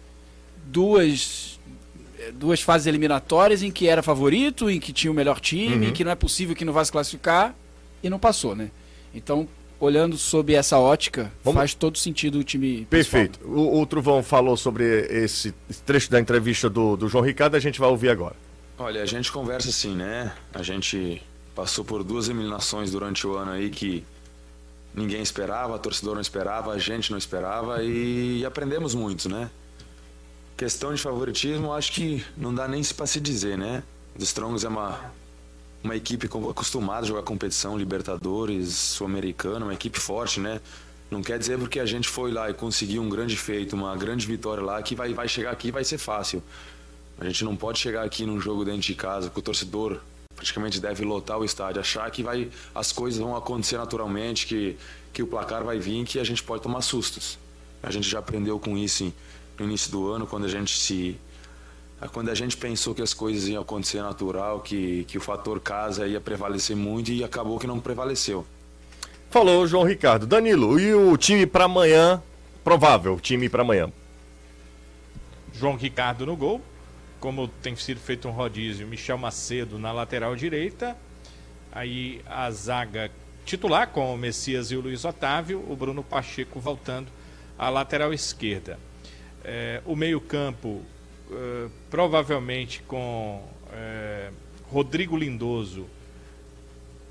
duas, 0.65 1.61
eh, 2.19 2.33
duas 2.33 2.61
fases 2.61 2.87
eliminatórias 2.87 3.63
em 3.63 3.71
que 3.71 3.87
era 3.89 4.03
favorito, 4.03 4.69
em 4.71 4.81
que 4.81 4.93
tinha 4.93 5.11
o 5.11 5.15
melhor 5.15 5.39
time, 5.41 5.77
Uhum. 5.77 5.85
em 5.85 5.93
que 5.93 6.03
não 6.05 6.11
é 6.11 6.15
possível 6.15 6.55
que 6.57 6.65
não 6.65 6.73
vá 6.73 6.85
se 6.85 6.91
classificar 6.93 7.55
e 8.03 8.11
não 8.11 8.19
passou, 8.19 8.57
né? 8.57 8.71
Então, 9.15 9.49
olhando 9.79 10.17
sob 10.17 10.55
essa 10.55 10.79
ótica, 10.79 11.33
Vamos- 11.45 11.59
faz 11.59 11.75
todo 11.75 11.99
sentido 11.99 12.39
o 12.39 12.45
time. 12.45 12.87
Perfeito. 12.87 13.39
O, 13.47 13.81
o 13.81 13.87
Truvão 13.87 14.23
falou 14.23 14.57
sobre 14.57 14.85
esse 15.11 15.53
trecho 15.85 16.11
da 16.11 16.19
entrevista 16.21 16.69
do, 16.71 16.97
do 16.97 17.09
João 17.09 17.25
Ricardo, 17.25 17.55
a 17.57 17.61
gente 17.61 17.79
vai 17.79 17.89
ouvir 17.89 18.09
agora. 18.11 18.35
Olha, 18.79 19.03
a 19.03 19.07
gente 19.07 19.31
conversa 19.33 19.69
assim, 19.71 19.95
né? 19.95 20.33
A 20.53 20.63
gente 20.63 21.23
passou 21.55 21.85
por 21.85 22.05
duas 22.05 22.29
eliminações 22.29 22.91
durante 22.91 23.27
o 23.27 23.35
ano 23.37 23.53
aí 23.53 23.71
que 23.71 24.05
ninguém 24.95 25.23
esperava, 25.23 25.75
a 25.77 25.79
torcedor 25.79 26.15
não 26.15 26.21
esperava, 26.21 26.73
a 26.73 26.79
gente 26.79 27.11
não 27.11 27.19
esperava 27.19 27.83
e 27.83 28.45
aprendemos 28.45 28.95
muito, 28.95 29.29
né? 29.29 29.51
Questão 30.57 30.95
de 30.95 31.01
favoritismo, 31.03 31.73
acho 31.73 31.93
que 31.93 32.25
não 32.37 32.55
dá 32.55 32.67
nem 32.67 32.83
para 32.85 33.07
se 33.07 33.21
dizer, 33.21 33.59
né? 33.59 33.83
Os 34.19 34.25
Strongos 34.25 34.65
é 34.65 34.69
uma, 34.69 34.99
uma 35.87 35.97
equipe 35.97 36.29
com- 36.29 36.51
acostumada 36.51 37.03
a 37.03 37.09
jogar 37.09 37.23
competição, 37.23 37.79
Libertadores, 37.79 38.75
Sul-Americana, 38.75 39.65
uma 39.65 39.75
equipe 39.75 39.99
forte, 39.99 40.41
né? 40.41 40.61
Não 41.11 41.23
quer 41.23 41.39
dizer 41.39 41.57
porque 41.59 41.79
a 41.79 41.87
gente 41.87 42.09
foi 42.09 42.33
lá 42.33 42.51
e 42.51 42.55
conseguiu 42.55 43.01
um 43.01 43.09
grande 43.09 43.37
feito, 43.37 43.77
uma 43.77 43.97
grande 43.97 44.27
vitória 44.27 44.63
lá, 44.63 44.83
que 44.83 44.95
vai, 44.95 45.15
vai 45.15 45.29
chegar 45.29 45.53
aqui 45.53 45.69
e 45.69 45.71
vai 45.71 45.85
ser 45.85 45.99
fácil. 45.99 46.43
A 47.19 47.25
gente 47.25 47.45
não 47.45 47.57
pode 47.57 47.79
chegar 47.79 48.05
aqui 48.05 48.27
num 48.27 48.41
jogo 48.41 48.65
dentro 48.65 48.81
de 48.81 48.95
casa 48.95 49.31
que 49.31 49.39
o 49.39 49.43
torcedor 49.43 50.01
praticamente 50.35 50.81
deve 50.81 51.05
lotar 51.05 51.39
o 51.39 51.45
estádio, 51.45 51.81
achar 51.81 52.11
que 52.11 52.23
vai, 52.23 52.51
as 52.75 52.93
coisas 52.93 53.19
vão 53.21 53.35
acontecer 53.37 53.79
naturalmente, 53.79 54.47
que, 54.47 54.77
que 55.13 55.23
o 55.23 55.27
placar 55.27 55.65
vai 55.65 55.79
vir, 55.79 56.05
que 56.05 56.19
a 56.19 56.25
gente 56.25 56.43
pode 56.43 56.63
tomar 56.63 56.83
sustos. 56.83 57.39
A 57.83 57.91
gente 57.91 58.09
já 58.09 58.19
aprendeu 58.19 58.59
com 58.59 58.77
isso 58.77 59.11
no 59.59 59.65
início 59.65 59.91
do 59.91 60.11
ano, 60.11 60.27
quando 60.27 60.45
a 60.45 60.49
gente 60.49 60.77
se 60.77 61.17
quando 62.13 62.29
a 62.29 62.35
gente 62.35 62.57
pensou 62.57 62.95
que 62.95 63.01
as 63.01 63.15
coisas 63.15 63.49
iam 63.49 63.63
acontecer 63.63 64.03
natural, 64.03 64.61
que, 64.61 65.05
que 65.05 65.17
o 65.17 65.21
fator 65.21 65.61
casa 65.61 66.07
ia 66.07 66.21
prevalecer 66.21 66.77
muito 66.77 67.11
e 67.11 67.25
acabou 67.25 67.59
que 67.59 67.67
não 67.67 67.81
prevaleceu. 67.81 68.47
Falou 69.31 69.63
o 69.63 69.67
João 69.67 69.85
Ricardo. 69.85 70.27
Danilo, 70.27 70.79
e 70.79 70.95
o 70.95 71.17
time 71.17 71.47
para 71.47 71.65
amanhã? 71.65 72.23
Provável 72.63 73.19
time 73.19 73.49
para 73.49 73.63
amanhã. 73.63 73.91
João 75.53 75.77
Ricardo 75.77 76.27
no 76.27 76.37
gol. 76.37 76.61
Como 77.19 77.49
tem 77.49 77.75
sido 77.77 77.99
feito 77.99 78.29
um 78.29 78.31
rodízio, 78.31 78.87
Michel 78.87 79.17
Macedo 79.17 79.79
na 79.79 79.91
lateral 79.91 80.37
direita. 80.37 80.97
Aí 81.73 82.21
a 82.27 82.51
zaga 82.51 83.11
titular 83.45 83.89
com 83.89 84.15
o 84.15 84.19
Messias 84.19 84.71
e 84.71 84.77
o 84.77 84.81
Luiz 84.81 85.05
Otávio. 85.05 85.65
O 85.69 85.75
Bruno 85.75 86.05
Pacheco 86.05 86.61
voltando 86.61 87.09
à 87.59 87.71
lateral 87.71 88.13
esquerda. 88.13 88.79
é, 89.47 89.81
o 89.87 89.95
meio-campo 89.95 90.83
é, 91.31 91.69
provavelmente 91.91 92.83
com 92.83 93.43
é, 93.73 94.31
Rodrigo 94.71 95.17
Lindoso 95.17 95.87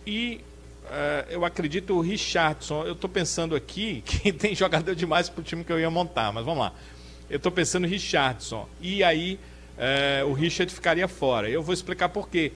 e 0.05 0.41
é, 0.89 1.25
eu 1.29 1.43
acredito 1.43 1.93
o 1.93 2.01
Richardson. 2.01 2.83
Eu 2.83 2.93
estou 2.93 3.09
pensando 3.09 3.55
aqui 3.55 4.01
que 4.05 4.31
tem 4.31 4.55
jogador 4.55 4.95
demais 4.95 5.29
para 5.29 5.41
o 5.41 5.43
time 5.43 5.63
que 5.63 5.71
eu 5.71 5.79
ia 5.79 5.89
montar, 5.89 6.31
mas 6.31 6.45
vamos 6.45 6.59
lá. 6.59 6.73
Eu 7.29 7.37
estou 7.37 7.51
pensando 7.51 7.87
Richardson. 7.87 8.67
E 8.79 9.03
aí 9.03 9.39
o 10.27 10.31
Richard 10.31 10.71
ficaria 10.71 11.07
fora. 11.07 11.49
Eu 11.49 11.61
vou 11.61 11.73
explicar 11.73 12.07
por 12.07 12.29
quê. 12.29 12.53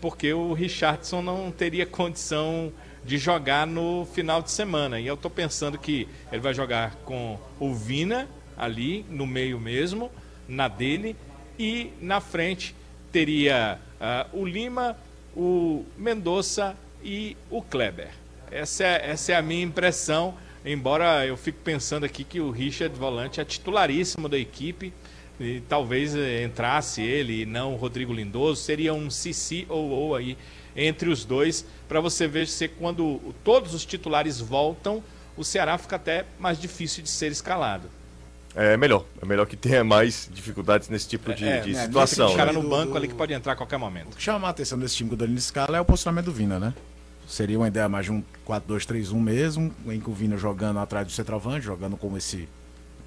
Porque 0.00 0.32
o 0.32 0.54
Richardson 0.54 1.20
não 1.22 1.52
teria 1.52 1.84
condição 1.84 2.72
de 3.04 3.18
jogar 3.18 3.66
no 3.66 4.06
final 4.12 4.42
de 4.42 4.50
semana. 4.50 4.98
E 4.98 5.06
eu 5.06 5.14
estou 5.14 5.30
pensando 5.30 5.78
que 5.78 6.08
ele 6.32 6.40
vai 6.40 6.54
jogar 6.54 6.96
com 7.04 7.38
o 7.58 7.74
Vina 7.74 8.28
ali 8.56 9.06
no 9.08 9.26
meio 9.26 9.58
mesmo, 9.58 10.10
na 10.50 10.68
dele, 10.68 11.16
e 11.58 11.92
na 12.00 12.20
frente 12.20 12.74
teria 13.12 13.78
uh, 14.00 14.38
o 14.38 14.44
Lima, 14.44 14.96
o 15.36 15.84
Mendonça 15.96 16.76
e 17.02 17.36
o 17.48 17.62
Kleber. 17.62 18.10
Essa 18.50 18.84
é, 18.84 19.10
essa 19.10 19.32
é 19.32 19.36
a 19.36 19.42
minha 19.42 19.62
impressão, 19.62 20.34
embora 20.64 21.24
eu 21.24 21.36
fique 21.36 21.58
pensando 21.62 22.04
aqui 22.04 22.24
que 22.24 22.40
o 22.40 22.50
Richard 22.50 22.94
Volante 22.98 23.40
é 23.40 23.44
titularíssimo 23.44 24.28
da 24.28 24.38
equipe, 24.38 24.92
e 25.38 25.62
talvez 25.68 26.14
entrasse 26.14 27.00
ele 27.00 27.42
e 27.42 27.46
não 27.46 27.72
o 27.72 27.76
Rodrigo 27.76 28.12
Lindoso, 28.12 28.60
seria 28.60 28.92
um 28.92 29.08
Cici 29.08 29.66
ou 29.70 29.88
ou 29.88 30.14
aí 30.14 30.36
entre 30.76 31.08
os 31.08 31.24
dois, 31.24 31.64
para 31.88 32.00
você 32.00 32.28
ver 32.28 32.46
se 32.46 32.68
quando 32.68 33.34
todos 33.42 33.74
os 33.74 33.84
titulares 33.84 34.40
voltam, 34.40 35.02
o 35.36 35.44
Ceará 35.44 35.78
fica 35.78 35.96
até 35.96 36.24
mais 36.38 36.60
difícil 36.60 37.02
de 37.02 37.08
ser 37.08 37.32
escalado. 37.32 37.88
É 38.54 38.76
melhor, 38.76 39.04
é 39.22 39.26
melhor 39.26 39.46
que 39.46 39.56
tenha 39.56 39.84
mais 39.84 40.28
dificuldades 40.32 40.88
nesse 40.88 41.08
tipo 41.08 41.32
de, 41.32 41.46
é, 41.46 41.60
de 41.60 41.74
é, 41.74 41.82
situação. 41.84 42.26
Tem 42.26 42.34
um 42.34 42.38
cara 42.38 42.52
né? 42.52 42.58
no 42.60 42.68
banco 42.68 42.96
ali 42.96 43.06
que 43.06 43.14
pode 43.14 43.32
entrar 43.32 43.52
a 43.52 43.56
qualquer 43.56 43.76
momento. 43.78 44.12
O 44.12 44.16
que 44.16 44.22
chama 44.22 44.48
a 44.48 44.50
atenção 44.50 44.78
desse 44.78 44.96
time 44.96 45.08
que 45.08 45.14
o 45.14 45.18
Danilo 45.18 45.38
escala 45.38 45.76
é 45.76 45.80
o 45.80 45.84
posicionamento 45.84 46.24
do 46.26 46.32
Vina, 46.32 46.58
né? 46.58 46.74
Seria 47.28 47.56
uma 47.58 47.68
ideia 47.68 47.88
mais 47.88 48.06
de 48.06 48.12
um 48.12 48.24
4-2-3-1 48.48 49.14
mesmo, 49.14 49.72
em 49.86 50.00
que 50.00 50.10
o 50.10 50.12
Vina 50.12 50.36
jogando 50.36 50.80
atrás 50.80 51.06
do 51.06 51.12
centroavante, 51.12 51.64
jogando 51.64 51.96
como 51.96 52.16
esse 52.16 52.48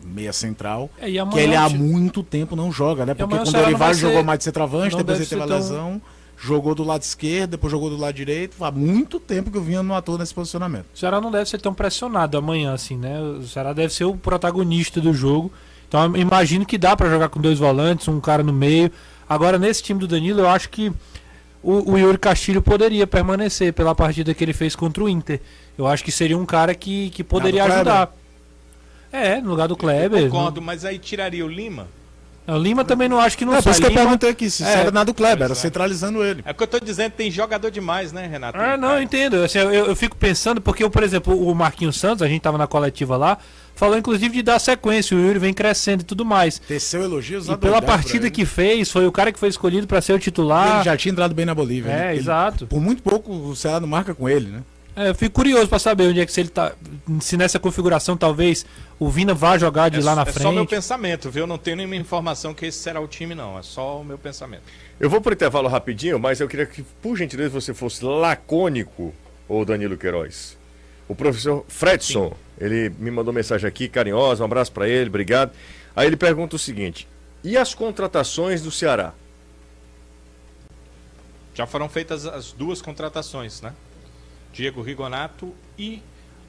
meia 0.02 0.34
central, 0.34 0.89
É, 0.98 1.06
que 1.08 1.39
ele 1.39 1.56
há 1.56 1.68
muito 1.70 2.24
tempo 2.24 2.56
não 2.56 2.72
joga, 2.72 3.06
né? 3.06 3.14
Porque 3.14 3.36
quando 3.36 3.48
o 3.48 3.52
Dorival 3.52 3.94
jogou 3.94 4.24
mais 4.24 4.39
de 4.39 4.46
centroavante, 4.46 4.91
não 4.91 5.00
depois 5.00 5.20
ele 5.20 5.28
teve 5.30 5.41
a 5.41 5.48
tão- 5.48 5.56
lesão, 5.58 6.02
jogou 6.38 6.76
do 6.76 6.84
lado 6.84 7.02
esquerdo, 7.02 7.52
depois 7.52 7.72
jogou 7.72 7.90
do 7.90 7.98
lado 7.98 8.14
direito. 8.14 8.64
Há 8.64 8.72
muito 8.72 9.20
tempo 9.20 9.50
que 9.50 9.58
o 9.58 9.62
Vina 9.62 9.84
não 9.84 9.96
atua 9.96 10.18
nesse 10.18 10.34
posicionamento. 10.34 10.86
O 10.94 10.98
Ceará 10.98 11.22
não 11.22 11.32
deve 11.32 11.50
ser 11.50 11.60
tão 11.60 11.74
pressionado 11.74 12.38
amanhã, 12.38 12.74
assim, 12.74 12.98
né? 12.98 13.20
O 13.22 13.44
Ceará 13.44 13.74
deve 13.74 13.94
ser 13.94 14.06
o 14.06 14.16
protagonista 14.16 15.00
do 15.00 15.14
jogo. 15.14 15.52
Então 15.88 16.04
eu 16.16 16.18
imagino 16.18 16.66
que 16.66 16.78
dá 16.78 16.96
pra 16.96 17.10
jogar 17.10 17.30
com 17.30 17.40
dois 17.40 17.60
volantes, 17.60 18.08
um 18.08 18.20
cara 18.20 18.44
no 18.44 18.54
meio. 18.54 18.92
Agora, 19.28 19.58
nesse 19.58 19.82
time 19.82 20.00
do 20.00 20.08
Danilo, 20.08 20.42
eu 20.42 20.50
acho 20.50 20.70
que 20.70 20.92
o, 21.62 21.94
o 21.94 21.98
Yuri 21.98 22.18
Castilho 22.18 22.62
poderia 22.62 23.08
permanecer 23.08 23.72
pela 23.72 23.96
partida 23.96 24.34
que 24.34 24.44
ele 24.44 24.54
fez 24.54 24.76
contra 24.76 25.04
o 25.04 25.10
Inter. 25.10 25.40
Eu 25.78 25.88
acho 25.88 26.04
que 26.04 26.12
seria 26.12 26.38
um 26.38 26.46
cara 26.46 26.76
que, 26.76 27.10
que 27.12 27.24
poderia 27.24 27.64
ajudar. 27.64 28.14
É, 29.12 29.40
no 29.40 29.52
lugar 29.52 29.68
do 29.68 29.78
Kleber. 29.78 30.30
Concordo, 30.30 30.62
mas 30.62 30.84
aí 30.84 30.98
tiraria 30.98 31.46
o 31.46 31.48
Lima. 31.48 31.88
O 32.46 32.58
Lima 32.58 32.84
também 32.84 33.08
não 33.08 33.20
acho 33.20 33.38
que 33.38 33.46
não 33.46 33.54
é, 33.54 33.58
por 33.58 33.64
sai. 33.64 33.72
isso 33.72 33.82
que 33.82 33.88
eu 33.88 33.89
Lima- 33.91 34.02
perguntei 34.02 34.30
aqui, 34.30 34.50
se 34.50 34.64
É, 34.64 34.74
era 34.74 34.91
nada 34.91 35.06
do 35.06 35.14
Kleber, 35.14 35.46
era 35.46 35.56
centralizando 35.56 36.24
ele. 36.24 36.41
É 36.46 36.52
o 36.52 36.54
que 36.54 36.64
eu 36.64 36.68
tô 36.68 36.80
dizendo, 36.80 37.12
tem 37.12 37.32
jogador 37.32 37.72
demais, 37.72 38.12
né, 38.12 38.28
Renato? 38.28 38.58
Ah, 38.60 38.76
não, 38.76 38.96
eu 38.98 39.02
entendo. 39.02 39.38
Assim, 39.44 39.60
eu, 39.60 39.72
eu 39.72 39.96
fico 39.96 40.16
pensando, 40.18 40.60
porque, 40.60 40.88
por 40.89 41.04
exemplo, 41.04 41.34
o 41.50 41.56
Marquinhos 41.56 41.98
Santos, 41.98 42.22
a 42.22 42.28
gente 42.28 42.41
tava 42.41 42.58
na 42.58 42.68
coletiva 42.68 43.16
lá, 43.16 43.38
falou 43.76 43.98
inclusive 43.98 44.34
de 44.36 44.41
dar 44.44 44.60
sequência, 44.60 45.16
o 45.16 45.20
Yuri 45.20 45.39
vem 45.39 45.54
crescendo 45.54 46.02
e 46.02 46.04
tudo 46.04 46.26
mais. 46.26 46.60
Teceu 46.60 47.04
elogios 47.04 47.48
E 47.48 47.56
pela 47.58 47.82
partida 47.82 48.30
que 48.30 48.46
fez, 48.46 48.91
foi 48.91 49.08
o 49.08 49.12
cara 49.12 49.32
que 49.32 49.39
foi 49.39 49.48
escolhido 49.50 49.88
para 49.88 50.02
ser 50.02 50.14
o 50.14 50.20
titular. 50.20 50.76
Ele 50.76 50.84
já 50.86 50.98
tinha 50.98 51.12
entrado 51.12 51.34
bem 51.34 51.46
na 51.46 51.56
Bolívia. 51.56 51.91
É, 51.91 51.96
né? 51.98 52.12
Ele- 52.12 52.20
exato. 52.20 52.68
Por 52.68 52.82
muito 52.82 53.02
pouco 53.02 53.32
o 53.32 53.56
Ceará 53.56 53.80
não 53.80 53.88
marca 53.88 54.14
com 54.14 54.28
ele, 54.28 54.50
né? 54.50 54.60
É, 54.96 55.10
eu 55.10 55.16
fico 55.16 55.36
curioso 55.36 55.68
para 55.68 55.80
saber 55.80 56.08
onde 56.08 56.20
é 56.20 56.26
que 56.26 56.32
se 56.32 56.39
ele 56.39 56.50
tá. 56.50 56.74
Se 57.20 57.36
nessa 57.36 57.60
configuração 57.60 58.16
talvez 58.16 58.66
o 59.00 59.10
Vina 59.10 59.34
vá 59.34 59.58
jogar 59.58 59.89
de 59.89 60.00
é, 60.00 60.04
lá 60.04 60.16
na 60.16 60.22
é 60.22 60.26
frente. 60.26 60.44
só 60.44 60.52
meu 60.52 60.68
pensamento, 60.68 61.32
viu? 61.32 61.44
Eu 61.44 61.48
não 61.48 61.58
tenho 61.58 61.78
nenhuma 61.78 61.96
informação 61.96 62.54
que 62.54 62.68
esse 62.68 62.78
será 62.78 63.02
o 63.02 63.08
time, 63.08 63.34
não. 63.34 63.58
É 63.58 63.64
só 63.64 64.00
o 64.00 64.06
meu 64.06 64.18
pensamento. 64.18 64.62
Eu 65.00 65.10
vou 65.10 65.20
pro 65.20 65.34
intervalo 65.34 65.68
rapidinho, 65.68 66.20
mas 66.20 66.39
eu 66.39 66.48
queria 66.48 66.66
que, 66.68 66.84
por 67.02 67.18
gentileza, 67.18 67.50
você 67.50 67.74
fosse 67.74 68.06
lacônico, 68.06 69.14
ô 69.48 69.66
Danilo 69.66 69.98
Queiroz. 69.98 70.58
O 71.08 71.16
professor 71.16 71.66
Fredson, 71.68 72.34
ele 72.60 72.89
me 73.00 73.10
mandou 73.10 73.34
mensagem 73.34 73.68
aqui, 73.68 73.89
carinhosa, 73.89 74.44
um 74.44 74.46
abraço 74.46 74.72
pra 74.72 74.88
ele, 74.88 75.10
obrigado. 75.10 75.52
Aí 75.96 76.06
ele 76.06 76.16
pergunta 76.16 76.56
o 76.56 76.60
seguinte: 76.60 77.08
e 77.44 77.58
as 77.58 77.74
contratações 77.74 78.62
do 78.62 78.72
Ceará? 78.72 79.12
Já 81.56 81.68
foram 81.68 81.89
feitas 81.89 82.26
as 82.26 82.52
duas 82.52 82.82
contratações, 82.82 83.62
né? 83.62 83.74
Diego 84.54 84.82
Rigonato 84.82 85.54
e 85.78 86.01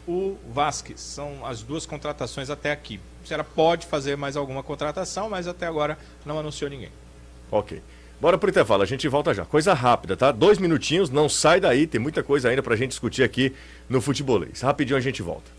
o 0.06 0.36
Vasquez. 0.52 1.00
São 1.00 1.44
as 1.44 1.62
duas 1.62 1.86
contratações 1.86 2.50
até 2.50 2.70
aqui. 2.70 3.00
O 3.24 3.26
Ceará 3.26 3.42
pode 3.42 3.86
fazer 3.86 4.16
mais 4.16 4.36
alguma 4.36 4.62
contratação, 4.62 5.30
mas 5.30 5.48
até 5.48 5.66
agora 5.66 5.98
não 6.24 6.38
anunciou 6.38 6.70
ninguém. 6.70 6.90
Ok. 7.50 7.82
Bora 8.20 8.38
pro 8.38 8.48
intervalo, 8.48 8.82
a 8.82 8.86
gente 8.86 9.08
volta 9.08 9.34
já. 9.34 9.44
Coisa 9.44 9.74
rápida, 9.74 10.16
tá? 10.16 10.30
Dois 10.30 10.58
minutinhos, 10.58 11.10
não 11.10 11.28
sai 11.28 11.58
daí, 11.60 11.86
tem 11.86 12.00
muita 12.00 12.22
coisa 12.22 12.48
ainda 12.48 12.62
pra 12.62 12.76
gente 12.76 12.90
discutir 12.90 13.22
aqui 13.22 13.52
no 13.88 14.00
Futebolês. 14.00 14.60
Rapidinho 14.60 14.96
a 14.96 15.00
gente 15.00 15.20
volta. 15.20 15.50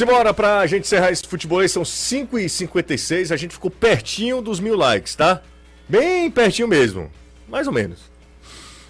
Simbora 0.00 0.32
pra 0.32 0.66
gente 0.66 0.84
encerrar 0.84 1.10
esse 1.10 1.28
futebolês, 1.28 1.72
são 1.72 1.82
5h56, 1.82 3.32
a 3.32 3.36
gente 3.36 3.52
ficou 3.52 3.70
pertinho 3.70 4.40
dos 4.40 4.58
mil 4.58 4.74
likes, 4.74 5.14
tá? 5.14 5.42
Bem 5.86 6.30
pertinho 6.30 6.66
mesmo, 6.66 7.10
mais 7.46 7.66
ou 7.66 7.72
menos. 7.74 7.98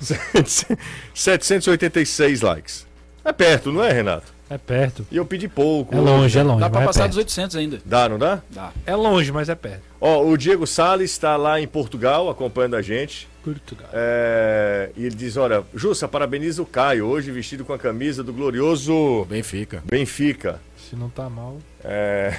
786 1.13 2.43
likes. 2.43 2.87
É 3.25 3.33
perto, 3.33 3.73
não 3.73 3.83
é, 3.83 3.91
Renato? 3.91 4.33
É 4.49 4.57
perto. 4.57 5.05
E 5.11 5.17
eu 5.17 5.27
pedi 5.27 5.49
pouco. 5.49 5.97
É 5.97 5.99
longe, 5.99 6.39
é 6.39 6.45
longe. 6.45 6.61
Dá 6.61 6.71
pra 6.71 6.83
é 6.83 6.87
passar 6.87 7.01
perto. 7.01 7.11
dos 7.11 7.19
800 7.19 7.57
ainda. 7.57 7.81
Dá, 7.85 8.09
não 8.09 8.17
dá? 8.17 8.41
Dá. 8.49 8.71
É 8.87 8.95
longe, 8.95 9.33
mas 9.33 9.49
é 9.49 9.57
perto. 9.57 9.83
Ó, 10.01 10.25
o 10.25 10.37
Diego 10.37 10.65
Salles 10.65 11.11
está 11.11 11.37
lá 11.37 11.61
em 11.61 11.67
Portugal 11.67 12.31
acompanhando 12.31 12.77
a 12.77 12.83
gente. 12.83 13.29
Portugal. 13.43 13.89
É, 13.93 14.91
e 14.97 15.07
ele 15.07 15.15
diz: 15.17 15.37
Olha, 15.37 15.65
Jussa, 15.75 16.07
parabeniza 16.07 16.63
o 16.63 16.67
Caio, 16.67 17.07
hoje 17.07 17.33
vestido 17.33 17.65
com 17.65 17.73
a 17.73 17.79
camisa 17.79 18.23
do 18.23 18.33
glorioso 18.33 19.25
Benfica. 19.29 19.83
Benfica. 19.87 20.61
Se 20.91 20.97
não 20.97 21.09
tá 21.09 21.31
mal. 21.31 21.57
É. 21.85 22.37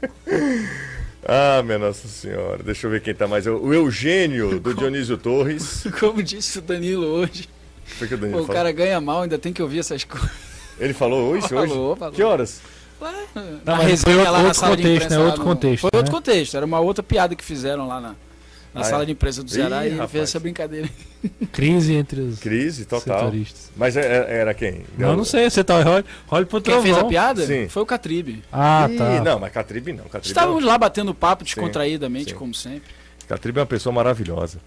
ah, 1.26 1.60
minha 1.64 1.78
Nossa 1.78 2.06
Senhora. 2.06 2.62
Deixa 2.62 2.86
eu 2.86 2.90
ver 2.92 3.00
quem 3.02 3.14
tá 3.14 3.26
mais. 3.26 3.46
O 3.46 3.72
Eugênio 3.72 4.60
do 4.60 4.72
Dionísio 4.74 5.18
Torres. 5.18 5.84
Como 5.98 6.22
disse 6.22 6.58
o 6.60 6.62
Danilo 6.62 7.04
hoje, 7.06 7.48
Foi 7.84 8.06
que 8.06 8.14
o 8.14 8.18
pô, 8.18 8.22
Danilo 8.22 8.40
o 8.42 8.46
falou? 8.46 8.56
cara 8.56 8.72
ganha 8.72 9.00
mal, 9.00 9.22
ainda 9.22 9.38
tem 9.38 9.52
que 9.52 9.60
ouvir 9.62 9.80
essas 9.80 10.04
coisas. 10.04 10.30
Ele 10.78 10.92
falou 10.94 11.30
hoje? 11.32 11.52
hoje? 11.52 11.68
Falou, 11.72 11.96
falou. 11.96 12.14
Que 12.14 12.22
horas? 12.22 12.60
Não, 13.34 13.42
Na 13.64 13.76
mas 13.76 13.76
foi 13.76 13.86
resenha 13.90 14.16
outro- 14.18 14.32
lá 14.32 14.38
na 14.38 14.44
outro 14.44 14.60
sala 14.60 14.76
de 14.76 14.82
contexto, 14.82 14.96
imprensa 15.04 15.18
né? 15.18 15.24
Outro 15.26 15.40
no- 15.40 15.44
contexto, 15.46 15.80
Foi 15.82 15.90
né? 15.92 15.98
outro 15.98 16.12
contexto, 16.12 16.56
era 16.56 16.64
uma 16.66 16.80
outra 16.80 17.02
piada 17.02 17.34
que 17.34 17.44
fizeram 17.44 17.88
lá 17.88 18.00
na, 18.00 18.14
na 18.74 18.80
Ah, 18.80 18.84
sala 18.84 19.02
é? 19.04 19.06
de 19.06 19.12
imprensa 19.12 19.42
do 19.42 19.50
Ceará 19.50 19.86
Ih, 19.86 19.90
e 19.90 19.92
rapaz. 19.92 20.10
fez 20.10 20.24
essa 20.24 20.40
brincadeira. 20.40 20.88
Crise 21.52 21.94
entre 21.94 22.20
os 22.20 22.40
Crise 22.40 22.84
total. 22.84 23.20
setoristas. 23.20 23.70
Mas 23.76 23.96
é- 23.96 24.00
é- 24.28 24.36
era 24.38 24.52
quem? 24.52 24.82
Não, 24.98 25.16
não 25.16 25.24
sei. 25.24 25.48
Você 25.48 25.62
tá. 25.62 25.76
Olha, 25.76 26.04
olha 26.28 26.44
pro 26.46 26.60
Quem 26.60 26.82
fez 26.82 26.98
a 26.98 27.04
piada 27.04 27.46
Sim. 27.46 27.68
foi 27.68 27.82
o 27.82 27.86
Catribe. 27.86 28.42
Ah, 28.52 28.88
Ih, 28.90 28.96
tá. 28.96 29.20
Não, 29.22 29.38
mas 29.38 29.52
Catribe 29.52 29.92
não. 29.92 30.04
Catribe, 30.04 30.26
Estávamos 30.26 30.64
um- 30.64 30.66
lá 30.66 30.76
batendo 30.76 31.14
papo 31.14 31.44
descontraídamente, 31.44 32.30
sim. 32.30 32.36
como 32.36 32.52
sempre. 32.52 32.90
Catribe 33.28 33.58
é 33.58 33.62
uma 33.62 33.66
pessoa 33.66 33.92
maravilhosa. 33.92 34.58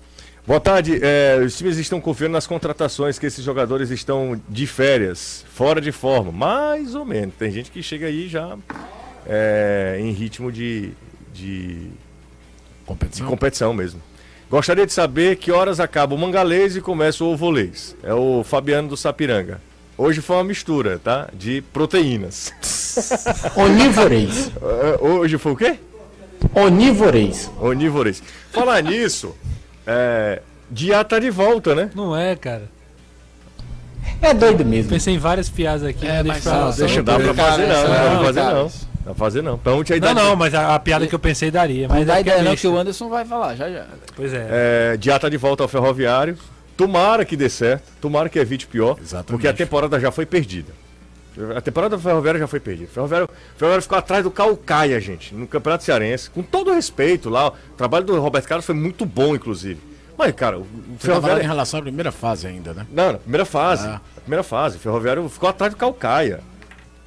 Boa 0.47 0.61
tarde. 0.61 0.97
é, 1.03 1.37
os 1.45 1.57
times 1.57 1.77
estão 1.77 1.99
confiando 1.99 2.31
nas 2.31 2.47
contratações 2.47 3.19
que 3.19 3.25
esses 3.25 3.43
jogadores 3.43 3.89
estão 3.91 4.41
de 4.47 4.65
férias, 4.65 5.43
fora 5.53 5.81
de 5.81 5.91
forma. 5.91 6.31
Mais 6.31 6.95
ou 6.95 7.03
menos. 7.03 7.35
Tem 7.37 7.51
gente 7.51 7.69
que 7.69 7.83
chega 7.83 8.07
aí 8.07 8.29
já 8.29 8.57
é, 9.27 9.97
em 9.99 10.11
ritmo 10.11 10.49
de, 10.51 10.91
de 11.33 11.89
de 12.87 12.87
Competição. 12.87 13.27
competição 13.27 13.73
mesmo. 13.73 14.01
Gostaria 14.49 14.85
de 14.85 14.93
saber 14.93 15.35
que 15.35 15.51
horas 15.51 15.79
acaba 15.79 16.15
o 16.15 16.17
mangalês 16.17 16.75
e 16.77 16.81
começa 16.81 17.23
o 17.23 17.33
ovolês. 17.33 17.95
É 18.01 18.13
o 18.13 18.43
Fabiano 18.43 18.87
do 18.87 18.95
Sapiranga. 18.95 19.59
Hoje 19.97 20.21
foi 20.21 20.37
uma 20.37 20.43
mistura, 20.45 20.99
tá? 21.03 21.27
De 21.33 21.61
proteínas. 21.73 22.53
Onívoreis. 23.57 24.51
É, 24.61 25.03
Hoje 25.03 25.37
foi 25.37 25.51
o 25.51 25.55
quê? 25.55 25.75
Onívoreis. 26.53 27.51
Onívoreis. 27.59 28.23
Falar 28.51 28.81
nisso, 28.81 29.35
é, 29.85 30.41
Diá 30.69 31.03
tá 31.03 31.19
de 31.19 31.29
volta, 31.29 31.75
né? 31.75 31.89
Não 31.95 32.15
é, 32.15 32.35
cara. 32.35 32.69
É 34.21 34.33
doido 34.33 34.63
mesmo. 34.63 34.89
Pensei 34.91 35.15
em 35.15 35.17
várias 35.17 35.49
piadas 35.49 35.83
aqui. 35.83 36.07
É, 36.07 36.23
mas 36.23 36.45
mas 36.45 36.75
deixa 36.77 37.01
não, 37.03 37.17
Deixa, 37.17 37.33
pra 37.33 37.43
fazer 37.43 37.67
não, 37.67 37.83
não 37.83 37.89
dá 37.89 38.09
pra 38.09 38.23
fazer 38.23 38.41
não. 38.41 38.71
Dá 39.07 39.13
pra 39.13 39.25
fazer 39.25 39.41
não. 39.41 39.57
Pergunte 39.57 39.93
a 39.93 39.95
Não, 39.95 40.11
idade. 40.11 40.19
não, 40.27 40.35
mas 40.35 40.53
a, 40.53 40.75
a 40.75 40.79
piada 40.79 41.07
que 41.07 41.15
eu 41.15 41.19
pensei 41.19 41.49
daria. 41.49 41.87
Mas 41.87 41.99
Mas 41.99 42.07
dá 42.07 42.13
é 42.13 42.15
porque 42.17 42.29
ideia 42.29 42.41
é 42.41 42.43
não 42.49 42.55
que 42.57 42.67
o 42.67 42.77
Anderson 42.77 43.07
vai 43.09 43.23
falar, 43.23 43.55
já 43.55 43.69
já. 43.69 43.85
Pois 44.15 44.33
é. 44.33 44.47
É, 44.93 44.97
Diá 44.97 45.17
tá 45.17 45.29
de 45.29 45.37
volta 45.37 45.63
ao 45.63 45.69
ferroviário. 45.69 46.37
Tomara 46.75 47.23
que 47.25 47.35
dê 47.37 47.49
certo, 47.49 47.83
tomara 48.01 48.27
que 48.29 48.37
evite 48.37 48.67
pior, 48.67 48.97
Exatamente. 49.01 49.27
porque 49.31 49.47
a 49.47 49.53
temporada 49.53 49.99
já 49.99 50.11
foi 50.11 50.25
perdida. 50.25 50.71
A 51.55 51.61
temporada 51.61 51.95
do 51.95 52.01
Ferroviário 52.01 52.39
já 52.39 52.47
foi 52.47 52.59
perdida. 52.59 52.89
O 52.89 52.93
Ferroviário, 52.93 53.25
o 53.27 53.57
Ferroviário 53.59 53.81
ficou 53.83 53.97
atrás 53.97 54.23
do 54.23 54.29
Calcaia, 54.31 54.99
gente, 54.99 55.33
no 55.35 55.47
Campeonato 55.47 55.83
Cearense. 55.83 56.29
Com 56.31 56.41
todo 56.43 56.71
o 56.71 56.73
respeito 56.73 57.29
lá, 57.29 57.47
o 57.49 57.53
trabalho 57.77 58.05
do 58.05 58.19
Roberto 58.19 58.47
Carlos 58.47 58.65
foi 58.65 58.73
muito 58.75 59.05
bom, 59.05 59.35
inclusive. 59.35 59.79
Mas, 60.17 60.33
cara, 60.33 60.57
o 60.57 60.61
o 60.61 60.65
Você 60.65 60.67
tá 60.67 60.75
falando 60.81 60.97
em 60.97 60.99
Ferroviário. 61.21 61.43
relação 61.47 61.79
à 61.79 61.83
primeira 61.83 62.11
fase 62.11 62.47
ainda, 62.47 62.73
né? 62.73 62.85
Não, 62.91 63.11
na 63.13 63.17
primeira 63.19 63.45
fase. 63.45 63.85
Ah. 63.87 64.01
na 64.15 64.21
Primeira 64.21 64.43
fase. 64.43 64.77
O 64.77 64.79
Ferroviário 64.79 65.29
ficou 65.29 65.47
atrás 65.47 65.71
do 65.73 65.77
Calcaia. 65.77 66.39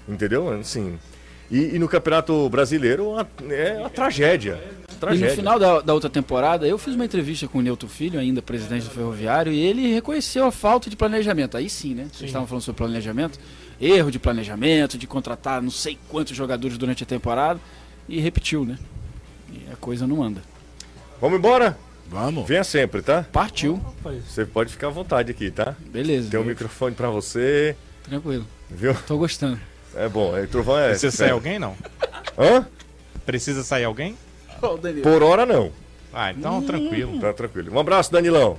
Entendeu? 0.09 0.48
Assim. 0.59 0.98
E, 1.51 1.74
e 1.74 1.78
no 1.78 1.88
Campeonato 1.88 2.48
Brasileiro 2.48 3.11
uma- 3.11 3.28
é 3.51 3.78
uma 3.78 3.90
tragédia. 3.90 4.61
E 4.90 4.94
Tragédia. 4.94 5.30
no 5.30 5.34
final 5.36 5.59
da, 5.59 5.80
da 5.80 5.94
outra 5.94 6.09
temporada, 6.11 6.66
eu 6.66 6.78
fiz 6.78 6.94
uma 6.94 7.05
entrevista 7.05 7.48
com 7.48 7.59
o 7.59 7.62
Neuto 7.62 7.88
Filho, 7.88 8.20
ainda 8.20 8.40
presidente 8.42 8.84
do 8.84 8.90
Ferroviário, 8.90 9.51
e 9.53 9.59
ele 9.59 9.92
reconheceu 9.94 10.44
a 10.44 10.53
falta 10.53 10.88
de 10.88 10.96
planejamento. 10.96 11.57
Aí 11.57 11.68
sim, 11.70 11.94
né? 11.94 12.07
Vocês 12.12 12.28
estavam 12.28 12.46
falando 12.46 12.62
sobre 12.62 12.78
planejamento. 12.78 13.38
Erro 13.80 14.11
de 14.11 14.18
planejamento, 14.18 14.98
de 14.98 15.07
contratar 15.07 15.62
não 15.62 15.70
sei 15.70 15.98
quantos 16.09 16.36
jogadores 16.36 16.76
durante 16.76 17.03
a 17.03 17.07
temporada, 17.07 17.59
e 18.09 18.20
repetiu, 18.20 18.64
né? 18.64 18.78
E 19.51 19.62
a 19.72 19.76
coisa 19.76 20.07
não 20.07 20.22
anda. 20.22 20.42
Vamos 21.20 21.38
embora? 21.38 21.76
Vamos. 22.09 22.46
Venha 22.46 22.62
sempre, 22.64 23.01
tá? 23.03 23.24
Partiu. 23.32 23.80
Você 24.28 24.44
pode 24.44 24.70
ficar 24.70 24.88
à 24.88 24.90
vontade 24.90 25.30
aqui, 25.30 25.51
tá? 25.51 25.74
Beleza. 25.86 26.28
Tem 26.30 26.38
um 26.38 26.44
microfone 26.44 26.94
pra 26.94 27.09
você, 27.09 27.74
Tranquilo. 28.03 28.46
viu? 28.68 28.94
Tô 29.07 29.16
gostando. 29.16 29.59
É 29.97 30.09
bom. 30.09 30.36
É, 30.36 30.47
Trovão 30.47 30.78
é. 30.78 30.91
Precisa 30.91 31.16
sair 31.16 31.30
alguém, 31.30 31.59
não? 31.59 31.74
Hã? 32.38 32.66
Precisa 33.26 33.62
sair 33.62 33.84
alguém? 33.84 34.16
Por 35.03 35.22
hora 35.22 35.45
não. 35.47 35.70
Ah, 36.12 36.30
então 36.32 36.62
tranquilo. 36.62 37.18
Tá 37.20 37.32
tranquilo. 37.32 37.72
Um 37.74 37.78
abraço, 37.78 38.11
Danilão. 38.12 38.57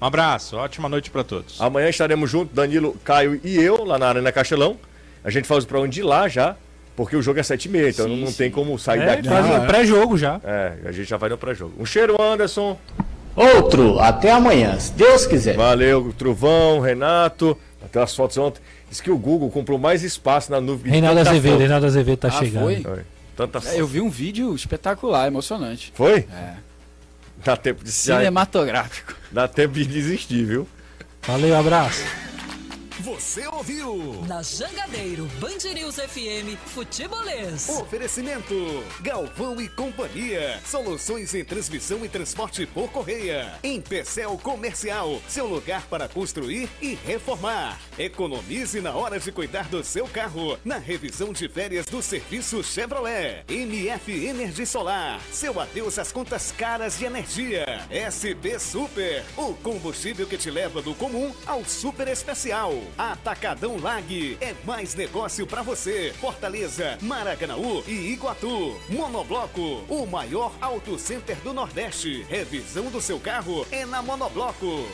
Um 0.00 0.04
abraço, 0.06 0.56
ótima 0.56 0.88
noite 0.88 1.10
pra 1.10 1.22
todos. 1.22 1.60
Amanhã 1.60 1.88
estaremos 1.88 2.28
juntos, 2.28 2.54
Danilo, 2.54 2.96
Caio 3.04 3.40
e 3.44 3.56
eu, 3.56 3.84
lá 3.84 3.98
na 3.98 4.08
Arena 4.08 4.32
Castelão. 4.32 4.76
A 5.22 5.30
gente 5.30 5.46
faz 5.46 5.62
o 5.62 5.66
programa 5.66 5.92
de 5.92 6.02
lá 6.02 6.26
já, 6.28 6.56
porque 6.96 7.14
o 7.14 7.22
jogo 7.22 7.38
é 7.38 7.42
7h30, 7.42 7.88
então 7.90 8.08
não, 8.08 8.16
não 8.16 8.32
tem 8.32 8.50
como 8.50 8.76
sair 8.78 9.00
É, 9.02 9.06
daqui. 9.06 9.28
faz 9.28 9.46
um 9.46 9.62
é. 9.62 9.66
pré-jogo 9.66 10.18
já. 10.18 10.40
É, 10.42 10.72
a 10.84 10.90
gente 10.92 11.08
já 11.08 11.16
vai 11.16 11.30
no 11.30 11.38
pré-jogo. 11.38 11.74
Um 11.78 11.86
cheiro, 11.86 12.20
Anderson. 12.20 12.76
Outro, 13.36 13.98
até 14.00 14.30
amanhã, 14.32 14.78
se 14.78 14.92
Deus 14.92 15.24
quiser. 15.24 15.56
Valeu, 15.56 16.12
Truvão, 16.18 16.80
Renato. 16.80 17.56
Até 17.84 18.02
as 18.02 18.14
fotos 18.14 18.36
ontem. 18.38 18.60
Diz 18.92 19.00
que 19.00 19.10
o 19.10 19.16
Google 19.16 19.48
comprou 19.50 19.78
mais 19.78 20.02
espaço 20.02 20.50
na 20.50 20.60
nuvem. 20.60 20.92
Reinaldo 20.92 21.20
Azevedo. 21.20 21.56
Reinaldo 21.56 21.86
Azevedo 21.86 22.18
tá 22.18 22.28
Ah, 22.28 22.32
chegando. 22.32 22.62
foi? 22.64 22.82
Foi. 22.82 23.00
Tanta 23.34 23.58
É, 23.70 23.80
eu 23.80 23.86
vi 23.86 24.02
um 24.02 24.10
vídeo 24.10 24.54
espetacular, 24.54 25.26
emocionante. 25.26 25.90
Foi? 25.94 26.26
É. 26.30 26.54
Dá 27.42 27.56
tempo 27.56 27.82
de 27.82 27.90
já- 27.90 28.18
Cinematográfico. 28.18 29.14
Dá 29.30 29.48
tempo 29.48 29.72
de 29.72 29.86
desistir, 29.86 30.44
viu? 30.44 30.68
Valeu, 31.26 31.56
abraço. 31.58 32.04
Você 33.02 33.44
ouviu? 33.48 34.22
Na 34.28 34.44
Jangadeiro, 34.44 35.26
Band 35.40 35.74
News 35.74 35.96
FM, 35.96 36.56
Futebolês. 36.66 37.68
Oferecimento: 37.68 38.54
Galvão 39.00 39.60
e 39.60 39.68
Companhia. 39.68 40.60
Soluções 40.64 41.34
em 41.34 41.44
transmissão 41.44 42.04
e 42.04 42.08
transporte 42.08 42.64
por 42.64 42.88
correia. 42.92 43.54
Em 43.60 43.80
Pecel 43.80 44.38
Comercial, 44.38 45.20
seu 45.26 45.48
lugar 45.48 45.82
para 45.88 46.06
construir 46.06 46.68
e 46.80 46.94
reformar. 46.94 47.76
Economize 47.98 48.80
na 48.80 48.94
hora 48.94 49.18
de 49.18 49.32
cuidar 49.32 49.68
do 49.68 49.82
seu 49.82 50.06
carro. 50.06 50.56
Na 50.64 50.78
revisão 50.78 51.32
de 51.32 51.48
férias 51.48 51.86
do 51.86 52.00
serviço 52.00 52.62
Chevrolet. 52.62 53.44
MF 53.48 54.26
Energia 54.26 54.64
Solar. 54.64 55.20
Seu 55.32 55.58
adeus 55.58 55.98
às 55.98 56.12
contas 56.12 56.52
caras 56.52 56.96
de 56.98 57.04
energia. 57.04 57.66
SP 57.90 58.60
Super. 58.60 59.24
O 59.36 59.54
combustível 59.54 60.24
que 60.24 60.38
te 60.38 60.52
leva 60.52 60.80
do 60.80 60.94
comum 60.94 61.34
ao 61.44 61.64
super 61.64 62.06
especial. 62.06 62.72
Atacadão 62.96 63.78
Lag. 63.78 64.38
É 64.40 64.54
mais 64.64 64.94
negócio 64.94 65.46
para 65.46 65.62
você. 65.62 66.12
Fortaleza, 66.20 66.98
Maracanaú 67.00 67.82
e 67.86 68.12
Iguatu. 68.12 68.80
Monobloco. 68.88 69.84
O 69.88 70.06
maior 70.06 70.52
auto 70.60 70.98
center 70.98 71.36
do 71.36 71.52
Nordeste. 71.52 72.22
Revisão 72.28 72.90
do 72.90 73.00
seu 73.00 73.18
carro 73.18 73.66
é 73.70 73.84
na 73.84 74.02
Monobloco. 74.02 74.86